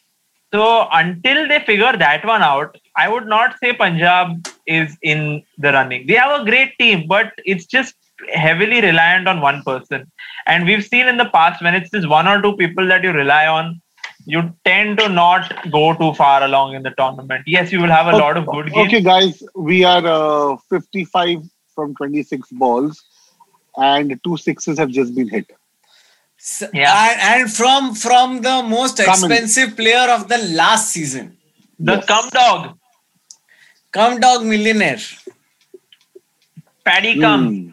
[0.55, 5.72] So until they figure that one out, I would not say Punjab is in the
[5.72, 6.06] running.
[6.06, 7.94] They have a great team, but it's just
[8.32, 10.10] heavily reliant on one person.
[10.47, 13.12] And we've seen in the past when it's just one or two people that you
[13.12, 13.82] rely on,
[14.24, 17.44] you tend to not go too far along in the tournament.
[17.47, 18.89] Yes, you will have a lot of good games.
[18.89, 21.43] Okay, guys, we are uh, 55
[21.78, 23.05] from 26 balls,
[23.76, 25.46] and two sixes have just been hit.
[26.40, 26.94] S- Yeah.
[27.06, 29.22] and, and from from the most Cummins.
[29.22, 31.26] expensive player of the last season
[31.88, 32.06] The Yes.
[32.10, 32.62] cum dog,
[33.96, 35.02] come dog millionaire
[36.84, 37.42] Paddy cum.
[37.46, 37.72] Hmm.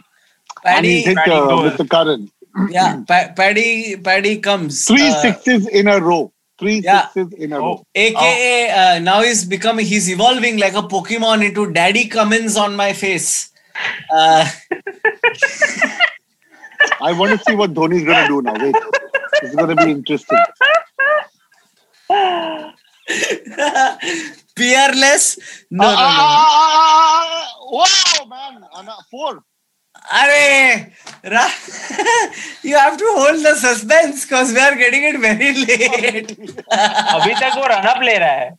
[0.63, 1.63] Paddy and he's hit Paddy uh, goal.
[1.63, 2.31] with the current.
[2.77, 6.31] yeah pa- Paddy Paddy comes Three uh, sixes in a row.
[6.59, 7.07] Three Yeah.
[7.09, 7.65] sixes in a Oh.
[7.69, 7.75] row.
[8.05, 12.93] aka uh, now he's becoming he's evolving like a pokemon into daddy Cummins on my
[12.93, 13.51] face
[14.11, 14.45] uh,
[17.01, 18.53] I want to see what Dhoni's going to do now.
[18.59, 18.75] Wait.
[19.41, 20.37] It's going to be interesting.
[24.57, 25.37] fearless
[25.71, 28.63] no Ah, no no ah, ah, ah, ah, wow, man.
[28.77, 29.43] Anna, four.
[30.11, 30.91] Arey,
[31.23, 31.57] Ra-
[32.63, 36.31] you have to hold the suspense because we are getting it very late.
[37.15, 38.51] अभी तक वो run up ले रहा है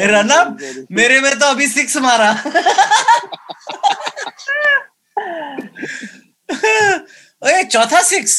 [0.00, 0.58] run up
[0.92, 2.30] मेरे में तो अभी सिक्स मारा।
[7.42, 8.34] ओए चौथा सिक्स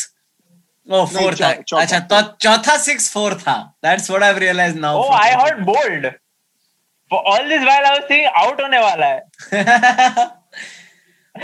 [0.87, 1.49] ओ फोर था।
[1.79, 3.55] अच्छा तो चौथा सिक्स फोर था।
[3.85, 6.05] That's what I realise now oh I heard bowled
[7.11, 9.19] all this while I was thinking out होने वाला है।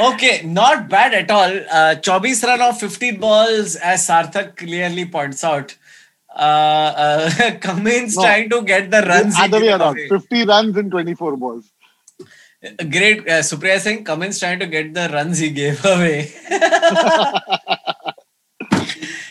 [0.07, 1.53] Okay not bad at all
[2.07, 5.71] 24 run of 50 balls as Sarthak clearly points out
[6.39, 8.23] uh, uh, Cummins No.
[8.23, 9.99] trying to get the runs he Other way gave around.
[10.09, 11.71] 50 runs in 24 balls.
[12.89, 13.21] Great.
[13.27, 16.31] Uh, Supriya Singh, Cummins trying to get the runs he gave away.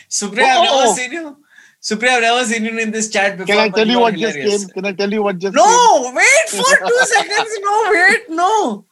[0.09, 0.95] Supriya, I've Oh, oh, never oh.
[0.95, 1.37] seen you.
[1.81, 3.55] Supriya, I've never seen you in this chat before.
[3.55, 4.69] Can I tell you are what just came?
[4.69, 5.63] Can I tell you what just came?
[5.65, 7.59] No, wait for two seconds.
[7.63, 8.85] No, wait, no.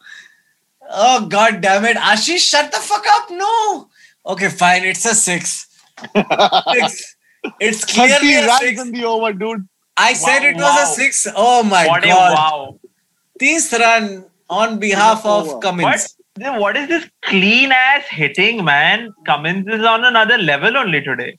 [0.90, 1.98] Oh, god damn it.
[1.98, 3.30] Ashish, shut the fuck up.
[3.32, 3.90] No.
[4.26, 4.86] Okay, fine.
[4.86, 5.68] It's a six.
[6.74, 7.17] six.
[7.60, 8.82] It's 30 clearly a runs six.
[8.82, 9.68] in the over, dude.
[9.98, 10.94] I said it was a wow.
[10.94, 11.28] six.
[11.36, 12.32] Oh my What god.
[12.34, 12.80] wow.
[13.40, 15.60] This run on behalf of Wow.
[15.60, 16.16] Cummins.
[16.40, 16.60] What?
[16.60, 19.14] What is this clean ass hitting, man?
[19.26, 21.38] Cummins is on another level only today.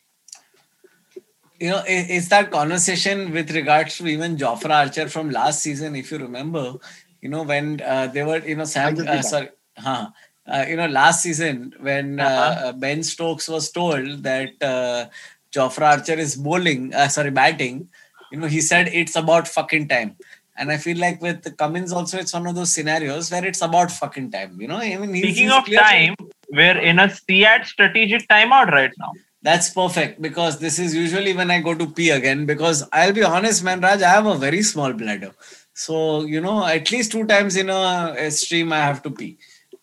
[1.61, 5.97] you know, i- it's that conversation with regards to even Jofra Archer from last season,
[5.97, 6.75] if you remember,
[7.21, 10.09] you know, when uh, they were, you know, Sam, uh, sorry, huh,
[10.47, 12.67] uh, you know, last season when uh, Uh-huh.
[12.69, 15.07] uh, Ben Stokes was told that uh,
[15.52, 17.90] Jofra Archer is bowling, uh, sorry, batting,
[18.32, 20.16] you know, he said it's about fucking time.
[20.58, 23.91] And I feel like with Cummins also, it's one of those scenarios where it's about
[23.91, 24.60] fucking time.
[24.62, 26.16] You know, I mean, he's, Speaking he's of clearly- time,
[26.52, 29.14] we're in a SEAT strategic timeout right now.
[29.41, 32.45] That's perfect because this is usually when I go to pee again.
[32.45, 35.32] Because I'll be honest, man, Raj, I have a very small bladder.
[35.74, 39.38] So, you know, at least two times in a, a stream, I have to pee.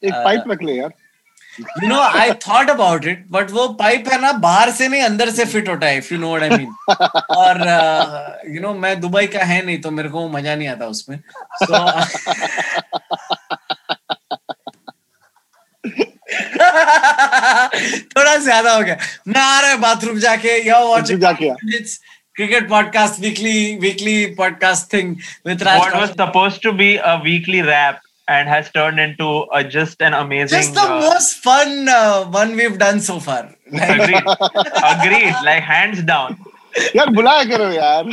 [0.05, 0.93] एक Uh, pipe रख ले यार
[1.60, 5.30] You know, I thought about it, but वो pipe है ना बाहर से नहीं अंदर
[5.32, 6.74] से फिट होता है, if you know what I mean.
[7.38, 10.88] और uh, you know, मैं दुबई का है नहीं तो मेरे को मज़ा नहीं आता
[10.88, 11.20] उसमें.
[11.64, 11.76] So,
[18.18, 22.00] थोड़ा ज़्यादा हो गया मैं आ रहा है बाथरूम जाके या बाथरूम जाके। It's
[22.36, 25.16] cricket podcast weekly weekly podcast thing
[25.48, 29.65] with Raj What was supposed to be a weekly wrap and has turned into a,
[29.65, 30.59] just an amazing.
[30.59, 34.23] just the uh, most fun uh, one we've done so far like, agreed.
[34.85, 35.35] agreed.
[35.45, 36.39] Like hands down.
[36.97, 38.11] यार बुलाया करो यार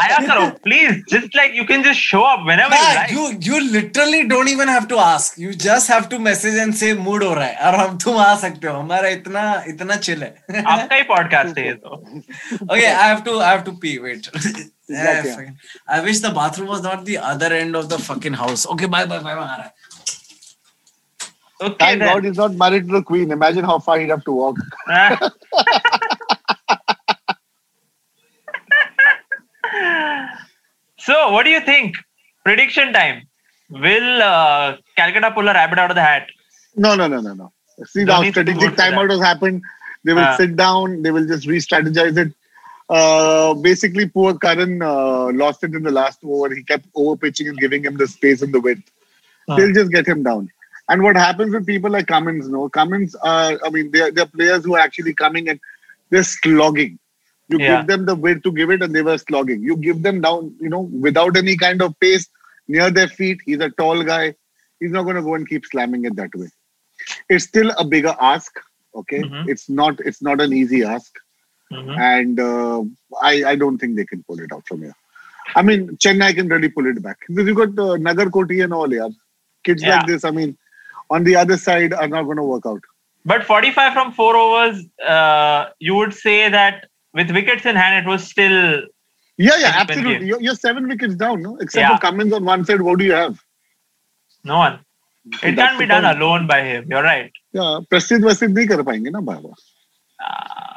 [0.00, 1.00] आया करो, please.
[1.12, 3.10] Just like you can just show up whenever you yeah, like.
[3.14, 6.92] you you literally don't even have to ask you just have to message and say
[7.06, 10.62] mood हो रहा है और हम तुम आ सकते हो हमारा इतना इतना chill है
[10.62, 12.02] आपका ही podcast है ये तो.
[12.70, 13.98] okay i have to i have to pee
[14.89, 15.51] Yeah,
[15.87, 18.65] I wish the bathroom was not the other end of the fucking house.
[18.65, 19.35] Okay, bye bye bye.
[19.35, 19.71] bye.
[21.61, 22.13] Okay, Thank then.
[22.13, 23.31] God he's not married to the queen.
[23.31, 24.57] Imagine how far he'd have to walk.
[30.97, 31.97] so, what do you think?
[32.43, 33.27] Prediction time.
[33.69, 36.27] Will uh, Calcutta pull a rabbit out of the hat?
[36.75, 37.51] No, no, no, no, no.
[37.85, 39.61] See, the strategic timeout has happened.
[40.03, 41.01] They will uh, sit down.
[41.03, 42.33] They will just re-strategize it.
[42.89, 46.53] Uh, basically, poor Curran uh, lost it in the last over.
[46.53, 48.89] He kept over pitching and giving him the space and the width.
[49.47, 49.55] Ah.
[49.55, 50.49] They'll just get him down.
[50.89, 52.49] And what happens with people like Cummins?
[52.49, 53.15] No, Cummins.
[53.21, 55.59] Uh, I mean, they're, they're players who are actually coming and
[56.09, 56.97] they're slogging.
[57.47, 57.77] You Yeah.
[57.77, 59.61] give them the width to give it, and they were slogging.
[59.61, 62.27] You give them down, you know, without any kind of pace
[62.67, 63.39] near their feet.
[63.45, 64.35] He's a tall guy.
[64.79, 66.47] He's not going to go and keep slamming it that way.
[67.29, 68.51] It's still a bigger ask.
[68.95, 69.47] Okay, Mhm.
[69.47, 69.99] it's not.
[69.99, 71.11] It's not an easy ask,
[71.71, 71.99] Mm-hmm.
[71.99, 72.83] And uh,
[73.21, 74.95] I, I don't think they can pull it out from here.
[75.55, 77.17] I mean, Chennai can really pull it back.
[77.27, 79.09] Because you've got uh, Nagarkoti and all, yeah.
[79.63, 79.97] Kids yeah.
[79.97, 80.57] like this, I mean,
[81.09, 82.81] on the other side are not going to work out.
[83.25, 88.09] But 45 from four overs, uh, you would say that with wickets in hand, it
[88.09, 88.83] was still.
[89.37, 90.27] Yeah, yeah, absolutely.
[90.27, 91.57] You're, you're, seven wickets down, no?
[91.57, 91.95] Except yeah.
[91.95, 93.39] for Cummins on one side, what do you have?
[94.43, 94.79] No one.
[95.43, 96.17] It can't be done point.
[96.17, 96.87] alone by him.
[96.89, 97.31] You're right.
[97.51, 99.49] Yeah, Prasthit Vasid nahi kar payenge na, Baba.
[100.21, 100.68] Ah.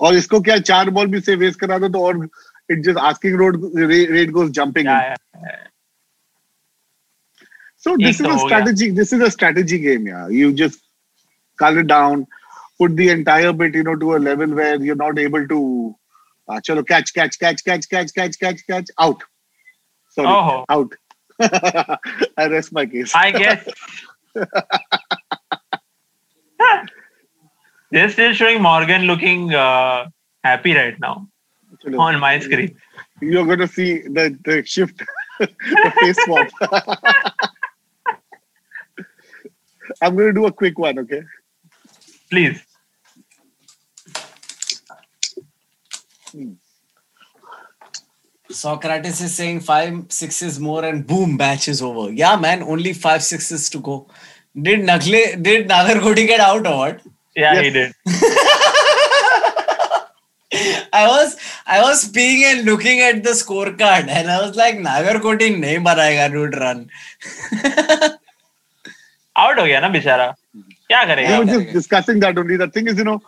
[0.00, 2.28] और इसको क्या चार ball भी से waste करा दो तो और
[2.70, 4.88] it just asking road rate goes jumping
[7.84, 10.80] so this is a strategy this is a strategy game यार you just
[11.58, 12.24] cool down
[12.78, 15.60] put the entire bit you know to a level where you not able to
[16.48, 19.22] चलो catch catch catch catch catch catch catch catch out
[20.16, 20.94] sorry out
[21.40, 23.66] I rest my case I guess
[27.90, 30.08] They're still showing Morgan looking uh,
[30.44, 31.28] happy right now
[31.84, 31.98] Chalo.
[31.98, 32.76] on my screen.
[33.20, 35.02] you're going to see the, the shift,
[35.38, 36.48] the face swap.
[40.02, 41.22] I'm going to do a quick one, okay?
[42.30, 42.64] Please.
[48.50, 52.12] Socrates is saying five sixes more and boom, match is over.
[52.12, 54.08] Yeah, man, only five sixes to go.
[54.60, 57.00] Did Nagle did Nagarkoti get out or what?
[57.35, 57.73] Yeah, he Yes.
[57.73, 57.93] did.
[60.93, 61.35] I was
[61.67, 66.31] I was peeing and looking at the scorecard and I was like Nagarkoti nahi marayega
[66.31, 66.89] dude run.
[69.37, 70.27] Out हो गया ना बेचारा
[70.91, 72.55] क्या We करेगा were just discussing that only.
[72.55, 73.21] The thing is, you know,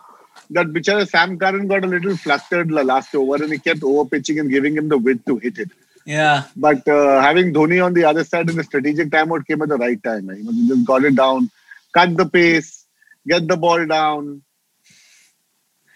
[0.50, 4.08] that bichara Sam Curran got a little flustered la- last over and he kept over
[4.08, 5.70] pitching and giving him the width to hit it.
[6.06, 6.44] Yeah.
[6.56, 9.76] But uh, having Dhoni on the other side in the strategic timeout came at the
[9.76, 10.30] right time.
[10.34, 11.50] He must have just got it down,
[11.92, 12.81] cut the pace,
[13.26, 14.42] get the ball down.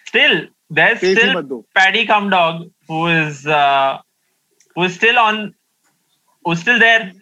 [0.07, 0.35] still
[0.71, 1.65] there's Pace he still मत दो.
[1.75, 3.99] Paddy Cum Dog who is uh,
[4.77, 5.55] who is still on
[6.45, 7.13] who's still there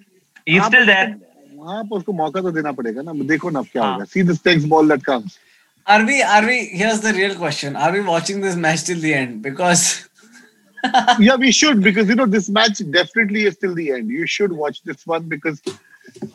[0.47, 3.51] he's हाँ, still पर there उसको- हाँ पर उसको मौका तो देना पड़ेगा ना देखो
[3.51, 3.93] ना अब क्या हाँ.
[3.93, 5.39] होगा see this next ball that comes
[5.86, 7.77] Are we are we here's the real question.
[7.85, 9.36] Are we watching this match till the end?
[9.47, 9.85] Because
[11.28, 14.52] yeah we should because you know this match definitely is till the end you should
[14.61, 15.62] watch this one because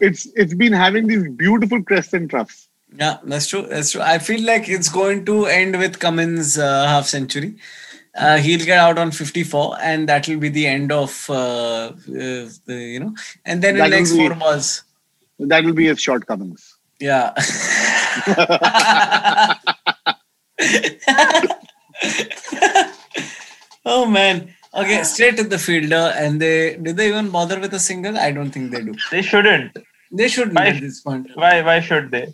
[0.07, 2.57] it's it's been having these beautiful crests and troughs
[2.96, 3.66] Yeah, that's true.
[3.66, 4.00] That's true.
[4.02, 7.56] I feel like it's going to end with Cummins' uh, half century.
[8.16, 11.92] Uh, he'll get out on 54, and that will be the end of uh, uh,
[12.06, 13.14] the you know.
[13.44, 14.82] And then in the next be- four balls,
[15.38, 17.32] that will be his shortcomings yeah.
[23.84, 24.54] oh man.
[24.72, 28.16] Okay, straight to the fielder, and they did they even bother with a single?
[28.16, 28.94] I don't think they do.
[29.10, 29.76] they shouldn't
[30.12, 31.28] They shouldn't Why- at this point.
[31.34, 32.32] why why should they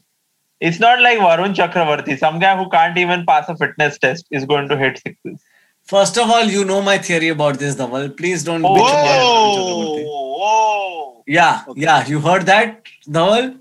[0.61, 4.45] it's not like Varun Chakravarti some guy who can't even pass a fitness test is
[4.45, 5.41] going to hit sixes
[5.85, 8.17] First of all, you know my theory about this, Dhaval.
[8.17, 8.75] Please don't Oh.
[8.77, 10.05] bitch about Varun Chakraborty.
[10.05, 13.59] whoa Yeah, yeah, you heard that, Dhaval?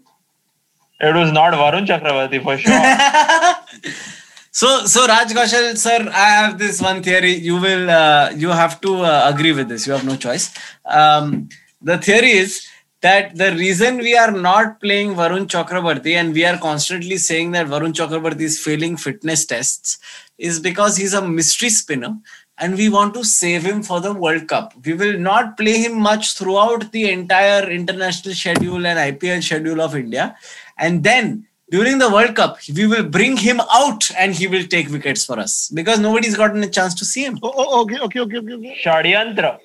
[1.01, 3.93] it was not Varun Chakravarti for sure
[4.51, 7.33] so, so Raj Kaushal, sir, I have this one theory.
[7.35, 9.85] You will, uh, you have to uh, agree with this.
[9.85, 10.53] You have no choice.
[10.85, 11.49] Um,
[11.81, 12.67] the theory is
[13.05, 17.67] that the reason we are not playing Varun Chakraborty and we are constantly saying that
[17.67, 19.99] Varun Chakraborty is failing fitness tests
[20.37, 22.17] is because he's a mystery spinner
[22.57, 24.73] and we want to save him for the World Cup.
[24.85, 29.95] We will not play him much throughout the entire international schedule and IPL schedule of
[29.95, 30.35] India.
[30.77, 34.89] And then during the World Cup, we will bring him out and he will take
[34.89, 37.37] wickets for us because nobody's gotten a chance to see him.
[37.43, 38.81] oh, oh, okay okay okay okay, okay.
[38.83, 39.59] Shadyantra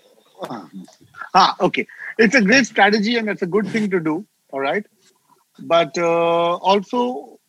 [1.34, 1.86] ah okay
[2.24, 4.14] it's a great strategy and it's a good thing to do
[4.50, 4.86] all right
[5.74, 7.40] but uh, also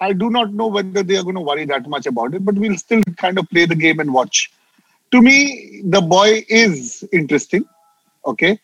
[0.00, 2.56] I do not know whether they are going to worry that much about it, but
[2.56, 4.50] we'll still kind of play the game and watch.
[5.12, 7.64] To me, the boy is interesting,
[8.26, 8.58] okay,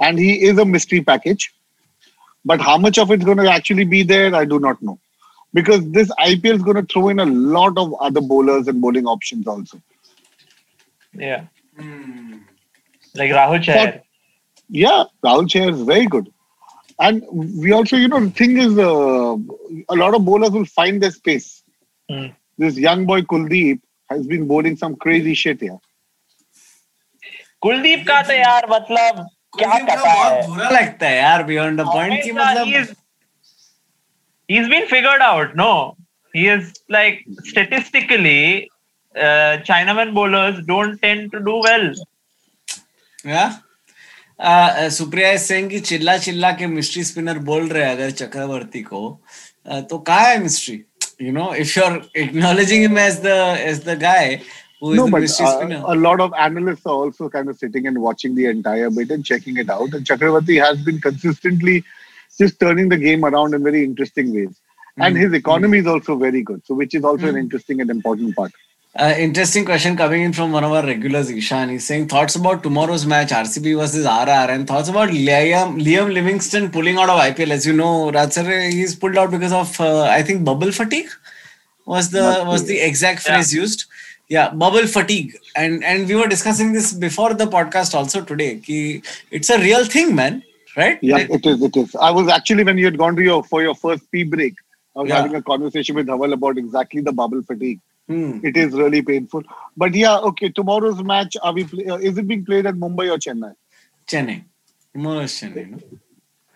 [0.00, 1.52] and he is a mystery package.
[2.44, 4.98] But how much of it's going to actually be there, I do not know,
[5.54, 9.06] because this IPL is going to throw in a lot of other bowlers and bowling
[9.06, 9.80] options also.
[11.14, 11.44] yeah
[13.14, 14.00] like Rahul Chahar.
[14.68, 16.32] yeah, Rahul Chahar is very good.
[17.00, 19.36] And we also, you know, the thing is, uh,
[19.88, 21.62] a lot of bowlers will find their space.
[22.10, 22.34] Mm.
[22.56, 23.80] This young boy Kuldeep
[24.10, 25.78] has been bowling some crazy shit here.
[27.64, 29.26] Kuldeep का तो यार मतलब
[29.58, 31.80] क्या कटा है बुरा लगता है यार beyond
[34.48, 35.96] he has been figured out no
[36.34, 37.20] he is like
[37.50, 38.68] statistically
[39.16, 41.86] uh, chinaman bowlers don't tend to do well
[43.26, 49.02] या सुप्रिया सेइंग कि चिल्ला चिल्ला के मिस्ट्री स्पिनर बोल रहे हैं अगर चक्रवर्ती को
[49.70, 50.80] uh, तो कहाँ है mystery
[51.22, 53.36] you know if you are acknowledging him as the
[53.68, 54.40] as the guy
[54.84, 57.48] who is no, the but mystery uh, spinner a lot of analysts are also kind
[57.48, 59.94] of sitting and watching the entire bit and checking it out.
[59.94, 61.84] And Chakravarti has been consistently
[62.38, 64.60] just turning the game around in very interesting ways.
[64.96, 65.80] And his economy mm.
[65.82, 67.30] is also very good, so which is also mm.
[67.30, 68.52] an interesting and important part.
[68.96, 71.68] Uh, interesting question coming in from one of our regulars, Ishan.
[71.68, 76.70] He's saying thoughts about tomorrow's match, RCB versus RR, and thoughts about Liam, Liam Livingstone
[76.70, 77.50] pulling out of IPL.
[77.50, 81.08] As you know, Raj sir, he's pulled out because of uh, I think bubble fatigue
[81.86, 83.86] was the was the exact phrase used.
[84.28, 88.60] Yeah, bubble fatigue, and and we were discussing this before the podcast also today.
[88.60, 89.02] Ki
[89.32, 90.42] it's a real thing, man.
[90.76, 91.00] Right?
[91.02, 91.62] Yeah, Like- it is.
[91.62, 91.96] It is.
[91.96, 94.54] I was actually when you had gone to your for your first pee break,
[94.96, 95.16] I was Yeah.
[95.22, 97.80] having a conversation with Dhaval about exactly the bubble fatigue.
[98.08, 98.40] Hmm.
[98.42, 99.42] It is really painful.
[99.76, 100.50] But yeah, okay.
[100.50, 101.64] Tomorrow's match, are we?
[101.64, 103.54] Play, uh, is it being played at Mumbai or Chennai?
[104.06, 104.44] Chennai.
[104.92, 105.70] Tomorrow is Chennai.
[105.70, 105.78] No?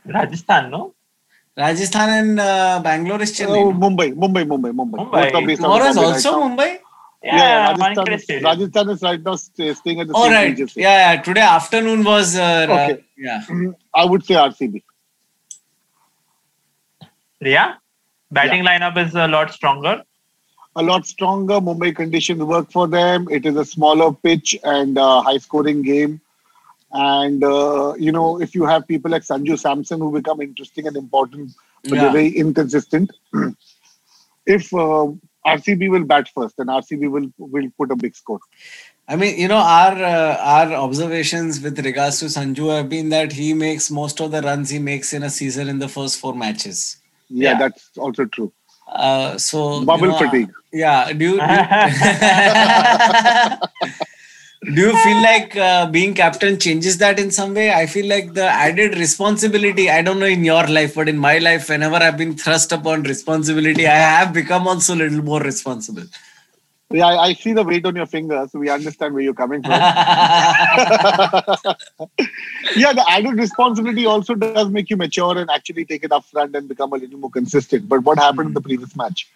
[0.07, 0.95] rajasthan no
[1.57, 3.57] Rajasthan and uh, Bangalore is Chennai.
[3.57, 3.79] Oh, no?
[3.89, 5.01] Mumbai, Mumbai, Mumbai, Mumbai.
[5.01, 5.11] Mumbai.
[5.11, 6.41] Both are based out of Tomorrow is Bombay right also.
[6.41, 6.79] Mumbai.
[7.23, 8.45] yeah, Yeah, Rajasthan, Stadium.
[8.45, 10.57] Rajasthan is right now staying at the All same right.
[10.57, 10.77] Tejas.
[10.77, 11.23] Yeah, yeah.
[11.23, 12.37] Today afternoon was.
[12.37, 12.93] Uh, Okay.
[12.93, 13.43] uh, yeah.
[13.49, 14.83] Mm, I would say RCB.
[17.41, 17.75] yeah
[18.31, 20.03] batting lineup is a lot stronger
[20.81, 21.55] A lot stronger.
[21.69, 23.27] Mumbai conditions work for them.
[23.31, 26.21] It is a smaller pitch and uh, high scoring game.
[26.93, 30.97] And, uh, you know, if you have people like Sanju Samson who become interesting and
[30.97, 31.51] important,
[31.85, 32.03] but Yeah.
[32.03, 33.11] they're very inconsistent.
[34.47, 35.07] if uh,
[35.47, 38.41] RCB will bat first, then RCB will, will put a big score.
[39.09, 43.33] I mean, you know, our uh, our observations with regards to Sanju have been that
[43.33, 46.35] he makes most of the runs he makes in a season in the first four
[46.35, 46.99] matches.
[47.31, 47.59] Yeah, Yeah.
[47.59, 48.53] that's also true.
[48.89, 50.51] Uh, so you Bubble know, fatigue.
[50.73, 51.13] Yeah.
[51.13, 51.65] Do you do you,
[54.75, 57.73] do you feel like uh, being captain changes that in some way?
[57.73, 59.91] I feel like the added responsibility.
[59.91, 63.03] I don't know in your life, but in my life, whenever I've been thrust upon
[63.05, 66.05] responsibility, I have become also a little more responsible.
[66.91, 68.51] Yeah, I, I see the weight on your fingers.
[68.51, 69.73] so we understand where you're coming from.
[69.73, 69.83] yeah,
[72.95, 76.67] the added responsibility also does make you mature and actually take it up front and
[76.67, 77.91] become a little more consistent.
[77.91, 78.69] But what happened in the hmm.
[78.69, 79.29] previous match?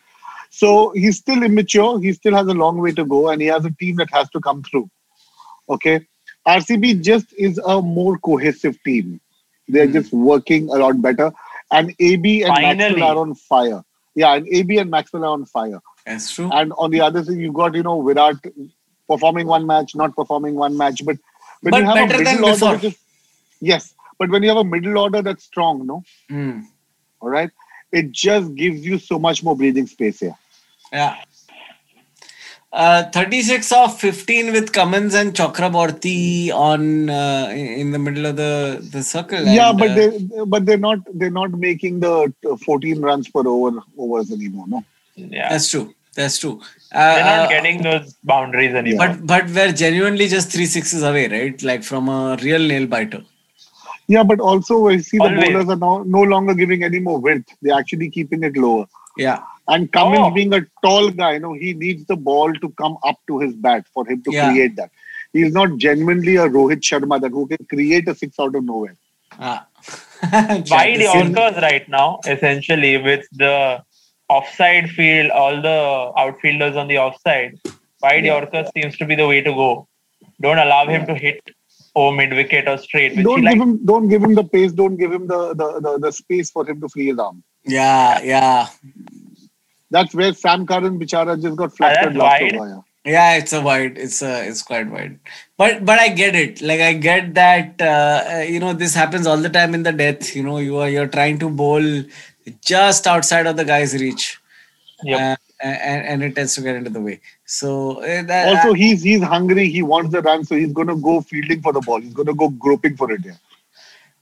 [0.48, 2.00] So he's still immature.
[2.00, 4.30] He still has a long way to go, and he has a team that has
[4.30, 4.88] to come through.
[5.68, 6.06] Okay,
[6.48, 9.20] RCB just is a more cohesive team.
[9.68, 9.92] They're hmm.
[9.92, 11.30] just working a lot better,
[11.70, 12.76] and AB and Finally.
[12.78, 13.84] Maxwell are on fire.
[14.14, 15.82] Yeah, and AB and Maxwell are on fire.
[16.06, 16.50] That's true.
[16.52, 18.36] And on the other side, you got you know Virat
[19.08, 21.16] performing one match, not performing one match, but
[21.60, 22.96] when But you have better a than middle order, is,
[23.60, 26.60] yes, but when you have a middle order that's strong, no, Hmm.
[27.20, 27.50] all right,
[27.92, 30.36] it just gives you so much more breathing space here.
[30.92, 31.16] Yeah.
[32.72, 38.78] Uh, 36 of 15 with Cummins and Chakravarthy on uh, in the middle of the,
[38.92, 39.42] the circle.
[39.44, 43.28] yeah, and, but uh, they but they're not they're not making the uh, 14 runs
[43.28, 44.64] per over overs anymore.
[44.68, 44.82] No,
[45.16, 45.94] yeah that's true.
[46.14, 46.60] That's true.
[46.92, 51.02] Uh, they're not uh, getting those boundaries anymore but but we're genuinely just three sixes
[51.02, 51.62] away, right?
[51.62, 53.22] Like from a real nail biter.
[54.08, 55.44] yeah, but also I see the Always.
[55.48, 57.48] bowlers are now no longer giving any more width.
[57.62, 58.86] They're actually keeping it lower.
[59.16, 59.40] Yeah.
[59.68, 60.30] And Cummins Oh.
[60.30, 63.54] being a tall guy, you know, he needs the ball to come up to his
[63.54, 64.50] bat for him to Yeah.
[64.50, 64.90] create that.
[65.32, 68.96] He's not genuinely a Rohit Sharma that who can create a six out of nowhere.
[69.38, 69.66] Ah.
[70.32, 73.54] wide This is- Yorkers right now, essentially with the
[74.36, 75.78] offside field, all the
[76.24, 77.58] outfielders on the offside.
[78.02, 78.38] Wide Yeah.
[78.38, 79.70] Yorker seems to be the way to go.
[80.46, 81.40] Don't allow him to hit
[81.94, 83.16] over mid wicket or straight.
[83.16, 85.98] Which Don't give him don't give him the pace, don't give him the, the, the,
[86.06, 87.42] the space for him to free his arm.
[87.64, 88.68] Yeah, yeah.
[89.90, 92.54] That's where Sam Curran Bichara just got Ah, flattered that's last wide.
[92.56, 92.68] over.
[92.68, 92.80] yeah.
[93.04, 93.98] Yeah, it's a wide.
[93.98, 95.18] It's a it's quite wide.
[95.58, 96.62] But but I get it.
[96.62, 100.34] Like I get that uh, you know this happens all the time in the death.
[100.36, 101.82] You know you are you're trying to bowl
[102.64, 104.38] just outside of the guy's reach,
[105.04, 105.20] Yep.
[105.20, 105.36] uh,
[105.66, 107.20] and, and it tends to get into the way.
[107.44, 109.68] So uh, that, Also, he's he's hungry.
[109.68, 112.00] He wants the run, so he's going to go fielding for the ball.
[112.00, 113.20] He's going to go groping for it.
[113.24, 113.32] Yeah.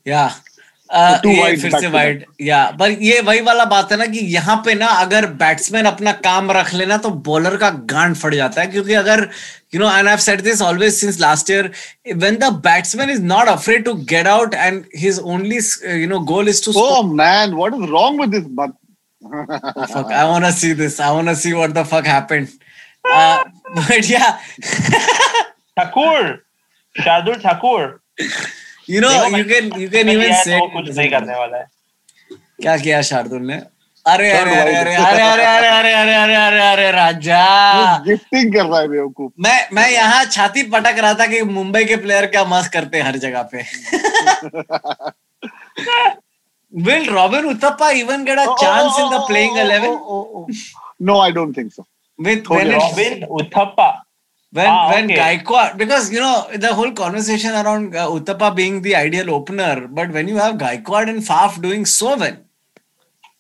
[0.04, 0.34] yeah.
[0.90, 4.56] Uh, ये फिर से wide या पर ये वही वाला बात है ना कि यहाँ
[4.64, 8.66] पे ना अगर बैट्समैन अपना काम रख लेना तो बॉलर का गांड फट जाता है
[8.66, 9.20] क्योंकि अगर
[9.74, 11.70] you know and I said this always since last year
[12.14, 15.60] when the batsman is not afraid to get out and his only
[16.00, 18.50] you know goal is to Oh man, what is wrong with this?
[18.60, 18.76] But
[19.86, 22.48] fuck I want to see this I want to see what the fuck happened
[23.04, 23.44] uh,
[23.74, 24.40] but yeah
[25.76, 26.44] Thakur,
[26.94, 28.00] Shardul Thakur.
[28.90, 31.66] You know you can you can even say कुछ सही करने वाला है।
[32.62, 33.60] क्या किया शार्दुल ने?
[34.06, 37.42] अरे अरे अरे अरे अरे अरे अरे अरे अरे अरे राजा।
[38.04, 41.96] गिफ्टिंग कर रहा है बेवकूफ़। मैं मैं यहाँ छाती पटक रहा था कि मुंबई के
[42.04, 43.62] प्लेयर क्या मस्त करते हैं हर जगह पे।
[46.72, 50.46] Will Robin Uthappa even get a chance in the playing 11
[51.02, 51.84] no I don't think so
[52.18, 53.90] with Robin Uthappa
[54.52, 55.38] when Ah, when okay.
[55.38, 60.10] Gaikwad because you know the whole conversation around uh, Uthappa being the ideal opener, but
[60.10, 62.36] when you have Gaikwad and Faf doing so well,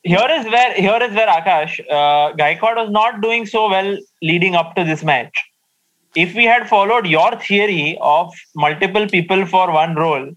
[0.02, 4.54] Here is where here is where Aakash uh, Gaikwad was not doing so well leading
[4.54, 5.42] up to this match.
[6.16, 10.30] If we had followed your theory of multiple people for one role,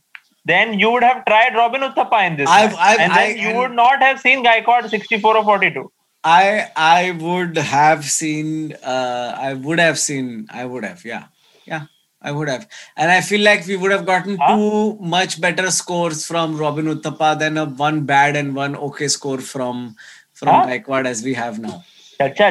[0.45, 2.85] then you would have tried Robin Uthappa in this, I've- match.
[2.89, 5.85] I've- and then I- you would not have seen Gaikwad 64 or 42.
[6.24, 11.24] I I would have seen uh, I would have seen I would have yeah
[11.66, 11.86] yeah
[12.22, 12.66] I would have
[12.96, 14.48] and I feel like we would have gotten Huh?
[14.56, 19.38] two much better scores from Robin Uthappa than a one bad and one okay score
[19.40, 19.94] from
[20.34, 20.66] from Huh?
[20.66, 21.76] Gaikwad as we have now.
[22.20, 22.50] अच्छा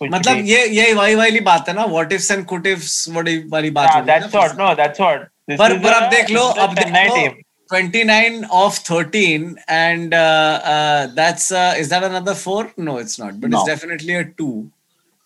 [0.00, 2.94] कुछ मतलब भी। ये ये वही वाली बात है ना what ifs and could ifs
[3.16, 5.82] वाली वाली बात हाँ, हो गई ना that's what no that's what This पर is
[5.84, 7.36] पर a- अब देख लो this is a अब देख Chennai low team
[7.69, 10.17] 29 of 13 and uh,
[10.63, 13.57] uh, that's uh, is that another four no it's not but No.
[13.57, 14.71] it's definitely a two, two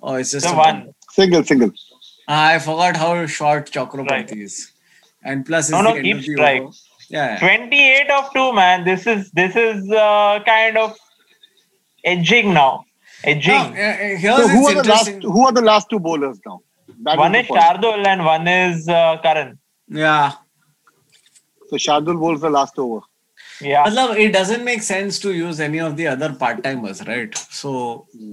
[0.01, 1.71] oh it's just the a one Single, single.
[2.27, 4.31] Ah, I forgot how short Chakravarthy Right.
[4.31, 4.71] is.
[5.23, 6.63] And plus, No, it's no, keep the end of the strike.
[7.09, 7.39] Yeah.
[7.39, 10.95] 28 of 2 man this is this is uh, kind of
[12.05, 12.85] edging now
[13.23, 15.09] edging Now, uh, uh, here's So who are the last?
[15.23, 16.61] Who are the last two bowlers now?
[17.03, 17.61] That one the is point.
[17.61, 19.57] Shardul and one is uh, Curran
[19.87, 20.33] Yeah.
[21.69, 23.01] So Shardul bowls the last over.
[23.67, 27.33] yeah Matlab, it doesn't make sense to use any of the other part timers, right?
[27.61, 27.71] So,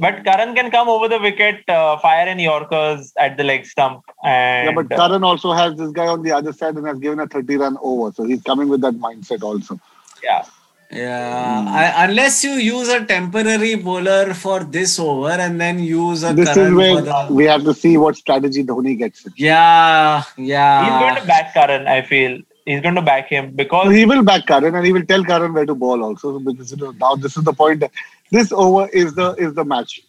[0.04, 4.02] but Curran can come over the wicket uh, fire in Yorkers at the leg stump
[4.24, 6.98] and Yeah, but uh, Curran also has this guy on the other side and has
[7.06, 8.12] given a 30 run over.
[8.12, 9.80] So he's coming with that mindset also.
[10.28, 10.44] yeah
[10.90, 11.64] yeah.
[11.68, 16.56] I, unless you use a temporary bowler for this over and then use a This
[16.56, 17.28] is where the.
[17.30, 19.32] we have to see what strategy Dhoni gets in.
[19.36, 20.22] Yeah.
[20.36, 21.00] he's Yeah.
[21.00, 24.46] going to back Curran I feel he's going to back him because he will back
[24.46, 26.38] Curran and he will tell Curran where to bowl also.
[26.38, 27.84] Because you know, now this is the point.
[28.30, 30.02] This over is the is the match.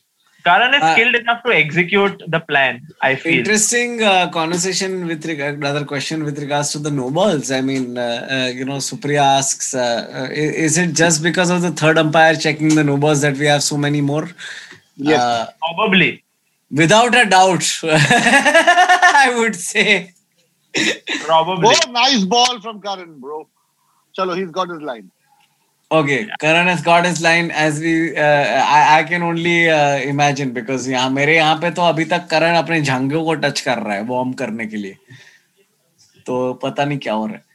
[0.43, 5.25] Curran is Uh, skilled enough to execute the plan I feel Interesting uh, conversation with
[5.25, 7.51] regard, another question with regards to the no balls.
[7.51, 11.61] I mean, uh, uh, you know, Supriya asks, uh, uh, is it just because of
[11.61, 14.29] the third umpire checking the no balls that we have so many more?
[14.95, 15.19] Yes.
[15.19, 16.23] Uh, probably
[16.71, 20.13] without a doubt, I would say.
[21.25, 23.47] Probably Oh, nice ball from Karan, bro.
[24.17, 25.11] Chalo, he's got his line.
[25.89, 28.15] Okay, Karan has got his line as we.
[28.17, 32.27] Uh, I, I can only uh, imagine because यहाँ मेरे यहाँ पे तो अभी तक
[32.31, 34.97] करण अपने झांगों को touch कर रहा है वार्म करने के लिए
[36.25, 37.45] तो पता नहीं क्या हो रहा है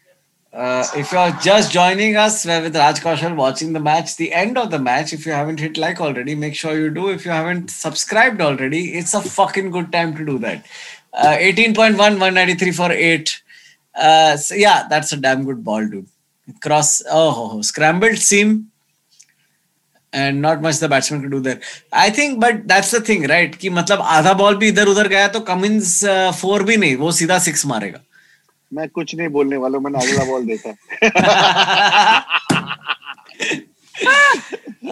[0.54, 4.34] Uh, if you are just joining us, we're with Raj Kaushal watching the match, the
[4.34, 5.14] end of the match.
[5.14, 7.08] If you haven't hit like already, make sure you do.
[7.08, 10.66] If you haven't subscribed already, it's a fucking good time to do that.
[11.14, 13.42] Uh, 18.1, 193 for 8.
[13.94, 16.06] Uh, so yeah, that's a damn good ball, dude.
[16.60, 18.68] Cross, oh, scrambled seam.
[20.14, 21.60] And not much the batsman could do there.
[21.90, 23.54] I think, but that's the thing, right?
[23.58, 26.04] कि मतलब आधा ball भी इधर उधर गया तो Cummins
[26.40, 28.00] four भी नहीं वो सीधा सिक्स मारेगा
[28.72, 30.70] मैं कुछ नहीं बोलने वाला मैंने अगला बॉल देखा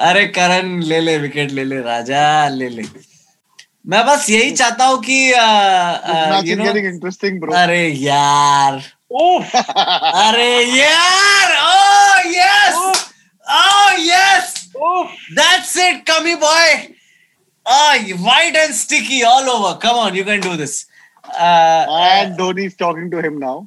[0.08, 2.82] अरे करण ले ले विकेट ले ले राजा ले ले
[3.86, 5.18] मैं बस यही चाहता हूँ कि
[6.86, 8.80] इंटरेस्टिंग ब्रो अरे यार।
[9.12, 11.52] अरे यार!
[12.26, 13.06] यस
[14.08, 14.54] यस
[15.38, 16.74] दैट्स इट कमी boy
[18.26, 20.80] white and sticky all over come on you can do this
[21.30, 23.64] and Dhoni is talking to him now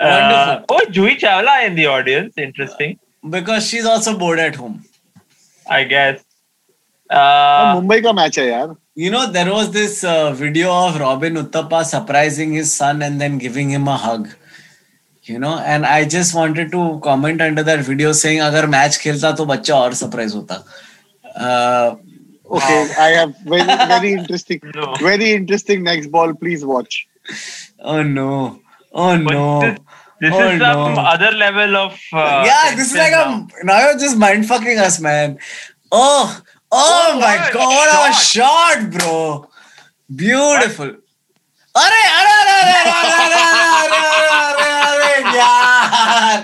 [0.00, 2.36] Uh, uh oh, Juhi Chawla in the audience.
[2.36, 2.98] Interesting.
[3.34, 4.84] Because she's also bored at home.
[5.66, 6.22] I guess.
[7.12, 11.36] Uh, Mumbai का match है यार You know, there was this uh, video of Robin
[11.42, 14.28] Uttappa surprising his son and then giving him a hug.
[15.24, 19.30] You know, and I just wanted to comment under that video saying अगर match खेलता
[19.40, 20.62] तो बच्चा और surprise होता
[21.46, 21.96] uh,
[22.58, 24.88] Okay, I have very very interesting, No.
[25.02, 26.34] very interesting next ball.
[26.44, 26.98] Please watch.
[27.92, 28.30] oh no
[28.92, 29.78] oh but no this,
[30.22, 31.94] This Oh, is some other level of.
[32.12, 35.32] Uh, yeah, this is like tension a now you're just mind fucking us, man.
[36.00, 36.40] Oh,
[36.72, 38.10] Oh, oh my what god, shot.
[38.10, 39.48] a shot, bro.
[40.10, 40.90] Beautiful.
[41.74, 43.42] अरे अरे अरे अरे अरे अरे
[43.82, 46.38] अरे अरे अरे अरे यार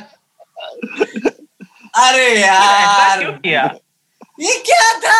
[2.04, 3.64] अरे यार क्यों किया
[4.40, 5.18] ये क्या था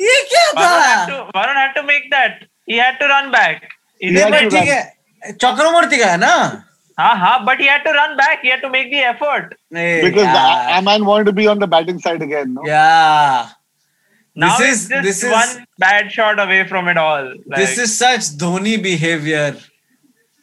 [0.00, 3.68] ये क्या था Varun had to make that he had to run back
[4.02, 4.82] ठीक है
[5.24, 6.34] चक्रमूर्ति का है ना
[6.98, 8.42] Uh-huh, but he had to run back.
[8.42, 9.54] He had to make the effort.
[9.70, 10.78] Because yeah.
[10.78, 12.54] Aman wanted to be on the batting side again.
[12.54, 12.62] No?
[12.64, 13.48] Yeah.
[14.34, 17.34] Now this is this one bad shot away from it all.
[17.46, 19.56] Like, this is such Dhoni behavior.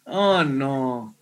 [0.06, 1.14] Oh no.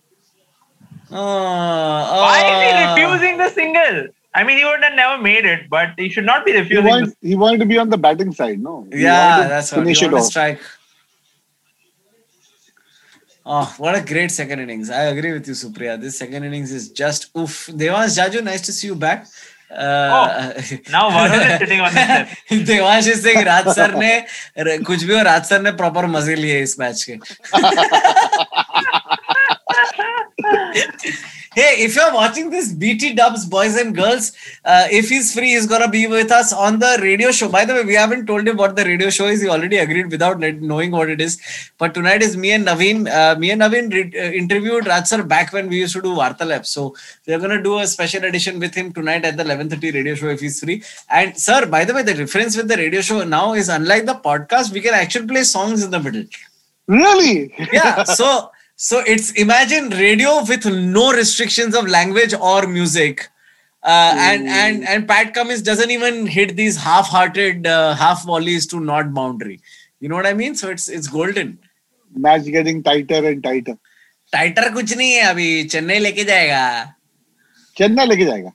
[1.10, 2.22] Oh, oh.
[2.22, 2.94] Why is he oh.
[2.94, 4.08] refusing the single?
[4.34, 6.84] I mean, he would have never made it, but he should not be refusing.
[6.84, 8.86] He, want, he wanted to be on the batting side, no?
[8.92, 9.86] He yeah, that's what.
[9.86, 10.24] He should off.
[10.24, 10.60] Strike.
[13.50, 14.90] Oh, what a great second innings.
[14.90, 15.98] I agree with you, Supriya.
[15.98, 17.68] This second innings is just oof.
[17.68, 19.26] Devansh Jaju, nice to see you back.
[19.70, 20.52] Uh,
[20.90, 22.28] now the step.
[22.66, 26.62] Devansh is saying Raj sir ने कुछ भी हो राज sir ने proper मज़े लिए
[26.62, 27.18] इस match के
[31.58, 34.26] hey if you're watching this bt dubs boys and girls
[34.64, 37.48] uh, if he's free he's gonna be with us on the radio show.
[37.48, 39.40] By the way we haven't told him what the radio show is.
[39.42, 41.38] He already agreed without knowing what it is.
[41.78, 42.98] But tonight is me and naveen.
[43.20, 46.12] Uh, me and naveen re- uh, interviewed raj sir back when we used to do
[46.20, 46.66] vartalab.
[46.66, 46.94] So
[47.26, 50.40] we're gonna do a special edition with him tonight at the 11:30 radio show if
[50.40, 50.82] he's free.
[51.08, 54.18] And sir by the way the difference with the radio show now is unlike the
[54.28, 56.24] podcast we can actually play songs in the middle.
[56.86, 57.52] Really?
[57.72, 58.30] yeah so
[58.77, 63.27] so it's imagine radio with no restrictions of language or music
[63.83, 68.79] uh, and and and pat cummins doesn't even hit these half-hearted uh, half volleys to
[68.79, 69.59] not boundary
[69.99, 71.57] you know what i mean so it's it's golden
[72.23, 73.75] Match getting tighter and tighter.
[74.33, 76.61] टाइटर कुछ नहीं है अभी चेन्नई लेके जाएगा
[77.79, 78.51] Chennai leke jayega.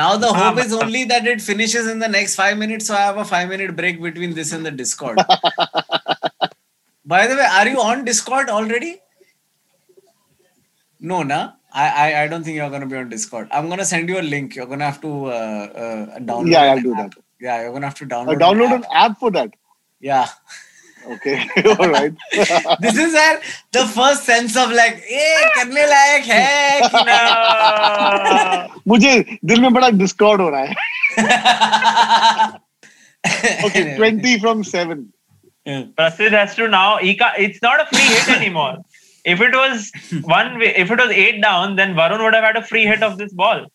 [0.00, 2.86] now the हाँ, hope is मतलब- only that it finishes in the next five minutes
[2.90, 5.18] so i have a five minute break between this and the discord
[7.14, 8.92] by the way are you on discord already
[11.03, 11.51] No, na.
[11.73, 13.49] I, I, I don't think you're gonna be on Discord.
[13.51, 14.55] I'm gonna send you a link.
[14.55, 16.51] You're gonna have to uh, uh, download.
[16.51, 17.13] Yeah, I'll do app.
[17.13, 17.23] that.
[17.41, 18.35] Yeah, you're gonna have to download.
[18.35, 18.89] Uh, download an app.
[18.89, 19.53] an app for that.
[19.99, 20.27] Yeah.
[21.05, 21.49] Okay.
[21.79, 22.13] All right.
[22.79, 23.13] this is
[23.71, 26.23] the first sense of like, hey, can we like,
[26.91, 28.69] कि ना?
[28.87, 30.75] मुझे दिल में बड़ा discord हो रहा है.
[33.65, 35.11] okay, 20 from 7.
[35.65, 35.83] Yeah.
[35.97, 38.77] Prasidh has to now, it's not a free hit anymore.
[39.25, 39.91] If it was
[40.23, 43.17] one, if it was eight down, then Varun would have had a free hit of
[43.17, 43.67] this ball.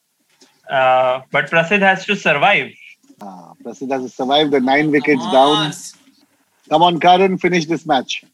[0.69, 2.73] Uh, but Prasidh has to survive.
[3.19, 5.73] Prasad Prasidh has to survive the nine wickets Come down.
[6.69, 8.25] Come on, Curran, finish this match.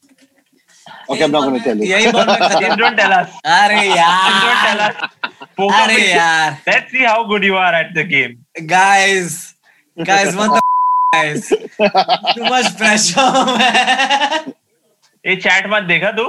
[1.08, 1.86] Okay, I'm not going to tell you.
[2.12, 3.30] don't tell us.
[3.44, 5.10] Arey, don't tell us.
[5.58, 6.58] Arey, yaar.
[6.66, 8.44] Let's see how good you are at the game.
[8.66, 9.54] Guys,
[10.02, 10.62] guys, what the
[11.12, 11.48] guys?
[11.48, 14.54] Too much pressure, man.
[15.26, 16.24] ये chat मत देखा तू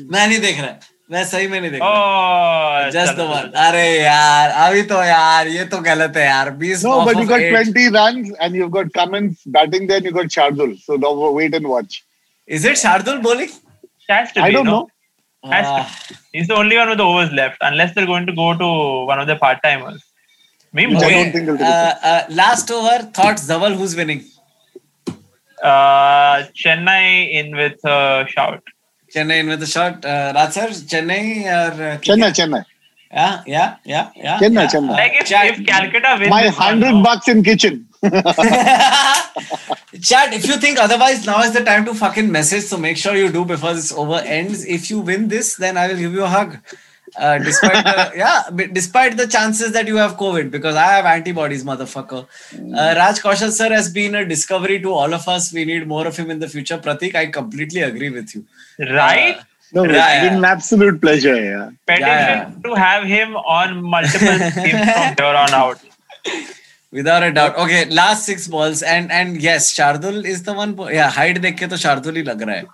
[0.00, 0.74] मैं नहीं देख रहा
[1.10, 5.80] मैं सही में नहीं देख रहा जस्ट वन अरे यार अभी तो यार ये तो
[5.88, 9.88] गलत है यार 20 no but you got twenty run and you got Cummins batting
[9.88, 12.02] then you got Shardul so don't wait and watch
[12.48, 14.86] is it Shardul bowling I don't know
[16.32, 18.68] He's the only one with the overs left, unless they're going to go to
[19.06, 20.02] one of the part timers.
[20.74, 20.96] Maybe.
[20.96, 21.32] Okay.
[21.60, 24.24] Uh, uh, last over, thoughts, Zawal, who's winning?
[25.62, 28.62] Uh, Chennai in with a shout.
[29.14, 31.24] Chennai in with a shot uh, Raj sir Chennai
[31.58, 32.64] or uh, Chennai Chennai
[33.12, 34.74] yeah yeah yeah yeah Chennai, yeah.
[34.74, 34.96] Chennai.
[35.02, 37.86] Like if, Chat- if Calcutta wins, my this 100 bucks in kitchen
[40.02, 42.64] Chat, if you think otherwise, now is the time to fucking message.
[42.64, 44.66] So make sure you do before this over ends.
[44.66, 46.58] If you win this, then I will give you a hug.
[47.17, 51.05] Uh, despite the, yeah, but despite the chances that you have COVID, because I have
[51.05, 52.19] antibodies, motherfucker.
[52.55, 55.51] Uh, Raj Kaushal sir has been a discovery to all of us.
[55.51, 56.77] We need more of him in the future.
[56.77, 58.45] Pratik, I completely agree with you.
[58.79, 59.39] right?
[59.73, 64.39] no it's Yeah, been an absolute pleasure yeah Petition Yeah, to have him on multiple
[64.61, 65.79] teams from here on out.
[66.91, 67.55] Without a doubt.
[67.55, 68.81] Okay, last six balls.
[68.81, 70.73] And and yes, Shardul is the one.
[70.73, 72.65] bo- Yeah, height देख के तो Shardul ही लग रहा है.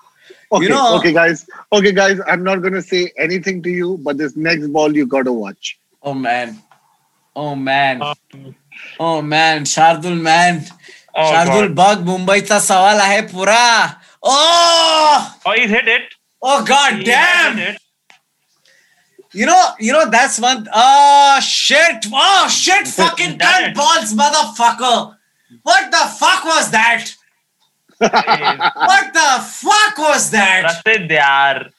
[0.51, 4.17] okay know- okay guys okay guys I'm not going to say anything to you but
[4.17, 6.61] this next ball you got to watch Oh man.
[7.35, 8.01] Oh man.
[8.01, 8.55] Um,
[8.99, 10.59] Oh man, Shardul man.
[11.17, 13.63] Oh, Shardul bug मुंबईचा सवाल आहे पुरा
[14.21, 15.35] Oh!
[15.45, 16.13] oh, he's hit it.
[16.41, 17.57] Oh god He damn!
[17.57, 17.81] hit it.
[19.33, 22.05] You know, you know that's one oh shit!
[22.13, 22.87] Oh shit!
[22.87, 23.75] Fucking Damn gun it.
[23.75, 25.15] balls, motherfucker!
[25.63, 27.13] What the fuck was that?
[28.90, 30.64] What the fuck was that?
[30.64, 31.70] Prasid, yaar.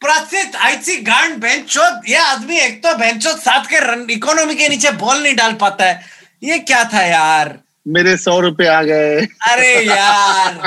[0.00, 4.90] Prasidh IC गांड बेंचोद ये आदमी एक तो बेंचोद साथ के run economy के नीचे
[5.02, 6.00] बॉल नहीं डाल पाता है।
[6.42, 7.58] ये क्या था यार?
[7.96, 9.20] मेरे सौ रुपए आ गए।
[9.50, 10.58] अरे यार।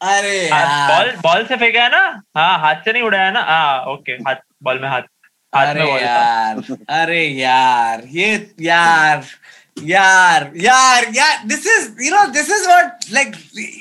[0.00, 2.22] अरे बॉल यार। बॉल से फेंका है ना?
[2.36, 3.40] हाँ हाथ से नहीं उड़ाया ना?
[3.40, 5.02] हाँ ओके हाथ बॉल में हाथ
[5.52, 9.24] हाथ में अरे बॉल। यार अरे यार ये यार।
[9.83, 13.35] यार यार यार this is you know this is what like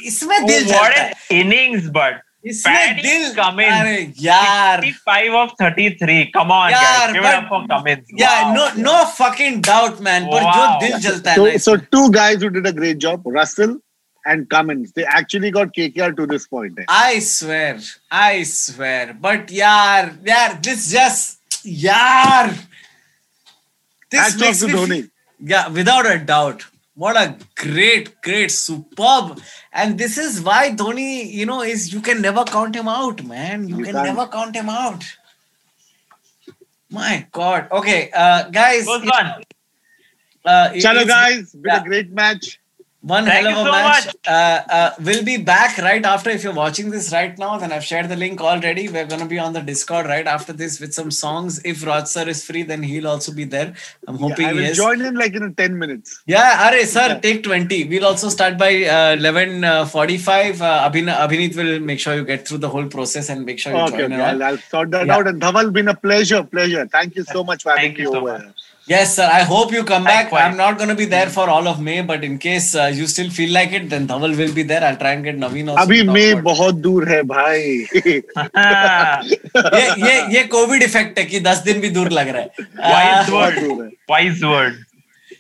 [0.07, 3.81] इसमें Oh, दिल what जलता है an innings, but इसमें Paddy दिल Cummins.
[3.81, 6.19] अरे यार 55 of 33.
[6.37, 7.15] Come on, यार, guys.
[7.15, 8.13] Give it but- up for Cummins.
[8.21, 8.53] Yeah, Wow.
[8.59, 10.29] no, no fucking doubt, man.
[10.35, 10.53] But Wow.
[10.59, 11.89] जो दिल जलता है So, ना so इसमें.
[11.97, 13.75] two guys who did a great job, Russell
[14.35, 14.93] and Cummins.
[15.01, 16.79] They actually got KKR to this point.
[16.85, 16.87] eh?
[17.01, 17.75] I swear,
[18.21, 19.03] I swear.
[19.27, 22.47] But yaar, yaar, this just yaar.
[24.11, 25.01] This Hats off makes to me Dhoni.
[25.42, 26.66] feel- yeah, without a doubt.
[26.94, 29.40] What a great, great, superb.
[29.72, 33.68] And this is why Dhoni, you know, is you can never count him out, man.
[33.68, 34.06] You, You can can't.
[34.08, 35.04] never count him out.
[36.90, 37.70] My God.
[37.72, 38.86] Okay, uh, guys.
[38.86, 39.44] Goes on.
[40.44, 41.82] Uh, it- Chalo guys, been yeah.
[41.82, 42.60] a great match.
[43.04, 44.16] One Thank hell of a so match.
[44.28, 46.30] Uh, uh, we'll be back right after.
[46.30, 48.90] If you're watching this right now, then I've shared the link already.
[48.90, 51.60] We're going to be on the Discord right after this with some songs.
[51.66, 53.74] If Raj sir is free, then he'll also be there.
[54.08, 54.78] I'm hoping I he will is.
[54.78, 56.22] join in like in 10 minutes.
[56.28, 57.86] Yeah, Are, sir, take 20.
[57.90, 60.62] We'll also start by uh, 11.45.
[60.62, 63.74] Uh, Abhin- Abhinit will make sure you get through the whole process and make sure
[63.74, 64.14] you Okay, join okay.
[64.14, 64.44] and all.
[64.44, 65.16] I'll, I'll sort that Yeah.
[65.16, 65.28] out.
[65.28, 66.86] And Dhaval, been a pleasure, pleasure.
[66.86, 68.38] Thank you so much for having Thank me you so over.
[68.38, 68.61] much.
[68.92, 69.28] Yes, sir.
[69.40, 70.24] I hope you come back.
[70.26, 70.44] Likewise.
[70.46, 73.06] I'm not going to be there for all of May, but in case uh, you
[73.14, 74.84] still feel like it, then Dhaval will be there.
[74.88, 75.84] I'll try and get Naveen also.
[75.86, 76.00] अभी
[76.38, 76.42] it.
[76.44, 77.62] बहुत दूर है भाई
[79.76, 82.50] ये ये ये Covid effect है कि दस दिन भी दूर लग रहा है
[82.92, 83.92] Wise Uh, word.
[84.10, 84.80] Wise word.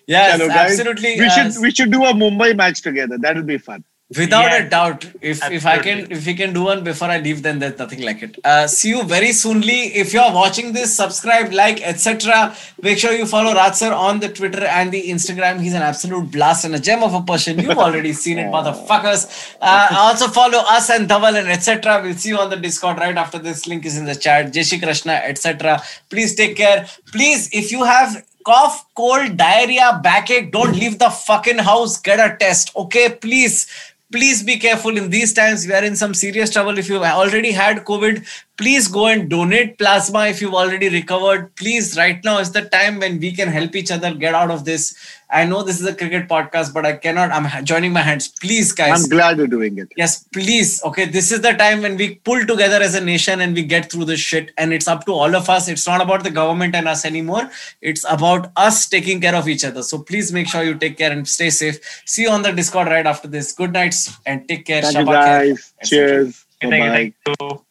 [0.07, 0.59] yes, Chalo, guys.
[0.71, 1.19] absolutely.
[1.19, 3.17] We uh, should we should do a Mumbai match together.
[3.25, 3.83] That'll be fun.
[4.17, 7.43] Without a doubt, if if I can if we can do one before I leave,
[7.43, 8.37] then there's nothing like it.
[8.43, 9.79] Uh, see you very soonly.
[10.03, 12.55] If you're watching this, subscribe, like, etc.
[12.81, 15.61] Make sure you follow Raj sir on the Twitter and the Instagram.
[15.61, 17.59] He's an absolute blast and a gem of a person.
[17.59, 19.55] You've already seen it, motherfuckers.
[19.61, 22.01] Uh, also follow us and Dhaval and etc.
[22.03, 23.67] We'll see you on the Discord right after this.
[23.67, 24.53] Link is in the chat.
[24.53, 25.81] Jai Shri Krishna, etc.
[26.09, 26.87] Please take care.
[27.11, 31.99] Please, if you have cough, cold, diarrhea, backache, don't leave the fucking house.
[31.99, 33.09] Get a test, okay?
[33.09, 33.67] Please.
[34.11, 35.65] Please be careful in these times.
[35.65, 36.77] We are in some serious trouble.
[36.77, 38.25] If you've already had COVID,
[38.61, 41.55] please go and donate plasma if you've already recovered.
[41.55, 44.65] Please, right now is the time when we can help each other get out of
[44.65, 44.95] this.
[45.31, 47.31] I know this is a cricket podcast, but I cannot.
[47.31, 48.27] I'm joining my hands.
[48.27, 49.03] Please, guys.
[49.03, 49.87] I'm glad you're doing it.
[49.97, 50.83] Yes, please.
[50.83, 53.91] Okay, this is the time when we pull together as a nation and we get
[53.91, 54.51] through this shit.
[54.57, 55.67] And it's up to all of us.
[55.67, 57.49] It's not about the government and us anymore.
[57.81, 59.81] It's about us taking care of each other.
[59.81, 61.79] So please make sure you take care and stay safe.
[62.05, 63.53] See you on the Discord right after this.
[63.53, 64.83] Good nights and take care.
[64.83, 65.73] Thank you Shabba khair, guys.
[65.81, 66.07] etc.
[66.07, 66.45] Cheers.
[66.61, 66.79] Thank you.
[66.79, 67.65] Thank you.